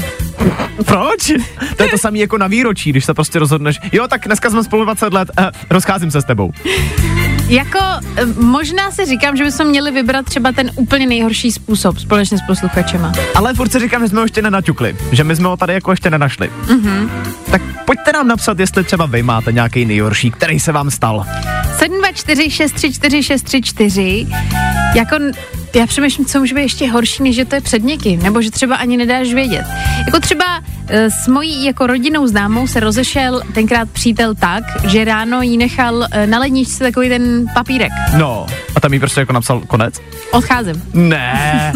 Proč? 0.85 1.31
To 1.77 1.83
je 1.83 1.89
to 1.89 1.97
samé 1.97 2.17
jako 2.17 2.37
na 2.37 2.47
výročí, 2.47 2.89
když 2.89 3.05
se 3.05 3.13
prostě 3.13 3.39
rozhodneš, 3.39 3.79
jo, 3.91 4.07
tak 4.07 4.25
dneska 4.25 4.49
jsme 4.49 4.63
spolu 4.63 4.83
20 4.83 5.13
let, 5.13 5.31
eh, 5.37 5.51
rozcházím 5.69 6.11
se 6.11 6.21
s 6.21 6.25
tebou. 6.25 6.51
Jako 7.47 7.79
eh, 8.15 8.25
možná 8.25 8.91
si 8.91 9.05
říkám, 9.05 9.37
že 9.37 9.43
bychom 9.43 9.67
měli 9.67 9.91
vybrat 9.91 10.25
třeba 10.25 10.51
ten 10.51 10.71
úplně 10.75 11.07
nejhorší 11.07 11.51
způsob 11.51 11.99
společně 11.99 12.37
s 12.37 12.41
posluchačema. 12.47 13.11
Ale 13.35 13.53
furt 13.53 13.71
si 13.71 13.79
říkám, 13.79 14.01
že 14.01 14.07
jsme 14.09 14.19
ho 14.19 14.25
ještě 14.25 14.41
nenaťukli, 14.41 14.95
že 15.11 15.23
my 15.23 15.35
jsme 15.35 15.47
ho 15.47 15.57
tady 15.57 15.73
jako 15.73 15.91
ještě 15.91 16.09
nenašli. 16.09 16.51
Mm-hmm. 16.67 17.09
Tak 17.51 17.61
pojďte 17.85 18.11
nám 18.11 18.27
napsat, 18.27 18.59
jestli 18.59 18.83
třeba 18.83 19.05
vy 19.05 19.23
máte 19.23 19.51
nějaký 19.51 19.85
nejhorší, 19.85 20.31
který 20.31 20.59
se 20.59 20.71
vám 20.71 20.91
stal. 20.91 21.25
724 22.15 22.49
634 22.49 23.23
634 23.23 24.27
jako 24.95 25.15
já 25.75 25.87
přemýšlím, 25.87 26.25
co 26.25 26.39
může 26.39 26.55
být 26.55 26.61
ještě 26.61 26.91
horší, 26.91 27.23
než 27.23 27.35
že 27.35 27.45
to 27.45 27.55
je 27.55 27.61
před 27.61 27.83
někým, 27.83 28.23
nebo 28.23 28.41
že 28.41 28.51
třeba 28.51 28.75
ani 28.75 28.97
nedáš 28.97 29.33
vědět. 29.33 29.65
Jako 30.05 30.19
třeba 30.19 30.45
e, 30.87 31.09
s 31.09 31.27
mojí 31.27 31.65
jako 31.65 31.87
rodinou 31.87 32.27
známou 32.27 32.67
se 32.67 32.79
rozešel 32.79 33.41
tenkrát 33.53 33.89
přítel 33.89 34.35
tak, 34.35 34.63
že 34.87 35.05
ráno 35.05 35.41
jí 35.41 35.57
nechal 35.57 36.07
e, 36.11 36.27
na 36.27 36.39
ledničce 36.39 36.83
takový 36.83 37.09
ten 37.09 37.45
papírek. 37.53 37.91
No, 38.17 38.45
a 38.75 38.79
tam 38.79 38.93
jí 38.93 38.99
prostě 38.99 39.19
jako 39.19 39.33
napsal 39.33 39.61
konec? 39.67 39.93
Odcházím. 40.31 40.83
Ne, 40.93 41.73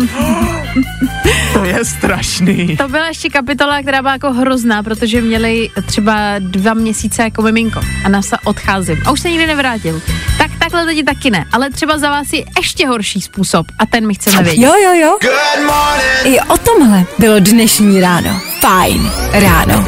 to 1.53 1.65
je 1.65 1.85
strašný. 1.85 2.77
To 2.77 2.87
byla 2.87 3.07
ještě 3.07 3.29
kapitola, 3.29 3.81
která 3.81 4.01
byla 4.01 4.13
jako 4.13 4.31
hrozná, 4.33 4.83
protože 4.83 5.21
měli 5.21 5.69
třeba 5.85 6.15
dva 6.39 6.73
měsíce 6.73 7.21
jako 7.23 7.41
miminko 7.41 7.81
a 8.03 8.09
NASA 8.09 8.37
odcházím. 8.43 8.97
A 9.05 9.11
už 9.11 9.19
se 9.21 9.29
nikdy 9.29 9.47
nevrátil. 9.47 10.01
Tak 10.37 10.51
takhle 10.59 10.83
lidi 10.83 11.03
taky 11.03 11.29
ne, 11.29 11.45
ale 11.51 11.69
třeba 11.69 11.97
za 11.97 12.09
vás 12.09 12.33
je 12.33 12.43
ještě 12.57 12.87
horší 12.87 13.21
způsob 13.21 13.67
a 13.79 13.85
ten 13.85 14.07
my 14.07 14.13
chceme 14.13 14.43
vědět. 14.43 14.61
Jo, 14.61 14.73
jo, 14.83 14.93
jo. 14.93 15.17
Good 15.21 15.65
morning. 15.65 16.35
I 16.35 16.39
o 16.39 16.57
tomhle 16.57 17.03
bylo 17.19 17.39
dnešní 17.39 18.01
ráno. 18.01 18.16
Fajn 18.59 19.11
ráno. 19.33 19.85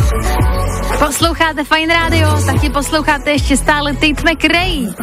Posloucháte 0.99 1.63
Fine 1.63 1.93
Radio, 1.93 2.45
taky 2.45 2.69
posloucháte 2.69 3.31
ještě 3.31 3.57
stále 3.57 3.93
Tate 3.93 4.31
McRae. 4.31 4.93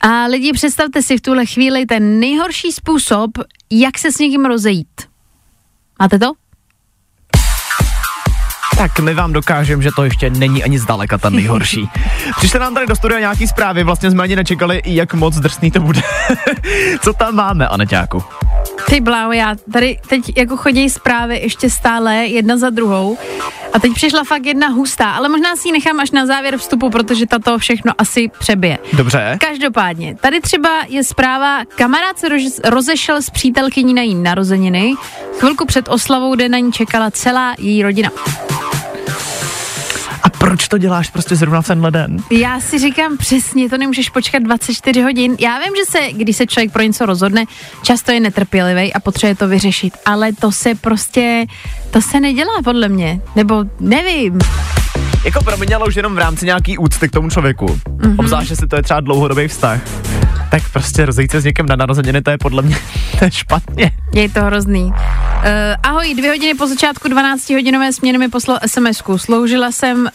A 0.00 0.26
lidi, 0.26 0.52
představte 0.52 1.02
si 1.02 1.16
v 1.16 1.20
tuhle 1.20 1.46
chvíli 1.46 1.86
ten 1.86 2.20
nejhorší 2.20 2.72
způsob, 2.72 3.30
jak 3.70 3.98
se 3.98 4.12
s 4.12 4.18
někým 4.18 4.44
rozejít. 4.44 4.88
Máte 6.00 6.18
to? 6.18 6.32
tak 8.78 9.00
my 9.00 9.14
vám 9.14 9.32
dokážeme, 9.32 9.82
že 9.82 9.90
to 9.96 10.04
ještě 10.04 10.30
není 10.30 10.64
ani 10.64 10.78
zdaleka 10.78 11.18
ta 11.18 11.30
nejhorší. 11.30 11.88
Přišli 12.36 12.60
nám 12.60 12.74
tady 12.74 12.86
do 12.86 12.96
studia 12.96 13.20
nějaký 13.20 13.46
zprávy, 13.46 13.84
vlastně 13.84 14.10
jsme 14.10 14.22
ani 14.22 14.36
nečekali, 14.36 14.82
jak 14.84 15.14
moc 15.14 15.36
drsný 15.36 15.70
to 15.70 15.80
bude. 15.80 16.02
Co 17.02 17.12
tam 17.12 17.34
máme, 17.34 17.68
Aneťáku? 17.68 18.24
Ty 18.88 19.00
bláho, 19.00 19.32
já 19.32 19.56
tady 19.72 19.98
teď 20.08 20.36
jako 20.36 20.56
chodí 20.56 20.90
zprávy 20.90 21.38
ještě 21.38 21.70
stále 21.70 22.14
jedna 22.26 22.56
za 22.56 22.70
druhou 22.70 23.18
a 23.72 23.78
teď 23.78 23.92
přišla 23.94 24.24
fakt 24.24 24.46
jedna 24.46 24.68
hustá, 24.68 25.10
ale 25.10 25.28
možná 25.28 25.56
si 25.56 25.68
ji 25.68 25.72
nechám 25.72 26.00
až 26.00 26.10
na 26.10 26.26
závěr 26.26 26.58
vstupu, 26.58 26.90
protože 26.90 27.26
tato 27.26 27.58
všechno 27.58 27.92
asi 27.98 28.30
přebije. 28.38 28.78
Dobře. 28.92 29.38
Každopádně, 29.40 30.16
tady 30.20 30.40
třeba 30.40 30.70
je 30.88 31.04
zpráva, 31.04 31.64
kamarád 31.64 32.18
se 32.18 32.28
rož, 32.28 32.42
rozešel 32.64 33.22
s 33.22 33.30
přítelkyní 33.30 33.94
na 33.94 34.02
její 34.02 34.14
narozeniny, 34.14 34.94
chvilku 35.38 35.66
před 35.66 35.88
oslavou, 35.88 36.34
kde 36.34 36.48
na 36.48 36.58
ní 36.58 36.72
čekala 36.72 37.10
celá 37.10 37.54
její 37.58 37.82
rodina. 37.82 38.10
A 40.22 40.28
proč 40.28 40.68
to 40.68 40.78
děláš 40.78 41.10
prostě 41.10 41.36
zrovna 41.36 41.62
v 41.62 41.66
tenhle 41.66 41.90
den? 41.90 42.16
Já 42.30 42.60
si 42.60 42.78
říkám 42.78 43.16
přesně, 43.16 43.70
to 43.70 43.78
nemůžeš 43.78 44.10
počkat 44.10 44.42
24 44.42 45.02
hodin. 45.02 45.36
Já 45.40 45.58
vím, 45.58 45.72
že 45.76 45.84
se, 45.90 45.98
když 46.12 46.36
se 46.36 46.46
člověk 46.46 46.72
pro 46.72 46.82
něco 46.82 47.06
rozhodne, 47.06 47.44
často 47.82 48.12
je 48.12 48.20
netrpělivý 48.20 48.94
a 48.94 49.00
potřebuje 49.00 49.34
to 49.34 49.48
vyřešit, 49.48 49.96
ale 50.06 50.32
to 50.32 50.52
se 50.52 50.74
prostě, 50.74 51.44
to 51.90 52.00
se 52.00 52.20
nedělá 52.20 52.62
podle 52.64 52.88
mě, 52.88 53.20
nebo 53.36 53.64
nevím. 53.80 54.38
Jako 55.24 55.44
pro 55.44 55.56
mě, 55.56 55.74
ale 55.74 55.86
už 55.86 55.94
jenom 55.96 56.14
v 56.14 56.18
rámci 56.18 56.46
nějaký 56.46 56.78
úcty 56.78 57.08
k 57.08 57.12
tomu 57.12 57.30
člověku. 57.30 57.66
Mhm. 57.66 57.98
Mm-hmm. 57.98 58.20
Obzvlášť, 58.20 58.50
jestli 58.50 58.66
to 58.66 58.76
je 58.76 58.82
třeba 58.82 59.00
dlouhodobý 59.00 59.48
vztah. 59.48 59.80
Tak 60.50 60.62
prostě 60.72 61.06
rozejít 61.06 61.30
se 61.30 61.40
s 61.40 61.44
někým 61.44 61.66
na 61.66 61.76
narozeniny, 61.76 62.22
to 62.22 62.30
je 62.30 62.38
podle 62.38 62.62
mě 62.62 62.76
to 63.18 63.24
je 63.24 63.30
špatně. 63.30 63.90
Je 64.14 64.28
to 64.28 64.42
hrozný. 64.44 64.92
Uh, 65.38 65.44
ahoj, 65.82 66.14
dvě 66.14 66.30
hodiny 66.30 66.54
po 66.54 66.66
začátku 66.66 67.08
12 67.08 67.50
hodinové 67.50 67.92
směny 67.92 68.18
mi 68.18 68.28
poslal 68.28 68.58
sms 68.66 69.02
Sloužila 69.16 69.72
jsem, 69.72 69.98
uh, 70.00 70.08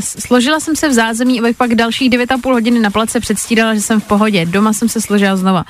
složila 0.00 0.60
jsem 0.60 0.76
se 0.76 0.88
v 0.88 0.92
zázemí, 0.92 1.40
abych 1.40 1.56
pak 1.56 1.74
dalších 1.74 2.10
9,5 2.10 2.52
hodiny 2.52 2.80
na 2.80 2.90
place 2.90 3.20
předstírala, 3.20 3.74
že 3.74 3.80
jsem 3.80 4.00
v 4.00 4.04
pohodě. 4.04 4.46
Doma 4.46 4.72
jsem 4.72 4.88
se 4.88 5.00
složila 5.00 5.36
znova. 5.36 5.64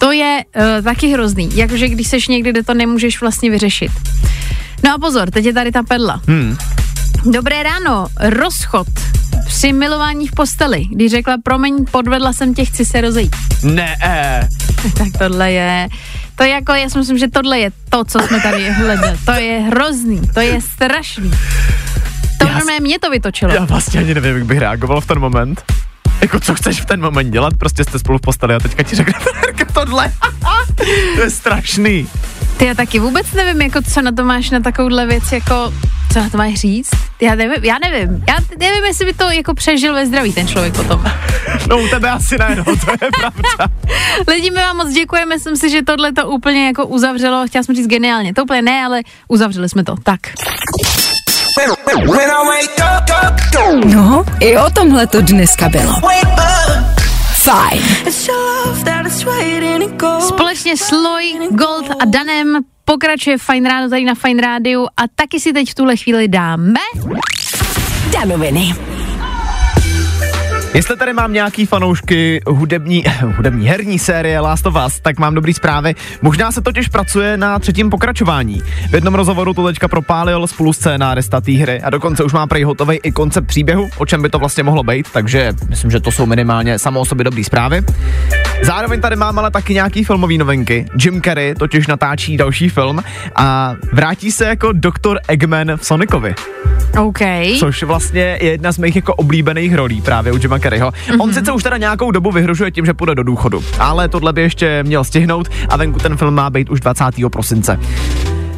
To 0.00 0.12
je 0.12 0.44
uh, 0.56 0.84
taky 0.84 1.08
hrozný, 1.08 1.50
jakože 1.54 1.88
když 1.88 2.06
seš 2.06 2.28
někde, 2.28 2.50
kde 2.50 2.62
to 2.62 2.74
nemůžeš 2.74 3.20
vlastně 3.20 3.50
vyřešit. 3.50 3.90
No 4.84 4.94
a 4.94 4.98
pozor, 4.98 5.30
teď 5.30 5.44
je 5.44 5.52
tady 5.52 5.72
ta 5.72 5.82
pedla. 5.82 6.20
Hmm. 6.26 6.56
Dobré 7.24 7.62
ráno, 7.62 8.06
rozchod 8.20 8.88
při 9.46 9.72
milování 9.72 10.28
v 10.28 10.32
posteli, 10.32 10.84
když 10.92 11.10
řekla, 11.10 11.36
promiň, 11.42 11.84
podvedla 11.90 12.32
jsem 12.32 12.54
tě, 12.54 12.64
chci 12.64 12.84
se 12.84 13.00
rozejít. 13.00 13.36
Ne. 13.62 13.96
Tak 14.98 15.08
tohle 15.18 15.52
je, 15.52 15.88
to 16.40 16.44
je 16.44 16.50
jako, 16.50 16.72
já 16.72 16.88
si 16.88 16.98
myslím, 16.98 17.18
že 17.18 17.28
tohle 17.28 17.58
je 17.58 17.70
to, 17.88 18.04
co 18.04 18.18
jsme 18.20 18.40
tady 18.40 18.70
hledali. 18.70 19.18
To 19.24 19.32
je 19.32 19.60
hrozný, 19.60 20.20
to 20.34 20.40
je 20.40 20.60
strašný. 20.60 21.30
To 22.38 22.46
Já 22.46 22.52
normálně 22.58 22.80
mě 22.80 22.98
to 22.98 23.10
vytočilo. 23.10 23.52
Já 23.52 23.64
vlastně 23.64 24.00
ani 24.00 24.14
nevím, 24.14 24.34
jak 24.36 24.44
bych 24.44 24.58
reagoval 24.58 25.00
v 25.00 25.06
ten 25.06 25.18
moment. 25.18 25.64
Jako 26.20 26.40
co 26.40 26.54
chceš 26.54 26.80
v 26.80 26.84
ten 26.84 27.00
moment 27.00 27.30
dělat? 27.30 27.52
Prostě 27.58 27.84
jste 27.84 27.98
spolu 27.98 28.18
v 28.18 28.20
posteli 28.20 28.54
a 28.54 28.58
teďka 28.58 28.82
ti 28.82 28.96
řekne 28.96 29.14
tohle. 29.72 30.12
to 31.16 31.20
je 31.22 31.30
strašný. 31.30 32.06
Ty 32.56 32.66
já 32.66 32.74
taky 32.74 32.98
vůbec 32.98 33.32
nevím, 33.32 33.62
jako 33.62 33.82
co 33.82 34.02
na 34.02 34.12
to 34.12 34.24
máš 34.24 34.50
na 34.50 34.60
takovouhle 34.60 35.06
věc, 35.06 35.32
jako 35.32 35.72
co 36.12 36.18
na 36.18 36.30
to 36.30 36.38
máš 36.38 36.54
říct? 36.54 36.90
Já 37.20 37.34
nevím, 37.34 37.64
já 37.64 37.76
nevím. 37.84 38.24
Já 38.28 38.36
nevím, 38.58 38.84
jestli 38.84 39.04
by 39.04 39.12
to 39.14 39.30
jako 39.30 39.54
přežil 39.54 39.94
ve 39.94 40.06
zdraví 40.06 40.32
ten 40.32 40.48
člověk 40.48 40.74
potom. 40.76 41.04
No 41.68 41.78
u 41.78 41.88
tebe 41.88 42.10
asi 42.10 42.38
ne, 42.38 42.54
no, 42.56 42.64
to 42.64 42.70
je 42.72 43.10
pravda. 43.18 43.74
Lidi, 44.28 44.50
my 44.50 44.56
vám 44.56 44.76
moc 44.76 44.92
děkujeme, 44.92 45.34
myslím 45.36 45.56
si, 45.56 45.70
že 45.70 45.82
tohle 45.82 46.12
to 46.12 46.28
úplně 46.28 46.66
jako 46.66 46.86
uzavřelo, 46.86 47.46
chtěla 47.46 47.64
jsem 47.64 47.74
říct 47.74 47.86
geniálně, 47.86 48.34
to 48.34 48.42
úplně 48.42 48.62
ne, 48.62 48.84
ale 48.84 49.00
uzavřeli 49.28 49.68
jsme 49.68 49.84
to, 49.84 49.94
tak. 50.02 50.20
No, 53.84 54.24
i 54.40 54.58
o 54.58 54.70
tomhle 54.70 55.06
to 55.06 55.20
dneska 55.20 55.68
bylo. 55.68 55.92
Fajn. 57.34 57.82
Společně 60.28 60.76
s 60.76 60.90
Loy, 60.90 61.32
Gold 61.50 61.90
a 61.90 62.04
Danem 62.04 62.58
pokračuje 62.90 63.38
Fine 63.38 63.68
Ráno 63.68 63.90
tady 63.90 64.04
na 64.04 64.14
Fine 64.14 64.42
Rádiu 64.42 64.86
a 64.96 65.02
taky 65.14 65.40
si 65.40 65.52
teď 65.52 65.70
v 65.70 65.74
tuhle 65.74 65.96
chvíli 65.96 66.28
dáme. 66.28 66.80
Danoviny. 68.12 68.74
Jestli 70.74 70.96
tady 70.96 71.12
mám 71.12 71.32
nějaký 71.32 71.66
fanoušky 71.66 72.40
hudební, 72.46 73.04
hudební 73.36 73.66
herní 73.66 73.98
série 73.98 74.40
Last 74.40 74.66
of 74.66 74.74
Us, 74.86 75.00
tak 75.00 75.18
mám 75.18 75.34
dobrý 75.34 75.54
zprávy. 75.54 75.94
Možná 76.22 76.52
se 76.52 76.60
totiž 76.60 76.88
pracuje 76.88 77.36
na 77.36 77.58
třetím 77.58 77.90
pokračování. 77.90 78.62
V 78.90 78.94
jednom 78.94 79.14
rozhovoru 79.14 79.54
to 79.54 79.66
teďka 79.66 79.88
propálil 79.88 80.46
spolu 80.46 80.72
scénárista 80.72 81.40
té 81.40 81.52
hry 81.52 81.82
a 81.82 81.90
dokonce 81.90 82.24
už 82.24 82.32
má 82.32 82.46
prej 82.46 82.62
hotový 82.62 82.98
i 83.02 83.12
koncept 83.12 83.46
příběhu, 83.46 83.88
o 83.98 84.06
čem 84.06 84.22
by 84.22 84.28
to 84.28 84.38
vlastně 84.38 84.62
mohlo 84.62 84.82
být, 84.82 85.06
takže 85.12 85.52
myslím, 85.68 85.90
že 85.90 86.00
to 86.00 86.12
jsou 86.12 86.26
minimálně 86.26 86.78
samo 86.78 87.00
o 87.00 87.04
sobě 87.04 87.24
dobrý 87.24 87.44
zprávy. 87.44 87.82
Zároveň 88.62 89.00
tady 89.00 89.16
mám 89.16 89.38
ale 89.38 89.50
taky 89.50 89.74
nějaký 89.74 90.04
filmový 90.04 90.38
novinky. 90.38 90.86
Jim 91.04 91.22
Carrey 91.22 91.54
totiž 91.54 91.86
natáčí 91.86 92.36
další 92.36 92.68
film 92.68 93.02
a 93.36 93.74
vrátí 93.92 94.32
se 94.32 94.44
jako 94.44 94.72
doktor 94.72 95.20
Eggman 95.28 95.76
v 95.76 95.86
Sonicovi 95.86 96.34
OK. 96.98 97.18
což 97.58 97.82
vlastně 97.82 98.38
je 98.40 98.50
jedna 98.50 98.72
z 98.72 98.78
mých 98.78 98.96
jako 98.96 99.14
oblíbených 99.14 99.74
rolí 99.74 100.00
právě 100.00 100.32
u 100.32 100.36
Jima 100.36 100.58
Carreyho. 100.58 100.90
Mm-hmm. 100.90 101.16
On 101.20 101.34
sice 101.34 101.52
už 101.52 101.62
teda 101.62 101.76
nějakou 101.76 102.10
dobu 102.10 102.30
vyhrožuje 102.30 102.70
tím, 102.70 102.86
že 102.86 102.94
půjde 102.94 103.14
do 103.14 103.22
důchodu, 103.22 103.64
ale 103.78 104.08
tohle 104.08 104.32
by 104.32 104.40
ještě 104.40 104.82
měl 104.82 105.04
stihnout 105.04 105.48
a 105.68 105.76
venku 105.76 105.98
ten 105.98 106.16
film 106.16 106.34
má 106.34 106.50
být 106.50 106.70
už 106.70 106.80
20. 106.80 107.04
prosince. 107.32 107.78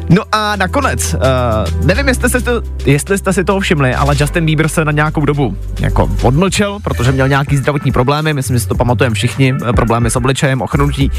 No 0.09 0.23
a 0.31 0.55
nakonec, 0.55 1.13
uh, 1.13 1.85
nevím, 1.85 2.07
jestli 2.07 2.29
jste, 2.29 2.41
to, 2.41 2.61
jestli 2.85 3.17
jste 3.17 3.33
si 3.33 3.43
toho 3.43 3.59
všimli, 3.59 3.95
ale 3.95 4.15
Justin 4.19 4.45
Bieber 4.45 4.67
se 4.67 4.85
na 4.85 4.91
nějakou 4.91 5.25
dobu 5.25 5.57
jako 5.79 6.09
odmlčel, 6.21 6.79
protože 6.83 7.11
měl 7.11 7.27
nějaký 7.27 7.57
zdravotní 7.57 7.91
problémy, 7.91 8.33
myslím, 8.33 8.55
že 8.55 8.59
si 8.59 8.67
to 8.67 8.75
pamatujeme 8.75 9.13
všichni, 9.13 9.53
eh, 9.69 9.73
problémy 9.73 10.11
s 10.11 10.15
obličejem, 10.15 10.61
ochrnutí. 10.61 11.11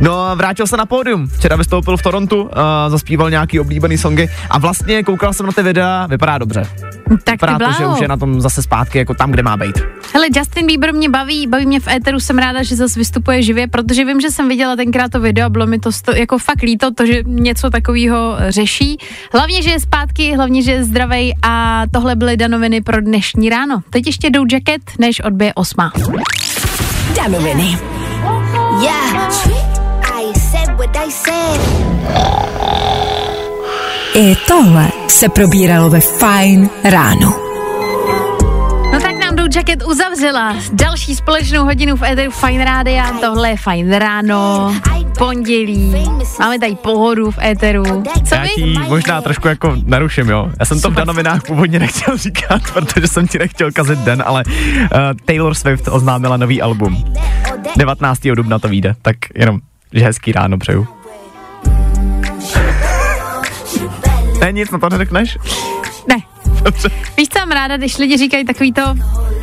No 0.00 0.20
a 0.20 0.34
vrátil 0.34 0.66
se 0.66 0.76
na 0.76 0.86
pódium, 0.86 1.28
včera 1.28 1.56
vystoupil 1.56 1.96
v 1.96 2.02
Torontu, 2.02 2.42
uh, 2.42 2.50
zaspíval 2.88 3.30
nějaký 3.30 3.60
oblíbený 3.60 3.98
songy 3.98 4.28
a 4.50 4.58
vlastně 4.58 5.02
koukal 5.02 5.32
jsem 5.32 5.46
na 5.46 5.52
ty 5.52 5.62
videa, 5.62 6.06
vypadá 6.06 6.38
dobře. 6.38 6.62
Tak 7.24 7.34
Vypadá 7.34 7.58
to, 7.58 7.72
že 7.78 7.86
už 7.86 8.00
je 8.00 8.08
na 8.08 8.16
tom 8.16 8.40
zase 8.40 8.62
zpátky, 8.62 8.98
jako 8.98 9.14
tam, 9.14 9.30
kde 9.30 9.42
má 9.42 9.56
být. 9.56 9.78
Hele, 10.14 10.26
Justin 10.36 10.66
Bieber 10.66 10.94
mě 10.94 11.08
baví, 11.08 11.46
baví 11.46 11.66
mě 11.66 11.80
v 11.80 11.88
éteru, 11.88 12.20
jsem 12.20 12.38
ráda, 12.38 12.62
že 12.62 12.76
zase 12.76 13.00
vystupuje 13.00 13.42
živě, 13.42 13.66
protože 13.66 14.04
vím, 14.04 14.20
že 14.20 14.30
jsem 14.30 14.48
viděla 14.48 14.76
tenkrát 14.76 15.12
to 15.12 15.20
video 15.20 15.46
a 15.46 15.48
bylo 15.48 15.66
mi 15.66 15.78
to 15.78 15.92
sto, 15.92 16.12
jako 16.12 16.38
fakt 16.38 16.62
líto, 16.62 16.90
to, 16.94 17.06
že 17.06 17.22
něco 17.26 17.70
takového 17.70 18.19
řeší. 18.48 18.98
Hlavně, 19.32 19.62
že 19.62 19.70
je 19.70 19.80
zpátky, 19.80 20.36
hlavně, 20.36 20.62
že 20.62 20.72
je 20.72 20.84
zdravej 20.84 21.34
a 21.42 21.82
tohle 21.92 22.16
byly 22.16 22.36
danoviny 22.36 22.80
pro 22.80 23.00
dnešní 23.00 23.48
ráno. 23.48 23.80
Teď 23.90 24.06
ještě 24.06 24.30
jdou 24.30 24.44
jacket, 24.52 24.82
než 24.98 25.20
odbije 25.20 25.54
osma. 25.54 25.92
Danoviny. 27.16 27.78
Yeah. 28.82 29.20
I 30.02 30.32
said 30.38 30.76
what 30.78 30.96
I 30.96 31.10
said. 31.10 31.60
I 34.14 34.36
tohle 34.48 34.88
se 35.08 35.28
probíralo 35.28 35.90
ve 35.90 36.00
Fajn 36.00 36.70
ráno. 36.84 37.49
Jdou 39.50 39.58
jacket 39.58 39.82
uzavřela 39.82 40.56
další 40.72 41.14
společnou 41.14 41.64
hodinu 41.64 41.96
v 41.96 42.02
éteru 42.02 42.30
Fine 42.30 42.64
Rádia. 42.64 43.12
Tohle 43.20 43.50
je 43.50 43.56
Fine 43.56 43.98
ráno, 43.98 44.74
pondělí, 45.18 45.94
máme 46.40 46.58
tady 46.58 46.74
pohodu 46.74 47.30
v 47.30 47.38
éteru. 47.38 48.02
Co 48.28 48.34
Já 48.34 48.46
ti 48.54 48.74
možná 48.88 49.22
trošku 49.22 49.48
jako 49.48 49.76
naruším, 49.84 50.28
jo. 50.28 50.50
Já 50.60 50.66
jsem 50.66 50.80
to 50.80 50.90
v 50.90 50.94
danovinách 50.94 51.42
původně 51.42 51.78
nechtěl 51.78 52.16
říkat, 52.16 52.62
protože 52.72 53.08
jsem 53.08 53.28
ti 53.28 53.38
nechtěl 53.38 53.72
kazit 53.72 53.98
den, 53.98 54.22
ale 54.26 54.44
uh, 54.46 54.88
Taylor 55.24 55.54
Swift 55.54 55.88
oznámila 55.88 56.36
nový 56.36 56.62
album. 56.62 57.04
19. 57.76 58.20
dubna 58.34 58.58
to 58.58 58.68
vyjde, 58.68 58.94
tak 59.02 59.16
jenom, 59.34 59.58
že 59.92 60.04
hezký 60.04 60.32
ráno 60.32 60.58
přeju. 60.58 60.86
Ne, 64.40 64.52
nic, 64.52 64.70
na 64.70 64.78
to 64.78 64.88
neřekneš? 64.88 65.38
Dobře. 66.62 66.90
Víš, 67.16 67.28
co 67.28 67.38
mám 67.38 67.50
ráda, 67.50 67.76
když 67.76 67.98
lidi 67.98 68.16
říkají 68.16 68.44
takový 68.44 68.72
to, 68.72 68.82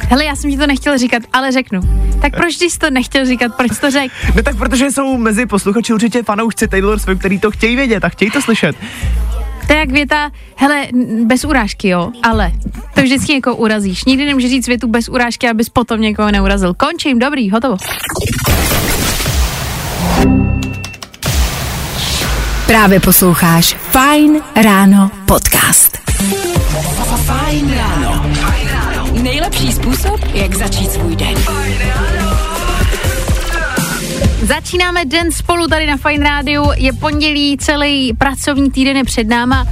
hele, 0.10 0.26
já 0.26 0.36
jsem 0.36 0.52
ti 0.52 0.58
to 0.58 0.68
nechtěl 0.68 0.98
říkat, 0.98 1.24
ale 1.34 1.52
řeknu. 1.52 1.82
Tak 2.22 2.36
proč 2.38 2.58
jsi 2.58 2.80
to 2.80 2.90
nechtěl 2.90 3.26
říkat, 3.26 3.56
proč 3.58 3.80
to 3.82 3.92
řekl? 3.92 4.16
Ne, 4.36 4.44
tak 4.44 4.58
protože 4.58 4.92
jsou 4.92 5.18
mezi 5.18 5.46
posluchači 5.46 5.94
určitě 5.94 6.24
fanoušci 6.24 6.68
Taylor 6.68 7.00
Swift, 7.00 7.20
který 7.20 7.40
to 7.40 7.52
chtějí 7.52 7.76
vědět 7.76 8.06
a 8.06 8.10
chtějí 8.10 8.32
to 8.32 8.42
slyšet. 8.42 8.76
To 9.68 9.74
je 9.74 9.80
jak 9.80 9.90
věta, 9.90 10.32
hele, 10.56 10.88
bez 11.26 11.46
urážky, 11.46 11.88
jo, 11.88 12.12
ale 12.24 12.52
to 12.94 13.02
vždycky 13.02 13.34
někoho 13.34 13.56
urazíš. 13.56 14.06
Nikdy 14.06 14.26
nemůžeš 14.26 14.52
říct 14.52 14.68
větu 14.68 14.88
bez 14.88 15.10
urážky, 15.10 15.50
abys 15.50 15.70
potom 15.70 16.02
někoho 16.02 16.32
neurazil. 16.32 16.74
Končím, 16.74 17.20
dobrý, 17.20 17.50
hotovo. 17.50 17.78
Právě 22.68 23.00
posloucháš 23.00 23.74
Fajn 23.74 24.42
ráno 24.64 25.12
podcast. 25.26 25.98
Fajn 27.26 27.74
ráno. 27.76 28.26
Nejlepší 29.12 29.72
způsob, 29.72 30.20
jak 30.34 30.56
začít 30.56 30.92
svůj 30.92 31.16
den. 31.16 31.36
Začínáme 34.44 35.06
den 35.06 35.32
spolu 35.32 35.68
tady 35.68 35.88
na 35.88 35.98
Fine 35.98 36.30
Rádiu, 36.30 36.72
je 36.76 36.94
pondělí, 36.94 37.58
celý 37.58 38.14
pracovní 38.14 38.72
týden 38.72 38.98
je 38.98 39.04
před 39.04 39.28
náma. 39.28 39.68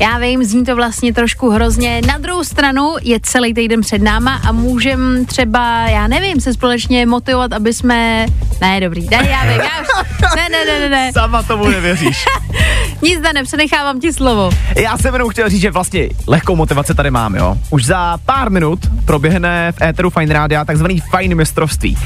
Já 0.00 0.18
vím, 0.18 0.44
zní 0.44 0.64
to 0.64 0.76
vlastně 0.76 1.12
trošku 1.14 1.50
hrozně. 1.50 2.00
Na 2.06 2.18
druhou 2.18 2.44
stranu 2.44 2.94
je 3.02 3.20
celý 3.22 3.54
týden 3.54 3.80
před 3.80 4.02
náma 4.02 4.40
a 4.48 4.52
můžem 4.52 5.26
třeba, 5.26 5.88
já 5.88 6.06
nevím, 6.06 6.40
se 6.40 6.52
společně 6.52 7.06
motivovat, 7.06 7.52
aby 7.52 7.72
jsme... 7.72 8.26
Ne, 8.60 8.80
dobrý, 8.80 9.08
ne, 9.10 9.28
já 9.30 9.42
vím, 9.42 9.60
já 9.60 9.80
už... 9.80 9.88
Ne, 10.36 10.48
ne, 10.48 10.64
ne, 10.64 10.80
ne, 10.80 10.88
ne. 10.88 11.12
Sama 11.14 11.42
tomu 11.42 11.68
nevěříš. 11.68 12.24
Nic 13.02 13.20
da, 13.20 13.32
nepřenechávám 13.32 14.00
ti 14.00 14.12
slovo. 14.12 14.50
Já 14.76 14.98
jsem 14.98 15.14
jenom 15.14 15.28
chtěl 15.28 15.48
říct, 15.48 15.60
že 15.60 15.70
vlastně 15.70 16.08
lehkou 16.26 16.56
motivaci 16.56 16.94
tady 16.94 17.10
mám, 17.10 17.34
jo. 17.34 17.56
Už 17.70 17.84
za 17.84 18.18
pár 18.26 18.50
minut 18.50 18.78
proběhne 19.04 19.72
v 19.72 19.82
éteru 19.82 20.10
Fine 20.10 20.34
Rádia 20.34 20.64
takzvaný 20.64 21.02
Fine 21.16 21.34
mistrovství. 21.34 21.98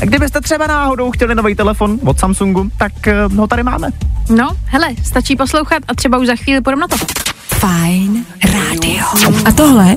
A 0.00 0.04
kdybyste 0.04 0.40
třeba 0.40 0.66
náhodou 0.66 1.10
chtěli 1.10 1.34
nový 1.34 1.54
telefon 1.54 1.98
od 2.04 2.18
Samsungu, 2.18 2.70
tak 2.78 3.06
eh, 3.06 3.14
ho 3.36 3.46
tady 3.46 3.62
máme. 3.62 3.88
No, 4.30 4.48
hele, 4.64 4.88
stačí 5.04 5.36
poslouchat 5.36 5.82
a 5.88 5.94
třeba 5.94 6.18
už 6.18 6.26
za 6.26 6.36
chvíli 6.36 6.60
půjdeme 6.60 6.80
na 6.80 6.88
to. 6.88 6.96
Fajn 7.44 8.26
rádio. 8.52 9.04
A 9.44 9.52
tohle 9.52 9.96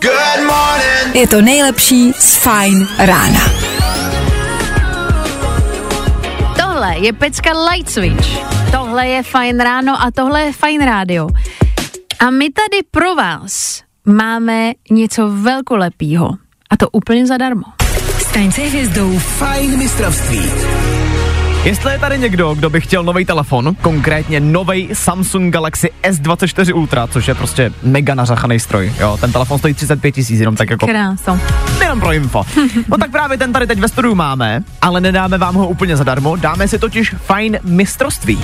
je 1.14 1.28
to 1.28 1.42
nejlepší 1.42 2.14
z 2.20 2.36
Fajn 2.36 2.88
rána. 3.00 3.42
Tohle 6.58 6.98
je 6.98 7.14
pecka 7.14 7.52
Light 7.72 7.90
Switch. 7.90 8.28
Tohle 8.72 9.08
je 9.08 9.24
fajn 9.24 9.60
ráno 9.60 10.02
a 10.02 10.12
tohle 10.12 10.42
je 10.42 10.54
fajn 10.54 10.82
rádio. 10.82 11.30
A 12.20 12.30
my 12.30 12.50
tady 12.50 12.84
pro 12.92 13.16
vás 13.16 13.82
máme 14.06 14.72
něco 14.92 15.30
velkolepýho. 15.30 16.30
A 16.70 16.78
to 16.78 16.90
úplně 16.90 17.28
zadarmo. 17.28 17.64
Staň 18.34 18.52
se 18.52 18.62
hvězdou. 18.62 19.20
Fajn 19.20 19.78
mistrovství. 19.78 20.42
Jestli 21.64 21.92
je 21.92 22.00
tady 22.00 22.20
někdo, 22.20 22.54
kdo 22.54 22.70
by 22.70 22.82
chtěl 22.82 23.04
nový 23.04 23.26
telefon, 23.26 23.76
konkrétně 23.82 24.40
nový 24.40 24.90
Samsung 24.94 25.54
Galaxy 25.54 25.90
S24 26.04 26.76
Ultra, 26.76 27.08
což 27.08 27.28
je 27.28 27.36
prostě 27.36 27.72
mega 27.84 28.16
nařachaný 28.16 28.60
stroj, 28.60 28.94
jo, 29.00 29.18
ten 29.22 29.32
telefon 29.32 29.58
stojí 29.60 29.74
35 29.74 30.12
tisíc, 30.12 30.40
jenom 30.40 30.56
tak 30.56 30.70
jako, 30.70 30.88
Kráso. 30.88 31.40
jenom 31.82 32.00
pro 32.00 32.14
info. 32.14 32.44
No 32.88 32.98
tak 32.98 33.12
právě 33.12 33.38
ten 33.38 33.54
tady 33.54 33.68
teď 33.68 33.80
ve 33.80 33.88
studiu 33.88 34.16
máme, 34.16 34.64
ale 34.82 35.02
nedáme 35.02 35.38
vám 35.38 35.56
ho 35.56 35.68
úplně 35.68 35.98
zadarmo, 35.98 36.36
dáme 36.36 36.68
si 36.68 36.80
totiž 36.80 37.16
fajn 37.26 37.60
mistrovství. 37.64 38.40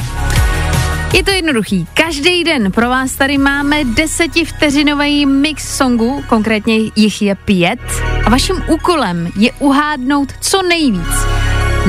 Je 1.13 1.23
to 1.23 1.31
jednoduchý. 1.31 1.87
Každý 1.93 2.43
den 2.43 2.71
pro 2.71 2.89
vás 2.89 3.11
tady 3.11 3.37
máme 3.37 3.85
desetivteřinový 3.85 5.25
mix 5.25 5.77
songů, 5.77 6.23
konkrétně 6.27 6.75
jich 6.95 7.21
je 7.21 7.35
pět. 7.35 7.79
A 8.25 8.29
vaším 8.29 8.55
úkolem 8.67 9.29
je 9.35 9.51
uhádnout 9.59 10.33
co 10.41 10.61
nejvíc. 10.61 11.25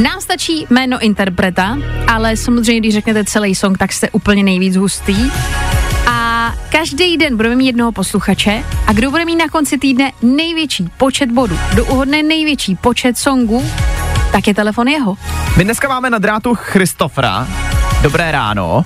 Nám 0.02 0.20
stačí 0.20 0.66
jméno 0.70 0.98
interpreta, 1.00 1.78
ale 2.08 2.36
samozřejmě, 2.36 2.80
když 2.80 2.94
řeknete 2.94 3.24
celý 3.24 3.54
song, 3.54 3.78
tak 3.78 3.92
jste 3.92 4.10
úplně 4.10 4.42
nejvíc 4.42 4.76
hustý. 4.76 5.30
A 6.06 6.52
každý 6.72 7.16
den 7.16 7.36
budeme 7.36 7.56
mít 7.56 7.66
jednoho 7.66 7.92
posluchače 7.92 8.64
a 8.86 8.92
kdo 8.92 9.10
bude 9.10 9.24
mít 9.24 9.36
na 9.36 9.48
konci 9.48 9.78
týdne 9.78 10.12
největší 10.22 10.88
počet 10.96 11.30
bodů, 11.30 11.58
kdo 11.72 11.84
uhodne 11.84 12.22
největší 12.22 12.76
počet 12.76 13.18
songů, 13.18 13.70
tak 14.32 14.46
je 14.46 14.54
telefon 14.54 14.88
jeho. 14.88 15.16
My 15.56 15.64
dneska 15.64 15.88
máme 15.88 16.10
na 16.10 16.18
drátu 16.18 16.54
Christofra. 16.54 17.48
Dobré 18.02 18.32
ráno. 18.32 18.84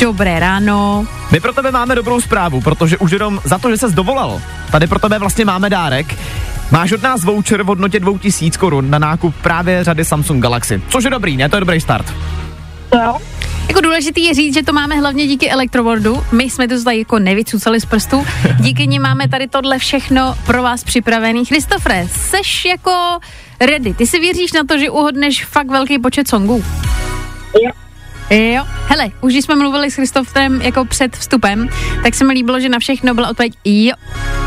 Dobré 0.00 0.40
ráno. 0.40 1.06
My 1.32 1.40
pro 1.40 1.52
tebe 1.52 1.70
máme 1.70 1.94
dobrou 1.94 2.20
zprávu, 2.20 2.60
protože 2.60 2.98
už 2.98 3.10
jenom 3.10 3.40
za 3.44 3.58
to, 3.58 3.70
že 3.70 3.76
ses 3.76 3.92
dovolal, 3.92 4.40
tady 4.70 4.86
pro 4.86 4.98
tebe 4.98 5.18
vlastně 5.18 5.44
máme 5.44 5.70
dárek. 5.70 6.14
Máš 6.70 6.92
od 6.92 7.02
nás 7.02 7.24
voucher 7.24 7.62
v 7.62 7.66
hodnotě 7.66 8.00
2000 8.00 8.58
korun 8.58 8.90
na 8.90 8.98
nákup 8.98 9.34
právě 9.42 9.84
řady 9.84 10.04
Samsung 10.04 10.42
Galaxy. 10.42 10.82
Což 10.88 11.04
je 11.04 11.10
dobrý, 11.10 11.36
ne? 11.36 11.48
To 11.48 11.56
je 11.56 11.60
dobrý 11.60 11.80
start. 11.80 12.14
Jako 13.68 13.80
důležitý 13.80 14.24
je 14.24 14.34
říct, 14.34 14.54
že 14.54 14.62
to 14.62 14.72
máme 14.72 14.94
hlavně 14.94 15.26
díky 15.26 15.50
Electrowordu. 15.50 16.24
My 16.32 16.44
jsme 16.44 16.68
to 16.68 16.84
tady 16.84 16.98
jako 16.98 17.18
nevycucali 17.18 17.80
z 17.80 17.84
prstů. 17.84 18.26
Díky 18.60 18.86
ní 18.86 18.98
máme 18.98 19.28
tady 19.28 19.48
tohle 19.48 19.78
všechno 19.78 20.34
pro 20.46 20.62
vás 20.62 20.84
připravený. 20.84 21.44
Christofre, 21.44 22.08
seš 22.10 22.64
jako 22.64 23.18
ready. 23.60 23.94
Ty 23.94 24.06
si 24.06 24.18
věříš 24.20 24.52
na 24.52 24.64
to, 24.64 24.78
že 24.78 24.90
uhodneš 24.90 25.44
fakt 25.44 25.70
velký 25.70 25.98
počet 25.98 26.28
songů? 26.28 26.64
Jo. 27.64 27.85
Jo, 28.30 28.64
hele, 28.88 29.10
už 29.20 29.32
když 29.32 29.44
jsme 29.44 29.56
mluvili 29.56 29.90
s 29.90 29.94
Christofrem 29.94 30.62
jako 30.62 30.84
před 30.84 31.16
vstupem, 31.16 31.68
tak 32.02 32.14
se 32.14 32.24
mi 32.24 32.32
líbilo, 32.32 32.60
že 32.60 32.68
na 32.68 32.78
všechno 32.78 33.14
byla 33.14 33.28
odpověď 33.30 33.52
jo. 33.64 33.94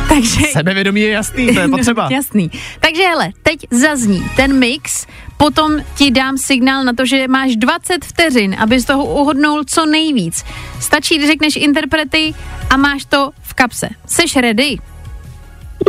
Takže 0.10 0.40
Sebevědomí 0.52 1.02
je 1.02 1.10
jasný, 1.10 1.54
to 1.54 1.60
je 1.60 1.68
potřeba. 1.78 2.10
Jasný. 2.12 2.52
Takže 2.80 3.04
hele, 3.04 3.30
teď 3.44 3.60
zazní 3.72 4.30
ten 4.36 4.60
mix, 4.60 5.06
potom 5.38 5.74
ti 5.96 6.12
dám 6.12 6.38
signál 6.38 6.84
na 6.84 6.94
to, 6.94 7.06
že 7.06 7.28
máš 7.28 7.56
20 7.56 8.06
vteřin, 8.06 8.56
aby 8.60 8.80
z 8.80 8.86
toho 8.86 9.06
uhodnul 9.06 9.64
co 9.68 9.86
nejvíc. 9.86 10.44
Stačí, 10.80 11.18
když 11.18 11.28
řekneš 11.28 11.56
interprety 11.56 12.34
a 12.70 12.78
máš 12.78 13.06
to 13.06 13.32
v 13.42 13.54
kapse. 13.54 13.90
Seš 14.06 14.36
ready? 14.36 14.78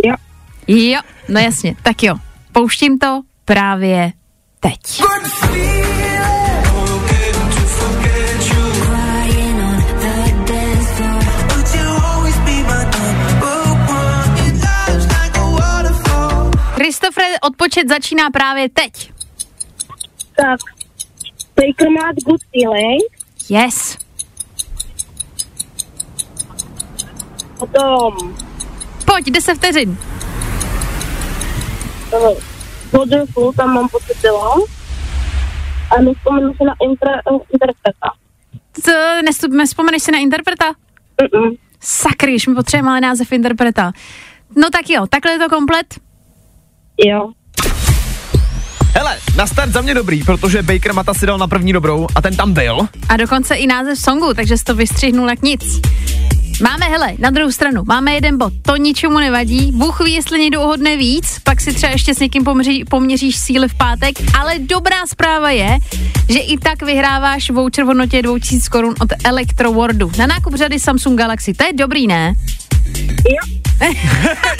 Jo. 0.04 0.14
Jo, 0.68 1.00
no 1.28 1.40
jasně, 1.40 1.76
tak 1.82 2.02
jo. 2.02 2.14
Pouštím 2.52 2.98
to 2.98 3.20
právě 3.44 4.12
teď. 4.60 5.02
Kristofre, 17.10 17.40
odpočet 17.40 17.88
začíná 17.88 18.30
právě 18.30 18.68
teď. 18.68 19.12
Tak, 20.36 20.60
Baker 21.56 21.90
má 21.90 22.12
good 22.26 22.40
feeling, 22.52 23.02
Yes. 23.48 23.98
potom 27.58 28.34
Pojď, 29.04 29.30
10 29.30 29.54
vteřin. 29.54 29.98
uh, 32.12 32.38
Wonderful, 32.92 33.52
tam 33.52 33.74
mám 33.74 33.88
pocit 33.88 34.16
bylo. 34.22 34.54
A 35.96 36.00
nespomenu 36.02 36.54
se 36.54 36.64
na 36.64 36.74
inter, 36.82 37.20
uh, 37.30 37.40
interpreta. 37.52 38.10
Co, 38.82 38.92
nestup, 39.24 39.52
nespomeneš 39.52 40.02
si 40.02 40.12
na 40.12 40.18
interpreta? 40.18 40.64
Mm-mm. 41.22 41.56
Sakry, 41.80 42.34
už 42.34 42.46
mi 42.46 42.54
potřebujeme 42.54 42.90
ale 42.90 43.00
název 43.00 43.32
interpreta. 43.32 43.92
No 44.56 44.70
tak 44.70 44.90
jo, 44.90 45.06
takhle 45.06 45.32
je 45.32 45.38
to 45.38 45.48
komplet. 45.48 45.86
Jo. 47.06 47.28
Hele, 48.94 49.18
na 49.36 49.46
start 49.46 49.72
za 49.72 49.80
mě 49.80 49.94
dobrý, 49.94 50.24
protože 50.24 50.62
Baker 50.62 50.92
Mata 50.92 51.14
si 51.14 51.26
dal 51.26 51.38
na 51.38 51.46
první 51.46 51.72
dobrou 51.72 52.06
a 52.14 52.22
ten 52.22 52.36
tam 52.36 52.52
byl. 52.52 52.88
A 53.08 53.16
dokonce 53.16 53.54
i 53.54 53.66
název 53.66 53.98
songu, 53.98 54.34
takže 54.34 54.58
jsi 54.58 54.64
to 54.64 54.74
vystřihnul 54.74 55.28
jak 55.28 55.42
nic. 55.42 55.80
Máme, 56.62 56.86
hele, 56.86 57.12
na 57.18 57.30
druhou 57.30 57.52
stranu, 57.52 57.82
máme 57.86 58.12
jeden 58.12 58.38
bod, 58.38 58.52
to 58.62 58.76
ničemu 58.76 59.18
nevadí, 59.18 59.72
Bůh 59.72 60.00
ví, 60.00 60.12
jestli 60.12 60.40
někdo 60.40 60.62
uhodne 60.62 60.96
víc, 60.96 61.38
pak 61.44 61.60
si 61.60 61.72
třeba 61.72 61.92
ještě 61.92 62.14
s 62.14 62.18
někým 62.18 62.44
poměří, 62.44 62.84
poměříš 62.84 63.36
síly 63.36 63.68
v 63.68 63.74
pátek, 63.74 64.14
ale 64.38 64.58
dobrá 64.58 65.06
zpráva 65.06 65.50
je, 65.50 65.78
že 66.28 66.38
i 66.38 66.58
tak 66.58 66.82
vyhráváš 66.82 67.50
voucher 67.50 67.84
v 67.84 67.86
hodnotě 67.86 68.22
2000 68.22 68.68
korun 68.68 68.94
od 69.00 69.08
Electrowordu 69.24 70.12
na 70.18 70.26
nákup 70.26 70.54
řady 70.54 70.78
Samsung 70.78 71.18
Galaxy, 71.18 71.54
to 71.54 71.64
je 71.64 71.72
dobrý, 71.72 72.06
ne? 72.06 72.34
Jo. 73.30 73.59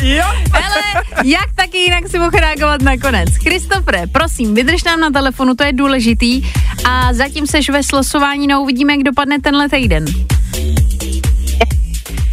Jo. 0.02 0.24
Hele, 0.52 1.04
jak 1.24 1.54
taky 1.54 1.78
jinak 1.78 2.08
si 2.08 2.18
mohl 2.18 2.30
reagovat 2.30 2.82
nakonec. 2.82 3.38
Kristofre, 3.38 4.06
prosím, 4.06 4.54
vydrž 4.54 4.84
nám 4.84 5.00
na 5.00 5.10
telefonu, 5.10 5.54
to 5.54 5.64
je 5.64 5.72
důležitý. 5.72 6.42
A 6.84 7.12
zatím 7.12 7.46
seš 7.46 7.70
ve 7.70 7.82
slosování, 7.82 8.46
no 8.46 8.62
uvidíme, 8.62 8.92
jak 8.92 9.02
dopadne 9.02 9.40
tenhle 9.40 9.68
týden. 9.68 10.04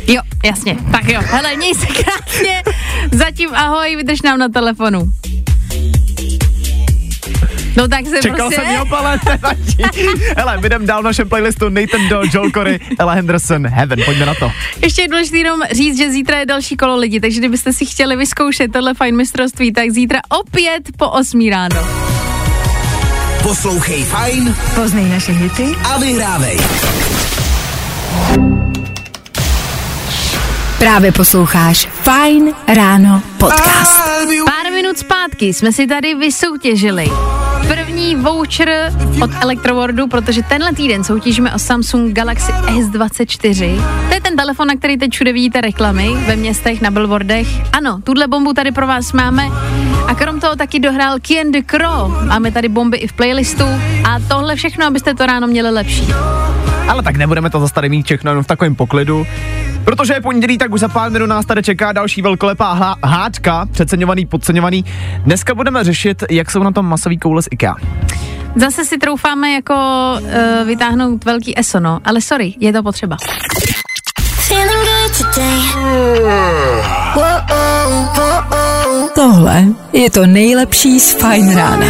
Jo, 0.08 0.22
jasně, 0.46 0.78
tak 0.92 1.08
jo. 1.08 1.22
Hele, 1.26 1.56
měj 1.56 1.76
se 1.76 1.86
krásně. 1.86 2.64
Zatím 3.12 3.56
ahoj, 3.56 3.96
vydrž 3.96 4.22
nám 4.22 4.40
na 4.40 4.50
telefonu. 4.50 5.12
No 7.78 7.88
tak 7.88 8.06
se 8.06 8.22
Čekal 8.22 8.38
prostě... 8.38 8.56
jsem 8.56 8.76
jo, 8.76 8.86
ale 8.92 9.20
nevadí. 9.26 9.78
Hele, 10.38 10.60
jdem 10.64 10.86
dál 10.86 11.02
v 11.02 11.06
našem 11.06 11.30
playlistu 11.30 11.70
Nathan 11.70 12.08
Doe, 12.10 12.28
Joel 12.34 12.52
Corey, 12.52 12.80
Ella 13.00 13.14
Henderson, 13.14 13.68
Heaven, 13.68 14.00
pojďme 14.06 14.26
na 14.26 14.34
to. 14.34 14.52
Ještě 14.82 15.02
je 15.02 15.08
důležité 15.08 15.38
jenom 15.38 15.62
říct, 15.72 15.98
že 15.98 16.12
zítra 16.12 16.40
je 16.40 16.46
další 16.46 16.78
kolo 16.78 16.98
lidi, 16.98 17.20
takže 17.20 17.40
kdybyste 17.40 17.74
si 17.74 17.86
chtěli 17.86 18.16
vyzkoušet 18.16 18.72
tohle 18.72 18.94
fajn 18.94 19.16
mistrovství, 19.16 19.74
tak 19.74 19.90
zítra 19.90 20.20
opět 20.30 20.84
po 20.98 21.10
8 21.10 21.50
ráno. 21.50 21.88
Poslouchej 23.44 24.04
Fajn 24.04 24.56
Poznej 24.76 25.10
naše 25.10 25.32
hity 25.32 25.76
a 25.84 25.98
vyhrávej. 25.98 26.58
Právě 30.80 31.12
posloucháš 31.12 31.90
Fine 31.92 32.52
Ráno 32.76 33.22
podcast. 33.38 34.02
Pár 34.46 34.74
minut 34.74 34.98
zpátky 34.98 35.54
jsme 35.54 35.72
si 35.72 35.88
tady 35.88 36.16
vysoutěžili 36.16 37.12
první 37.68 38.16
voucher 38.16 38.94
od 39.24 39.30
Electroworldu, 39.42 40.08
protože 40.08 40.44
tenhle 40.44 40.74
týden 40.74 41.04
soutěžíme 41.04 41.54
o 41.54 41.60
Samsung 41.60 42.14
Galaxy 42.14 42.52
S24. 42.52 43.82
To 44.08 44.14
je 44.14 44.22
ten 44.22 44.36
telefon, 44.36 44.68
na 44.68 44.76
který 44.76 44.98
teď 44.98 45.12
všude 45.12 45.34
vidíte 45.34 45.62
reklamy 45.62 46.10
ve 46.28 46.36
městech, 46.36 46.82
na 46.82 46.92
billboardech. 46.92 47.48
Ano, 47.74 48.00
tuhle 48.04 48.28
bombu 48.28 48.54
tady 48.54 48.72
pro 48.72 48.88
vás 48.88 49.14
máme. 49.14 49.50
A 50.08 50.16
krom 50.16 50.40
toho 50.40 50.56
taky 50.56 50.80
dohrál 50.80 51.20
Kien 51.20 51.52
de 51.52 51.62
Cro. 51.64 52.08
Máme 52.28 52.52
tady 52.52 52.70
bomby 52.70 52.98
i 52.98 53.08
v 53.08 53.14
playlistu. 53.14 53.64
A 54.10 54.20
tohle 54.28 54.56
všechno, 54.56 54.86
abyste 54.86 55.14
to 55.14 55.26
ráno 55.26 55.48
měli 55.48 55.70
lepší. 55.70 56.08
Ale 56.88 57.04
tak 57.04 57.16
nebudeme 57.16 57.50
to 57.50 57.60
zase 57.60 57.74
tady 57.74 57.90
mít 57.90 58.06
všechno 58.06 58.32
jenom 58.32 58.44
v 58.44 58.48
takovém 58.48 58.76
poklidu. 58.76 59.26
Protože 59.88 60.14
je 60.14 60.22
pondělí, 60.22 60.58
tak 60.58 60.74
už 60.74 60.80
za 60.80 60.88
pár 60.88 61.12
minut 61.12 61.26
nás 61.26 61.46
tady 61.46 61.64
čeká 61.64 61.92
další 61.92 62.22
velkolepá 62.22 62.76
hla- 62.80 63.10
hádka, 63.10 63.66
přeceňovaný, 63.72 64.26
podceňovaný. 64.26 64.86
Dneska 65.24 65.56
budeme 65.56 65.84
řešit, 65.84 66.24
jak 66.30 66.52
jsou 66.52 66.64
na 66.64 66.72
tom 66.72 66.86
masový 66.86 67.18
koule 67.18 67.42
z 67.42 67.48
IKEA. 67.52 67.76
Zase 68.56 68.86
si 68.86 68.98
troufáme 68.98 69.52
jako 69.52 69.74
uh, 70.22 70.30
vytáhnout 70.68 71.26
velký 71.26 71.60
ESO, 71.60 71.80
no. 71.80 72.00
Ale 72.06 72.22
sorry, 72.22 72.54
je 72.60 72.74
to 72.74 72.84
potřeba. 72.84 73.18
Tohle 79.16 79.66
je 79.94 80.12
to 80.12 80.26
nejlepší 80.26 81.00
z 81.00 81.14
Fajn 81.14 81.56
rána. 81.56 81.86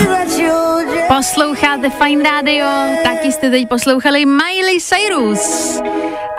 Posloucháte 1.08 1.90
Fine 1.90 2.24
Radio, 2.24 2.66
taky 3.04 3.32
jste 3.32 3.50
teď 3.50 3.68
poslouchali 3.68 4.26
Miley 4.26 4.80
Cyrus. 4.80 5.82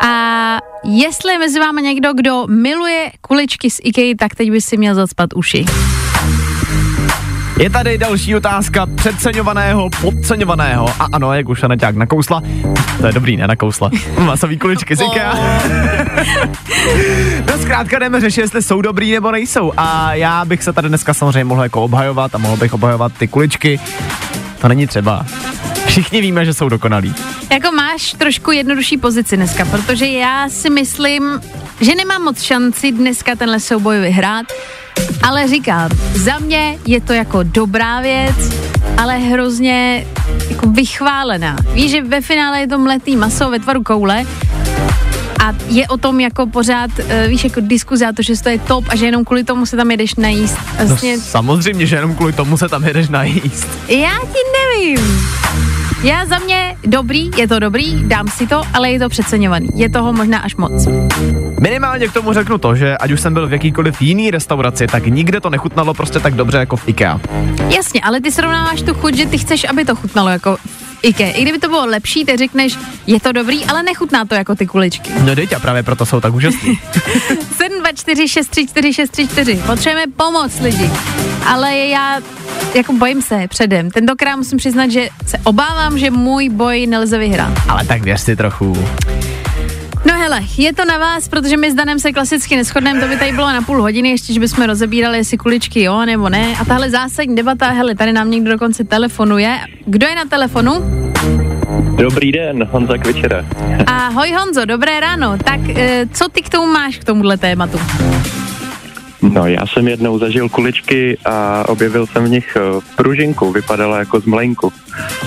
A 0.06 0.58
jestli 0.84 1.32
je 1.32 1.38
mezi 1.38 1.60
vámi 1.60 1.82
někdo, 1.82 2.12
kdo 2.12 2.46
miluje 2.46 3.10
kuličky 3.20 3.70
z 3.70 3.80
IKEA, 3.82 4.14
tak 4.18 4.34
teď 4.34 4.50
by 4.50 4.60
si 4.60 4.76
měl 4.76 4.94
zacpat 4.94 5.30
uši. 5.34 5.64
Je 7.58 7.70
tady 7.70 7.98
další 7.98 8.36
otázka 8.36 8.86
přeceňovaného, 8.86 9.90
podceňovaného. 10.00 10.88
A 10.88 11.06
ano, 11.12 11.34
jak 11.34 11.48
už 11.48 11.62
Aneťák 11.62 11.96
nakousla. 11.96 12.42
To 13.00 13.06
je 13.06 13.12
dobrý, 13.12 13.36
ne 13.36 13.46
nakousla. 13.46 13.90
Masový 14.18 14.58
kuličky 14.58 14.96
z 14.96 15.00
IKEA. 15.00 15.34
no 17.46 17.58
zkrátka 17.62 17.98
jdeme 17.98 18.20
řešit, 18.20 18.40
jestli 18.40 18.62
jsou 18.62 18.80
dobrý 18.80 19.12
nebo 19.12 19.30
nejsou. 19.30 19.72
A 19.76 20.14
já 20.14 20.44
bych 20.44 20.62
se 20.62 20.72
tady 20.72 20.88
dneska 20.88 21.14
samozřejmě 21.14 21.44
mohl 21.44 21.62
jako 21.62 21.82
obhajovat 21.82 22.34
a 22.34 22.38
mohl 22.38 22.56
bych 22.56 22.74
obhajovat 22.74 23.12
ty 23.18 23.28
kuličky. 23.28 23.80
To 24.60 24.68
není 24.68 24.86
třeba. 24.86 25.26
Všichni 25.86 26.20
víme, 26.20 26.44
že 26.44 26.54
jsou 26.54 26.68
dokonalí. 26.68 27.14
Jako 27.52 27.72
máš 27.72 28.12
trošku 28.12 28.50
jednodušší 28.50 28.96
pozici 28.96 29.36
dneska, 29.36 29.64
protože 29.64 30.06
já 30.06 30.48
si 30.48 30.70
myslím, 30.70 31.40
že 31.80 31.94
nemám 31.94 32.22
moc 32.22 32.42
šanci 32.42 32.92
dneska 32.92 33.36
tenhle 33.36 33.60
souboj 33.60 34.00
vyhrát, 34.00 34.46
ale 35.22 35.48
říkám, 35.48 35.90
za 36.14 36.38
mě 36.38 36.78
je 36.86 37.00
to 37.00 37.12
jako 37.12 37.42
dobrá 37.42 38.00
věc, 38.00 38.36
ale 39.02 39.18
hrozně 39.18 40.06
jako 40.50 40.68
vychválená. 40.68 41.56
Víš, 41.72 41.90
že 41.90 42.02
ve 42.02 42.20
finále 42.20 42.60
je 42.60 42.68
to 42.68 42.78
mletý 42.78 43.16
maso 43.16 43.50
ve 43.50 43.58
tvaru 43.58 43.82
koule 43.82 44.24
a 45.48 45.54
je 45.68 45.88
o 45.88 45.96
tom 45.96 46.20
jako 46.20 46.46
pořád, 46.46 46.90
eh, 47.08 47.28
víš, 47.28 47.44
jako 47.44 47.60
diskuze 47.60 48.06
a 48.06 48.12
to, 48.12 48.22
že 48.22 48.42
to 48.42 48.48
je 48.48 48.58
top 48.58 48.84
a 48.88 48.96
že 48.96 49.06
jenom 49.06 49.24
kvůli 49.24 49.44
tomu 49.44 49.66
se 49.66 49.76
tam 49.76 49.90
jedeš 49.90 50.14
najíst. 50.14 50.56
Vlastně, 50.86 51.16
No, 51.16 51.22
samozřejmě, 51.22 51.86
že 51.86 51.96
jenom 51.96 52.14
kvůli 52.14 52.32
tomu 52.32 52.56
se 52.56 52.68
tam 52.68 52.84
jedeš 52.84 53.08
najíst. 53.08 53.68
já 53.88 54.18
ti 54.20 54.38
nevím. 54.58 55.28
Já 56.02 56.26
za 56.26 56.38
mě 56.38 56.76
dobrý, 56.86 57.30
je 57.36 57.48
to 57.48 57.58
dobrý, 57.58 58.08
dám 58.08 58.28
si 58.28 58.46
to, 58.46 58.62
ale 58.74 58.90
je 58.90 58.98
to 58.98 59.08
přeceňovaný. 59.08 59.68
Je 59.74 59.90
toho 59.90 60.12
možná 60.12 60.38
až 60.38 60.56
moc. 60.56 60.86
Minimálně 61.60 62.08
k 62.08 62.12
tomu 62.12 62.32
řeknu 62.32 62.58
to, 62.58 62.74
že 62.76 62.96
ať 62.96 63.10
už 63.10 63.20
jsem 63.20 63.34
byl 63.34 63.46
v 63.46 63.52
jakýkoliv 63.52 64.02
jiný 64.02 64.30
restauraci, 64.30 64.86
tak 64.86 65.06
nikde 65.06 65.40
to 65.40 65.50
nechutnalo 65.50 65.94
prostě 65.94 66.20
tak 66.20 66.34
dobře 66.34 66.58
jako 66.58 66.76
v 66.76 66.88
IKEA. 66.88 67.20
Jasně, 67.76 68.00
ale 68.00 68.20
ty 68.20 68.32
srovnáváš 68.32 68.82
tu 68.82 68.94
chuť, 68.94 69.14
že 69.14 69.26
ty 69.26 69.38
chceš, 69.38 69.66
aby 69.70 69.84
to 69.84 69.96
chutnalo 69.96 70.28
jako 70.28 70.56
IKEA. 71.02 71.32
I 71.32 71.42
kdyby 71.42 71.58
to 71.58 71.68
bylo 71.68 71.86
lepší, 71.86 72.24
ty 72.24 72.36
řekneš, 72.36 72.78
je 73.06 73.20
to 73.20 73.32
dobrý, 73.32 73.64
ale 73.64 73.82
nechutná 73.82 74.24
to 74.24 74.34
jako 74.34 74.54
ty 74.54 74.66
kuličky. 74.66 75.10
No 75.24 75.32
a 75.56 75.60
právě 75.60 75.82
proto 75.82 76.06
jsou 76.06 76.20
tak 76.20 76.34
úžasný. 76.34 76.78
724634634. 77.92 79.66
Potřebujeme 79.66 80.12
pomoc 80.16 80.60
lidi. 80.60 80.90
Ale 81.46 81.76
já 81.76 82.20
jako 82.74 82.92
bojím 82.92 83.22
se 83.22 83.46
předem. 83.48 83.90
Tentokrát 83.90 84.36
musím 84.36 84.58
přiznat, 84.58 84.90
že 84.90 85.08
se 85.26 85.38
obávám, 85.44 85.98
že 85.98 86.10
můj 86.10 86.48
boj 86.48 86.86
nelze 86.86 87.18
vyhrát. 87.18 87.52
Ale 87.68 87.84
tak 87.84 88.02
věř 88.02 88.20
si 88.20 88.36
trochu. 88.36 88.88
No 90.04 90.14
hele, 90.14 90.40
je 90.56 90.74
to 90.74 90.84
na 90.84 90.98
vás, 90.98 91.28
protože 91.28 91.56
my 91.56 91.70
s 91.70 91.74
Danem 91.74 91.98
se 91.98 92.12
klasicky 92.12 92.56
neschodneme, 92.56 93.00
to 93.00 93.08
by 93.08 93.16
tady 93.16 93.32
bylo 93.32 93.46
na 93.46 93.62
půl 93.62 93.82
hodiny, 93.82 94.10
ještě, 94.10 94.32
že 94.32 94.40
bychom 94.40 94.64
rozebírali, 94.64 95.18
jestli 95.18 95.38
kuličky 95.38 95.82
jo 95.82 96.04
nebo 96.04 96.28
ne. 96.28 96.54
A 96.60 96.64
tahle 96.64 96.90
zásadní 96.90 97.36
debata, 97.36 97.68
hele, 97.68 97.94
tady 97.94 98.12
nám 98.12 98.30
někdo 98.30 98.50
dokonce 98.50 98.84
telefonuje. 98.84 99.58
Kdo 99.86 100.06
je 100.06 100.14
na 100.14 100.24
telefonu? 100.24 100.72
Dobrý 101.96 102.32
den, 102.32 102.68
Honza 102.70 102.98
Kvičera. 102.98 103.44
Ahoj 103.86 104.32
Honzo, 104.32 104.64
dobré 104.64 105.00
ráno. 105.00 105.38
Tak 105.38 105.60
eh, 105.68 106.06
co 106.12 106.28
ty 106.28 106.42
k 106.42 106.48
tomu 106.48 106.72
máš, 106.72 106.98
k 106.98 107.04
tomuhle 107.04 107.36
tématu? 107.36 107.78
No, 109.22 109.46
já 109.46 109.66
jsem 109.66 109.88
jednou 109.88 110.18
zažil 110.18 110.48
kuličky 110.48 111.18
a 111.24 111.68
objevil 111.68 112.06
jsem 112.06 112.24
v 112.24 112.28
nich 112.28 112.56
eh, 112.56 112.80
pružinku, 112.96 113.52
vypadala 113.52 113.98
jako 113.98 114.20
z 114.20 114.24
mlenku. 114.24 114.72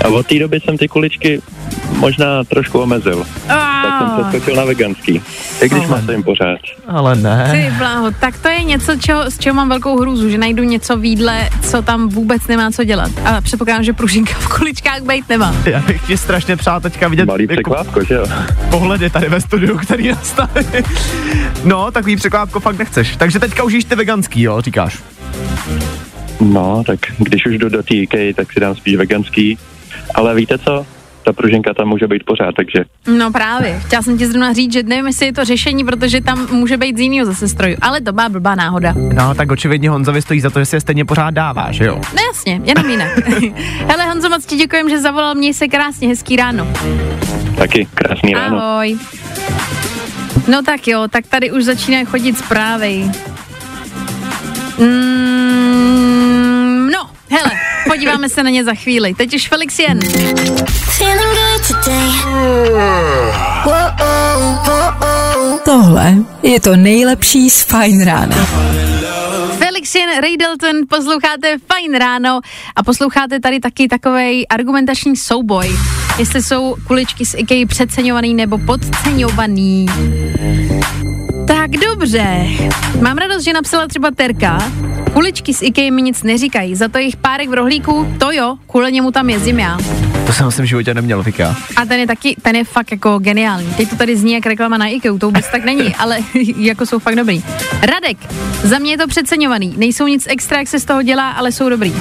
A 0.05 0.07
od 0.07 0.27
té 0.27 0.39
doby 0.39 0.59
jsem 0.59 0.77
ty 0.77 0.87
kuličky 0.87 1.41
možná 1.97 2.43
trošku 2.43 2.79
omezil. 2.79 3.25
Tak 3.47 3.93
jsem 3.99 4.09
přeskočil 4.29 4.55
na 4.55 4.65
veganský. 4.65 5.21
I 5.61 5.69
když 5.69 5.83
Ale- 5.89 6.01
masím 6.01 6.23
pořád. 6.23 6.59
Ale 6.87 7.15
ne. 7.15 7.49
ty 7.51 7.77
bláho, 7.77 8.11
tak 8.11 8.37
to 8.37 8.47
je 8.47 8.63
něco, 8.63 8.95
čeho, 8.95 9.31
z 9.31 9.37
čeho 9.37 9.53
mám 9.53 9.69
velkou 9.69 10.01
hrůzu, 10.01 10.29
že 10.29 10.37
najdu 10.37 10.63
něco 10.63 10.97
v 10.97 11.05
jídle, 11.05 11.49
co 11.61 11.81
tam 11.81 12.09
vůbec 12.09 12.47
nemá 12.47 12.71
co 12.71 12.83
dělat. 12.83 13.11
A 13.25 13.41
předpokládám, 13.41 13.83
že 13.83 13.93
pružinka 13.93 14.33
v 14.39 14.47
kuličkách 14.57 15.01
být 15.01 15.29
nemá. 15.29 15.55
Já 15.65 15.79
bych 15.79 16.07
ti 16.07 16.17
strašně 16.17 16.55
přál 16.57 16.81
teďka 16.81 17.07
vidět 17.07 17.25
Malý 17.25 17.43
jako 17.43 17.53
překvápko, 17.53 18.03
že 18.03 18.13
jo? 18.13 18.25
pohledy 18.69 19.09
tady 19.09 19.29
ve 19.29 19.41
studiu, 19.41 19.77
který 19.77 20.07
nastaví. 20.09 20.65
No, 21.63 21.91
takový 21.91 22.15
překvápko 22.15 22.59
fakt 22.59 22.77
nechceš. 22.79 23.15
Takže 23.15 23.39
teďka 23.39 23.63
už 23.63 23.73
jíš 23.73 23.83
ty 23.83 23.95
veganský, 23.95 24.41
jo, 24.41 24.61
říkáš. 24.61 24.97
No, 26.41 26.83
tak 26.87 26.99
když 27.17 27.45
už 27.45 27.57
jdu 27.57 27.69
do 27.69 27.81
IKEA, 27.89 28.33
tak 28.33 28.53
si 28.53 28.59
dám 28.59 28.75
spíš 28.75 28.95
veganský. 28.95 29.57
Ale 30.15 30.35
víte 30.35 30.57
co? 30.57 30.85
Ta 31.25 31.33
pružinka 31.33 31.73
tam 31.73 31.87
může 31.87 32.07
být 32.07 32.23
pořád, 32.25 32.55
takže 32.55 32.79
No 33.17 33.31
právě, 33.31 33.79
chtěla 33.85 34.01
jsem 34.01 34.17
ti 34.17 34.27
zrovna 34.27 34.53
říct, 34.53 34.73
že 34.73 34.83
nevím, 34.83 35.07
jestli 35.07 35.25
je 35.25 35.33
to 35.33 35.45
řešení, 35.45 35.83
protože 35.85 36.21
tam 36.21 36.47
může 36.51 36.77
být 36.77 36.97
z 36.97 36.99
jiného 36.99 37.25
zase 37.25 37.47
stroju, 37.47 37.75
ale 37.81 38.01
to 38.01 38.11
byla 38.11 38.29
blbá 38.29 38.55
náhoda. 38.55 38.93
No, 39.13 39.33
tak 39.35 39.51
očividně 39.51 39.89
Honzovi 39.89 40.21
stojí 40.21 40.39
za 40.39 40.49
to, 40.49 40.59
že 40.59 40.65
si 40.65 40.75
je 40.75 40.81
stejně 40.81 41.05
pořád 41.05 41.29
dává, 41.33 41.71
že 41.71 41.85
jo? 41.85 41.95
No 41.95 42.21
jasně, 42.33 42.61
jenom 42.63 42.89
jinak. 42.89 43.27
Hele 43.87 44.05
Honzo, 44.05 44.29
moc 44.29 44.45
ti 44.45 44.55
děkujem, 44.55 44.89
že 44.89 44.99
zavolal, 44.99 45.35
měj 45.35 45.53
se 45.53 45.67
krásně, 45.67 46.07
hezký 46.07 46.35
ráno. 46.35 46.67
taky 47.57 47.87
krásný 47.95 48.33
ráno. 48.33 48.57
Ahoj. 48.63 48.97
No 50.47 50.61
tak 50.63 50.87
jo, 50.87 51.07
tak 51.09 51.27
tady 51.27 51.51
už 51.51 51.63
začínají 51.63 52.05
chodit 52.05 52.37
zprávy. 52.37 53.11
Mm, 54.79 55.50
hele, 57.31 57.51
podíváme 57.87 58.29
se 58.29 58.43
na 58.43 58.49
ně 58.49 58.63
za 58.63 58.73
chvíli. 58.73 59.13
Teď 59.13 59.35
už 59.35 59.47
Felix 59.47 59.79
jen. 59.79 59.99
Tohle 65.65 66.15
je 66.43 66.59
to 66.59 66.75
nejlepší 66.75 67.49
z 67.49 67.61
Fajn 67.63 68.05
rána. 68.05 68.35
Felix 69.57 69.95
jen, 69.95 70.21
Ray 70.21 70.37
Dalton, 70.37 70.75
posloucháte 70.89 71.57
Fajn 71.73 71.95
ráno 71.95 72.39
a 72.75 72.83
posloucháte 72.83 73.39
tady 73.39 73.59
taky 73.59 73.87
takovej 73.87 74.45
argumentační 74.49 75.15
souboj. 75.15 75.79
Jestli 76.19 76.43
jsou 76.43 76.75
kuličky 76.87 77.25
z 77.25 77.33
IKEA 77.37 77.65
přeceňovaný 77.67 78.33
nebo 78.33 78.57
podceňovaný. 78.57 79.85
Tak 81.47 81.71
dobře. 81.71 82.47
Mám 83.01 83.17
radost, 83.17 83.43
že 83.43 83.53
napsala 83.53 83.87
třeba 83.87 84.11
Terka. 84.11 84.57
Kuličky 85.13 85.53
z 85.53 85.61
IKEA 85.61 85.91
mi 85.91 86.01
nic 86.01 86.23
neříkají, 86.23 86.75
za 86.75 86.87
to 86.87 86.97
jejich 86.97 87.15
párek 87.15 87.49
v 87.49 87.53
rohlíku, 87.53 88.15
to 88.19 88.31
jo, 88.31 88.57
kvůli 88.67 88.91
němu 88.91 89.11
tam 89.11 89.29
jezdím 89.29 89.59
já. 89.59 89.77
To 90.25 90.33
jsem 90.33 90.47
asi 90.47 90.61
v 90.61 90.65
životě 90.65 90.93
neměl, 90.93 91.23
Vika. 91.23 91.55
A 91.75 91.85
ten 91.85 91.99
je 91.99 92.07
taky, 92.07 92.35
ten 92.41 92.55
je 92.55 92.63
fakt 92.63 92.91
jako 92.91 93.19
geniální. 93.19 93.73
Teď 93.77 93.89
to 93.89 93.95
tady 93.95 94.17
zní 94.17 94.33
jak 94.33 94.45
reklama 94.45 94.77
na 94.77 94.87
IKEA, 94.87 95.17
to 95.17 95.25
vůbec 95.25 95.45
tak 95.51 95.63
není, 95.63 95.95
ale 95.95 96.19
jako 96.57 96.85
jsou 96.85 96.99
fakt 96.99 97.15
dobrý. 97.15 97.43
Radek, 97.81 98.17
za 98.63 98.79
mě 98.79 98.91
je 98.91 98.97
to 98.97 99.07
přeceňovaný. 99.07 99.73
Nejsou 99.77 100.07
nic 100.07 100.27
extra, 100.29 100.57
jak 100.59 100.67
se 100.67 100.79
z 100.79 100.85
toho 100.85 101.01
dělá, 101.01 101.31
ale 101.31 101.51
jsou 101.51 101.69
dobrý. 101.69 101.93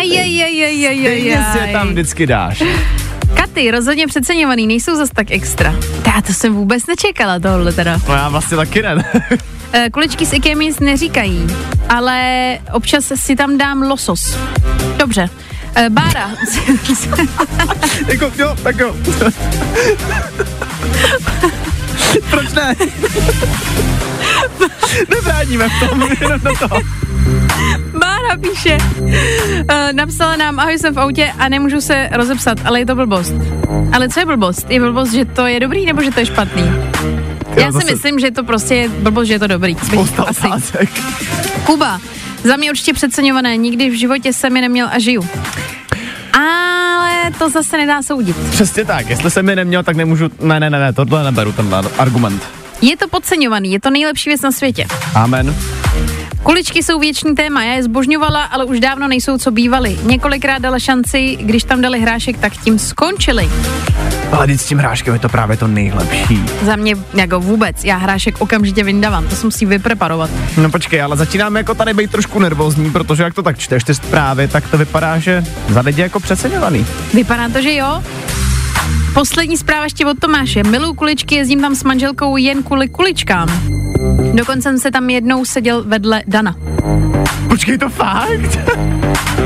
Ej, 0.00 0.18
ej, 0.18 0.42
ej, 0.42 0.64
ej, 0.64 0.86
ej, 0.86 1.06
ej, 1.06 1.20
Stejně 1.20 1.46
si 1.52 1.58
je 1.58 1.64
ej. 1.64 1.72
tam 1.72 1.88
vždycky 1.88 2.26
dáš. 2.26 2.62
Katy, 3.34 3.70
rozhodně 3.70 4.06
přeceňovaný, 4.06 4.66
nejsou 4.66 4.96
zas 4.96 5.10
tak 5.14 5.30
extra. 5.30 5.74
Já 6.06 6.22
to 6.22 6.32
jsem 6.32 6.54
vůbec 6.54 6.86
nečekala 6.86 7.38
tohle 7.38 7.72
teda. 7.72 8.00
No 8.08 8.14
já 8.14 8.28
vlastně 8.28 8.56
taky 8.56 8.82
ne. 8.82 9.04
Eh, 9.72 9.90
Kuličky 9.90 10.26
s 10.26 10.32
IKEA 10.32 10.56
mi 10.56 10.64
nic 10.64 10.80
neříkají, 10.80 11.46
ale 11.88 12.58
občas 12.72 13.12
si 13.14 13.36
tam 13.36 13.58
dám 13.58 13.82
losos. 13.82 14.36
Dobře. 14.96 15.28
Eh, 15.74 15.90
Bára, 15.90 16.30
jako, 18.08 18.32
jo, 18.38 18.56
tak 18.62 18.78
jo. 18.78 18.96
Proč 22.30 22.52
ne? 22.52 22.74
Nebráníme 25.08 25.68
v 25.68 25.88
tom, 25.88 26.08
jenom 26.20 26.40
do 26.40 26.56
toho. 26.58 26.80
Bára 28.00 28.36
píše, 28.40 28.78
uh, 29.00 29.92
napsala 29.92 30.36
nám, 30.36 30.60
ahoj, 30.60 30.78
jsem 30.78 30.94
v 30.94 31.00
autě 31.00 31.32
a 31.38 31.48
nemůžu 31.48 31.80
se 31.80 32.08
rozepsat, 32.12 32.58
ale 32.64 32.78
je 32.78 32.86
to 32.86 32.94
blbost. 32.94 33.34
Ale 33.92 34.08
co 34.08 34.20
je 34.20 34.26
blbost? 34.26 34.70
Je 34.70 34.80
blbost, 34.80 35.12
že 35.12 35.24
to 35.24 35.46
je 35.46 35.60
dobrý 35.60 35.86
nebo 35.86 36.02
že 36.02 36.10
to 36.10 36.20
je 36.20 36.26
špatný? 36.26 36.64
Já 37.60 37.66
si 37.66 37.72
zase- 37.72 37.86
myslím, 37.92 38.18
že 38.18 38.30
to 38.30 38.44
prostě 38.44 38.74
je 38.74 38.88
blbost, 38.88 39.26
že 39.26 39.32
je 39.34 39.38
to 39.38 39.46
dobrý. 39.46 39.76
Spousta 39.86 40.22
asi. 40.22 40.46
otázek. 40.46 40.90
Kuba, 41.64 42.00
za 42.44 42.56
mě 42.56 42.70
určitě 42.70 42.92
přeceňované, 42.92 43.56
nikdy 43.56 43.90
v 43.90 43.98
životě 43.98 44.32
jsem 44.32 44.56
je 44.56 44.62
neměl 44.62 44.88
a 44.92 44.98
žiju. 44.98 45.28
Ale 46.32 47.30
to 47.38 47.50
zase 47.50 47.76
nedá 47.76 48.02
soudit. 48.02 48.36
Přesně 48.50 48.84
tak, 48.84 49.10
jestli 49.10 49.30
jsem 49.30 49.48
je 49.48 49.56
neměl, 49.56 49.82
tak 49.82 49.96
nemůžu, 49.96 50.30
ne, 50.40 50.60
ne, 50.60 50.70
ne, 50.70 50.78
ne, 50.80 50.92
tohle 50.92 51.24
neberu, 51.24 51.52
ten 51.52 51.74
argument. 51.98 52.42
Je 52.82 52.96
to 52.96 53.08
podceňovaný, 53.08 53.72
je 53.72 53.80
to 53.80 53.90
nejlepší 53.90 54.30
věc 54.30 54.40
na 54.42 54.52
světě. 54.52 54.86
Amen. 55.14 55.54
Kuličky 56.42 56.82
jsou 56.82 56.98
věčný 56.98 57.34
téma, 57.34 57.64
já 57.64 57.72
je 57.72 57.82
zbožňovala, 57.82 58.44
ale 58.44 58.64
už 58.64 58.80
dávno 58.80 59.08
nejsou, 59.08 59.38
co 59.38 59.50
bývaly. 59.50 59.98
Několikrát 60.02 60.58
dala 60.58 60.78
šanci, 60.78 61.36
když 61.40 61.64
tam 61.64 61.80
dali 61.80 62.00
hrášek, 62.00 62.38
tak 62.38 62.52
tím 62.56 62.78
skončili. 62.78 63.50
Ale 64.32 64.46
teď 64.46 64.60
s 64.60 64.66
tím 64.66 64.78
hráškem 64.78 65.14
je 65.14 65.20
to 65.20 65.28
právě 65.28 65.56
to 65.56 65.66
nejlepší. 65.66 66.44
Za 66.62 66.76
mě 66.76 66.96
jako 67.14 67.40
vůbec, 67.40 67.84
já 67.84 67.96
hrášek 67.96 68.40
okamžitě 68.40 68.84
vyndávám, 68.84 69.28
to 69.28 69.36
se 69.36 69.46
musí 69.46 69.66
vypreparovat. 69.66 70.30
No 70.56 70.70
počkej, 70.70 71.02
ale 71.02 71.16
začínáme 71.16 71.60
jako 71.60 71.74
tady 71.74 71.94
být 71.94 72.10
trošku 72.10 72.38
nervózní, 72.38 72.90
protože 72.90 73.22
jak 73.22 73.34
to 73.34 73.42
tak 73.42 73.58
čteš 73.58 73.84
ty 73.84 73.94
zprávy, 73.94 74.48
tak 74.48 74.68
to 74.68 74.78
vypadá, 74.78 75.18
že 75.18 75.44
za 75.68 75.80
lidi 75.80 76.00
jako 76.02 76.20
přeceňovaný. 76.20 76.86
Vypadá 77.14 77.48
to, 77.48 77.62
že 77.62 77.74
jo? 77.74 78.02
Poslední 79.18 79.56
zpráva 79.56 79.84
ještě 79.84 80.06
od 80.06 80.18
Tomáše. 80.18 80.62
Miluju 80.62 80.94
kuličky, 80.94 81.34
jezdím 81.34 81.60
tam 81.60 81.74
s 81.74 81.84
manželkou 81.84 82.36
jen 82.36 82.62
kvůli 82.62 82.88
kuličkám. 82.88 83.48
Dokonce 84.34 84.62
jsem 84.62 84.78
se 84.78 84.90
tam 84.90 85.10
jednou 85.10 85.44
seděl 85.44 85.84
vedle 85.84 86.22
Dana. 86.26 86.56
Počkej, 87.48 87.78
to 87.78 87.88
fakt? 87.88 88.58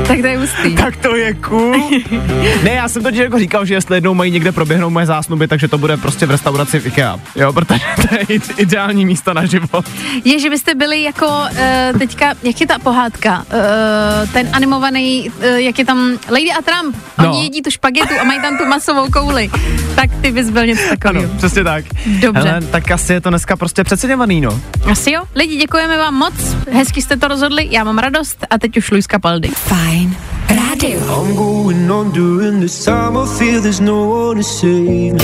Tak 0.07 0.21
to 0.21 0.27
je 0.27 0.37
hustý. 0.37 0.75
tak 0.75 0.95
to 0.95 1.15
je 1.15 1.33
cool. 1.33 1.89
ne, 2.63 2.71
já 2.71 2.89
jsem 2.89 3.03
totiž 3.03 3.19
jako 3.19 3.39
říkal, 3.39 3.65
že 3.65 3.73
jestli 3.73 3.97
jednou 3.97 4.13
mají 4.13 4.31
někde 4.31 4.51
proběhnout 4.51 4.89
moje 4.89 5.05
zásnuby, 5.05 5.47
takže 5.47 5.67
to 5.67 5.77
bude 5.77 5.97
prostě 5.97 6.25
v 6.25 6.31
restauraci 6.31 6.79
v 6.79 6.85
IKEA. 6.87 7.19
Jo, 7.35 7.53
protože 7.53 7.81
to 7.95 8.15
je 8.15 8.23
ide- 8.23 8.53
ideální 8.57 9.05
místo 9.05 9.33
na 9.33 9.45
život. 9.45 9.85
Je, 10.25 10.39
že 10.39 10.49
byste 10.49 10.75
byli 10.75 11.03
jako 11.03 11.27
uh, 11.27 11.99
teďka, 11.99 12.33
jak 12.43 12.61
je 12.61 12.67
ta 12.67 12.79
pohádka, 12.79 13.45
uh, 13.53 14.29
ten 14.33 14.49
animovaný, 14.53 15.29
uh, 15.37 15.45
jak 15.45 15.79
je 15.79 15.85
tam 15.85 16.11
Lady 16.29 16.51
a 16.59 16.61
Trump. 16.61 16.95
Oni 17.19 17.27
No. 17.27 17.43
jedí 17.43 17.61
tu 17.61 17.71
špagetu 17.71 18.13
a 18.21 18.23
mají 18.23 18.41
tam 18.41 18.57
tu 18.57 18.65
masovou 18.65 19.07
kouli. 19.11 19.49
Tak 19.95 20.09
ty 20.21 20.31
bys 20.31 20.49
byl 20.49 20.65
něco 20.65 20.81
Ano, 20.81 20.89
takového. 20.89 21.33
přesně 21.37 21.63
tak. 21.63 21.85
Dobře. 22.19 22.41
Hele, 22.49 22.61
tak 22.61 22.91
asi 22.91 23.13
je 23.13 23.21
to 23.21 23.29
dneska 23.29 23.55
prostě 23.55 23.83
přeceňovaný, 23.83 24.41
no. 24.41 24.59
Asi 24.91 25.11
jo. 25.11 25.21
Lidi, 25.35 25.55
děkujeme 25.57 25.97
vám 25.97 26.13
moc. 26.13 26.33
Hezky 26.71 27.01
jste 27.01 27.17
to 27.17 27.27
rozhodli, 27.27 27.67
já 27.71 27.83
mám 27.83 27.97
radost 27.97 28.45
a 28.49 28.57
teď 28.57 28.77
už 28.77 28.91
Luis 28.91 29.05
Capaldi. 29.05 29.47
Fajn 29.47 30.15
rádio. 30.49 30.99
I'm 31.25 31.35
going 31.35 31.91
on 31.91 32.11
during 32.11 32.61
this 32.61 32.85
time. 32.85 33.17
I 33.17 33.37
feel 33.37 33.61
there's 33.61 33.79
no 33.79 34.09
one 34.09 34.41
to 34.43 34.47
save 34.49 35.13
me. 35.13 35.23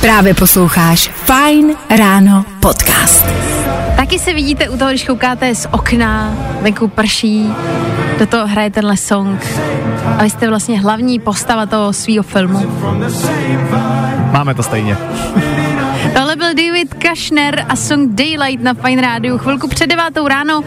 Právě 0.00 0.34
posloucháš 0.34 1.10
Fajn 1.14 1.74
ráno 1.98 2.44
podcast. 2.60 3.24
Taky 3.96 4.18
se 4.18 4.34
vidíte 4.34 4.68
u 4.68 4.78
toho, 4.78 4.90
když 4.90 5.04
koukáte 5.04 5.54
z 5.54 5.68
okna, 5.70 6.34
venku 6.62 6.88
prší, 6.88 7.48
do 8.18 8.26
toho 8.26 8.46
hraje 8.46 8.70
tenhle 8.70 8.96
song 8.96 9.40
a 10.18 10.22
vy 10.22 10.30
jste 10.30 10.48
vlastně 10.48 10.80
hlavní 10.80 11.18
postava 11.18 11.66
toho 11.66 11.92
svého 11.92 12.22
filmu. 12.22 12.58
Máme 14.32 14.54
to 14.54 14.62
stejně. 14.62 14.96
Tohle 16.14 16.36
byl 16.36 16.54
David 16.54 16.94
Kushner 16.94 17.66
a 17.68 17.76
song 17.76 18.10
Daylight 18.14 18.64
na 18.64 18.74
Fine 18.74 19.02
Rádiu. 19.02 19.38
Chvilku 19.38 19.68
před 19.68 19.86
devátou 19.86 20.28
ráno 20.28 20.62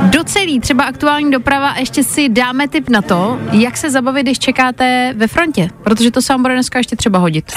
docelý 0.00 0.60
třeba 0.60 0.84
aktuální 0.84 1.30
doprava 1.30 1.68
a 1.68 1.78
ještě 1.78 2.04
si 2.04 2.28
dáme 2.28 2.68
tip 2.68 2.88
na 2.88 3.02
to, 3.02 3.38
jak 3.52 3.76
se 3.76 3.90
zabavit, 3.90 4.22
když 4.22 4.38
čekáte 4.38 5.14
ve 5.16 5.26
frontě, 5.26 5.68
protože 5.84 6.10
to 6.10 6.22
se 6.22 6.32
vám 6.32 6.42
bude 6.42 6.54
dneska 6.54 6.78
ještě 6.78 6.96
třeba 6.96 7.18
hodit. 7.18 7.52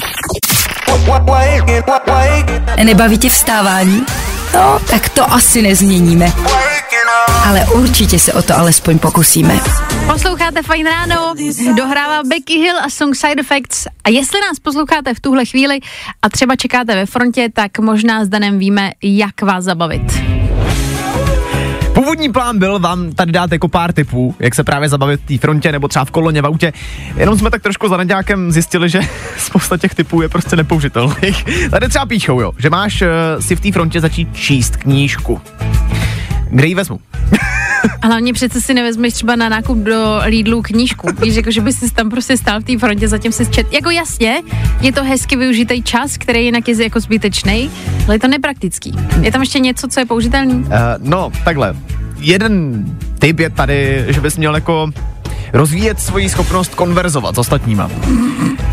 Nebaví 2.83 3.17
tě 3.17 3.29
vstávání? 3.29 4.05
No, 4.53 4.79
tak 4.91 5.09
to 5.09 5.33
asi 5.33 5.61
nezměníme. 5.61 6.31
Ale 7.45 7.65
určitě 7.65 8.19
se 8.19 8.33
o 8.33 8.41
to 8.41 8.57
alespoň 8.57 8.99
pokusíme. 8.99 9.59
Posloucháte 10.13 10.63
Fine 10.63 10.89
Ráno, 10.89 11.33
dohrává 11.77 12.23
Becky 12.23 12.53
Hill 12.53 12.77
a 12.79 12.89
song 12.89 13.15
Side 13.15 13.39
Effects. 13.39 13.87
A 14.03 14.09
jestli 14.09 14.41
nás 14.41 14.59
posloucháte 14.59 15.13
v 15.13 15.19
tuhle 15.19 15.45
chvíli 15.45 15.79
a 16.21 16.29
třeba 16.29 16.55
čekáte 16.55 16.95
ve 16.95 17.05
frontě, 17.05 17.49
tak 17.53 17.79
možná 17.79 18.25
s 18.25 18.29
Danem 18.29 18.59
víme, 18.59 18.91
jak 19.01 19.41
vás 19.41 19.63
zabavit. 19.63 20.21
Původní 21.93 22.31
plán 22.31 22.59
byl 22.59 22.79
vám 22.79 23.11
tady 23.11 23.31
dát 23.31 23.51
jako 23.51 23.67
pár 23.67 23.93
tipů, 23.93 24.35
jak 24.39 24.55
se 24.55 24.63
právě 24.63 24.89
zabavit 24.89 25.21
v 25.21 25.25
té 25.25 25.37
frontě 25.37 25.71
nebo 25.71 25.87
třeba 25.87 26.05
v 26.05 26.11
koloně 26.11 26.41
v 26.41 26.45
autě. 26.45 26.73
Jenom 27.15 27.37
jsme 27.37 27.49
tak 27.49 27.61
trošku 27.61 27.87
za 27.87 27.97
nadějákem 27.97 28.51
zjistili, 28.51 28.89
že 28.89 29.01
spousta 29.37 29.77
těch 29.77 29.95
typů 29.95 30.21
je 30.21 30.29
prostě 30.29 30.55
nepoužitelných. 30.55 31.45
Tady 31.71 31.89
třeba 31.89 32.05
píšou, 32.05 32.41
jo, 32.41 32.51
že 32.57 32.69
máš 32.69 33.01
uh, 33.01 33.07
si 33.39 33.55
v 33.55 33.59
té 33.59 33.71
frontě 33.71 34.01
začít 34.01 34.29
číst 34.33 34.77
knížku. 34.77 35.41
Kde 36.51 36.67
ji 36.67 36.75
vezmu? 36.75 36.99
A 38.01 38.07
hlavně 38.07 38.33
přece 38.33 38.61
si 38.61 38.73
nevezmeš 38.73 39.13
třeba 39.13 39.35
na 39.35 39.49
nákup 39.49 39.77
do 39.77 40.19
Lidlu 40.25 40.61
knížku. 40.61 41.07
Víš, 41.21 41.35
jako 41.35 41.51
že 41.51 41.61
bys 41.61 41.79
si 41.79 41.91
tam 41.91 42.09
prostě 42.09 42.37
stál 42.37 42.59
v 42.59 42.63
té 42.63 42.77
frontě, 42.77 43.07
zatím 43.07 43.31
si 43.31 43.45
čet. 43.45 43.73
Jako 43.73 43.89
jasně, 43.89 44.41
je 44.81 44.91
to 44.91 45.03
hezky 45.03 45.35
využitý 45.35 45.83
čas, 45.83 46.17
který 46.17 46.45
jinak 46.45 46.67
je 46.67 46.83
jako 46.83 46.99
zbytečný, 46.99 47.71
ale 48.05 48.15
je 48.15 48.19
to 48.19 48.27
nepraktický. 48.27 48.93
Je 49.21 49.31
tam 49.31 49.41
ještě 49.41 49.59
něco, 49.59 49.87
co 49.87 49.99
je 49.99 50.05
použitelný? 50.05 50.53
Uh, 50.53 50.67
no, 50.97 51.31
takhle. 51.43 51.75
Jeden 52.17 52.85
tip 53.19 53.39
je 53.39 53.49
tady, 53.49 54.05
že 54.07 54.21
bys 54.21 54.37
měl 54.37 54.55
jako 54.55 54.91
rozvíjet 55.53 55.99
svoji 55.99 56.29
schopnost 56.29 56.75
konverzovat 56.75 57.35
s 57.35 57.37
ostatníma. 57.37 57.91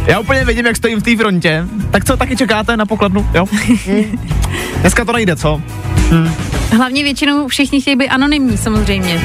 Já 0.07 0.21
úplně 0.21 0.45
vidím, 0.45 0.67
jak 0.67 0.77
stojím 0.77 1.01
v 1.01 1.03
té 1.03 1.17
frontě. 1.17 1.65
Tak 1.91 2.05
co, 2.05 2.17
taky 2.17 2.37
čekáte 2.37 2.77
na 2.77 2.87
pokladnu, 2.87 3.27
jo? 3.35 3.47
Dneska 4.81 5.05
to 5.05 5.13
nejde, 5.13 5.37
co? 5.37 5.63
Hlavně 6.77 7.03
většinou 7.03 7.49
všichni 7.49 7.81
chtějí 7.81 7.97
být 7.97 8.09
anonymní 8.09 8.59
samozřejmě. 8.59 9.21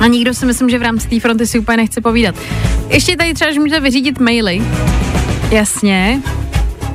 A 0.00 0.06
nikdo 0.06 0.34
si 0.34 0.46
myslím, 0.46 0.70
že 0.70 0.78
v 0.78 0.82
rámci 0.82 1.08
té 1.08 1.20
fronty 1.20 1.46
si 1.46 1.58
úplně 1.58 1.76
nechce 1.76 2.00
povídat. 2.00 2.34
Ještě 2.88 3.16
tady 3.16 3.34
třeba, 3.34 3.52
že 3.52 3.60
můžete 3.60 3.80
vyřídit 3.80 4.20
maily. 4.20 4.62
Jasně. 5.50 6.22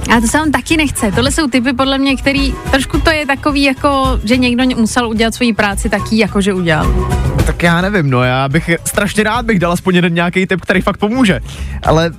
A 0.10 0.22
to 0.22 0.28
se 0.28 0.38
vám 0.38 0.51
taky 0.51 0.78
nechce. 0.78 1.12
Tohle 1.12 1.32
jsou 1.32 1.47
typy 1.47 1.74
podle 1.74 1.97
mě, 1.97 2.16
který 2.16 2.53
trošku 2.72 2.99
to 2.99 3.12
je 3.12 3.26
takový 3.26 3.64
jako, 3.64 4.20
že 4.24 4.38
někdo 4.38 4.64
musel 4.76 5.10
udělat 5.10 5.34
svoji 5.34 5.53
práci 5.53 5.89
taky, 5.89 6.18
jako 6.18 6.41
že 6.41 6.53
udělal. 6.53 7.10
Tak 7.45 7.64
já 7.64 7.82
nevím, 7.82 8.10
no 8.10 8.24
já 8.24 8.49
bych 8.49 8.70
strašně 8.86 9.24
rád 9.24 9.45
bych 9.45 9.60
dal 9.60 9.72
aspoň 9.72 9.95
jeden 9.95 10.14
nějaký 10.14 10.47
tip, 10.47 10.62
který 10.62 10.82
fakt 10.82 10.97
pomůže. 10.97 11.39
Ale 11.84 12.12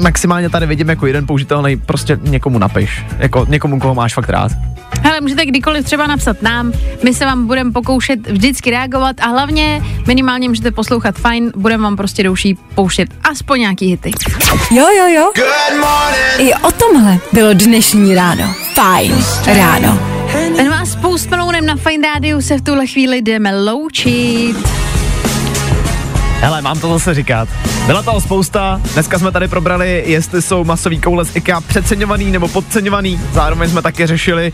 maximálně 0.00 0.50
tady 0.50 0.66
vidím 0.66 0.88
jako 0.88 1.06
jeden 1.06 1.26
použitelný, 1.26 1.76
prostě 1.76 2.18
někomu 2.22 2.58
napiš. 2.58 3.04
Jako 3.18 3.46
někomu, 3.48 3.80
koho 3.80 3.94
máš 3.94 4.14
fakt 4.14 4.28
rád. 4.28 4.52
Hele, 5.02 5.20
můžete 5.20 5.46
kdykoliv 5.46 5.84
třeba 5.84 6.06
napsat 6.06 6.42
nám, 6.42 6.72
my 7.04 7.14
se 7.14 7.24
vám 7.24 7.46
budeme 7.46 7.72
pokoušet 7.72 8.30
vždycky 8.30 8.70
reagovat 8.70 9.20
a 9.20 9.26
hlavně 9.26 9.82
minimálně 10.06 10.48
můžete 10.48 10.70
poslouchat 10.70 11.14
fajn, 11.18 11.52
budeme 11.56 11.82
vám 11.82 11.96
prostě 11.96 12.22
douší 12.22 12.58
pouštět 12.74 13.08
aspoň 13.24 13.60
nějaký 13.60 13.86
hity. 13.86 14.10
Jo, 14.70 14.86
jo, 14.98 15.06
jo. 15.08 15.32
I 16.38 16.54
o 16.54 16.72
tomhle 16.72 17.18
bylo 17.32 17.52
dnešní 17.52 18.14
ráno. 18.14 18.54
Fajn 18.74 19.24
ráno. 19.46 19.98
Ten 20.56 20.70
vás 20.70 20.88
s 20.88 20.96
Post 20.96 21.30
Malonem 21.30 21.66
na 21.66 21.76
Fine 21.76 22.08
Rádiu 22.08 22.42
se 22.42 22.58
v 22.58 22.62
tuhle 22.62 22.86
chvíli 22.86 23.22
jdeme 23.22 23.60
loučit. 23.60 24.85
Hele, 26.40 26.62
mám 26.62 26.80
to 26.80 26.88
zase 26.92 27.14
říkat. 27.14 27.48
Byla 27.86 28.02
toho 28.02 28.20
spousta, 28.20 28.80
dneska 28.92 29.18
jsme 29.18 29.32
tady 29.32 29.48
probrali, 29.48 30.02
jestli 30.06 30.42
jsou 30.42 30.64
masový 30.64 31.00
koule 31.00 31.24
z 31.24 31.36
IKEA 31.36 31.60
přeceňovaný 31.60 32.30
nebo 32.30 32.48
podceňovaný. 32.48 33.20
Zároveň 33.32 33.70
jsme 33.70 33.82
také 33.82 34.06
řešili 34.06 34.52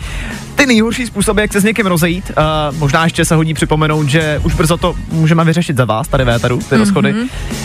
ty 0.54 0.66
nejhorší 0.66 1.06
způsoby, 1.06 1.40
jak 1.40 1.52
se 1.52 1.60
s 1.60 1.64
někým 1.64 1.86
rozejít. 1.86 2.30
Uh, 2.70 2.78
možná 2.78 3.04
ještě 3.04 3.24
se 3.24 3.34
hodí 3.34 3.54
připomenout, 3.54 4.08
že 4.08 4.40
už 4.44 4.54
brzo 4.54 4.76
to 4.76 4.94
můžeme 5.10 5.44
vyřešit 5.44 5.76
za 5.76 5.84
vás, 5.84 6.08
tady 6.08 6.24
Véteru, 6.24 6.58
ty 6.68 6.76
rozchody. 6.76 7.14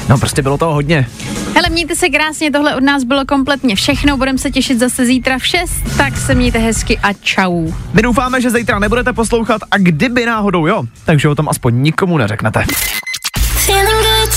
No 0.10 0.18
prostě 0.18 0.42
bylo 0.42 0.58
toho 0.58 0.74
hodně. 0.74 1.08
Hele, 1.56 1.70
mějte 1.70 1.96
se 1.96 2.10
krásně, 2.10 2.52
tohle 2.52 2.76
od 2.76 2.84
nás 2.84 3.04
bylo 3.04 3.26
kompletně 3.26 3.76
všechno, 3.76 4.18
budeme 4.18 4.38
se 4.38 4.52
těšit 4.52 4.80
zase 4.80 5.06
zítra 5.06 5.38
v 5.40 5.46
6, 5.46 5.72
tak 5.98 6.18
se 6.18 6.36
mějte 6.36 6.60
hezky 6.60 7.00
a 7.04 7.14
čau. 7.14 7.72
My 7.94 8.02
doufáme, 8.02 8.42
že 8.42 8.52
zítra 8.52 8.80
nebudete 8.80 9.14
poslouchat 9.14 9.62
a 9.72 9.78
kdyby 9.78 10.26
náhodou 10.26 10.68
jo, 10.68 10.84
takže 11.06 11.30
o 11.30 11.36
tom 11.36 11.50
aspoň 11.50 11.82
nikomu 11.82 12.18
neřeknete. 12.18 12.66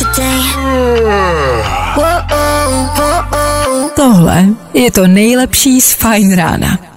Today. 0.01 0.41
Oh, 1.97 2.23
oh, 2.33 2.99
oh. 2.99 3.91
Tohle 3.97 4.45
je 4.75 4.91
to 4.91 5.07
nejlepší 5.07 5.81
z 5.81 5.95
Fajn 5.95 6.37
rána. 6.37 6.90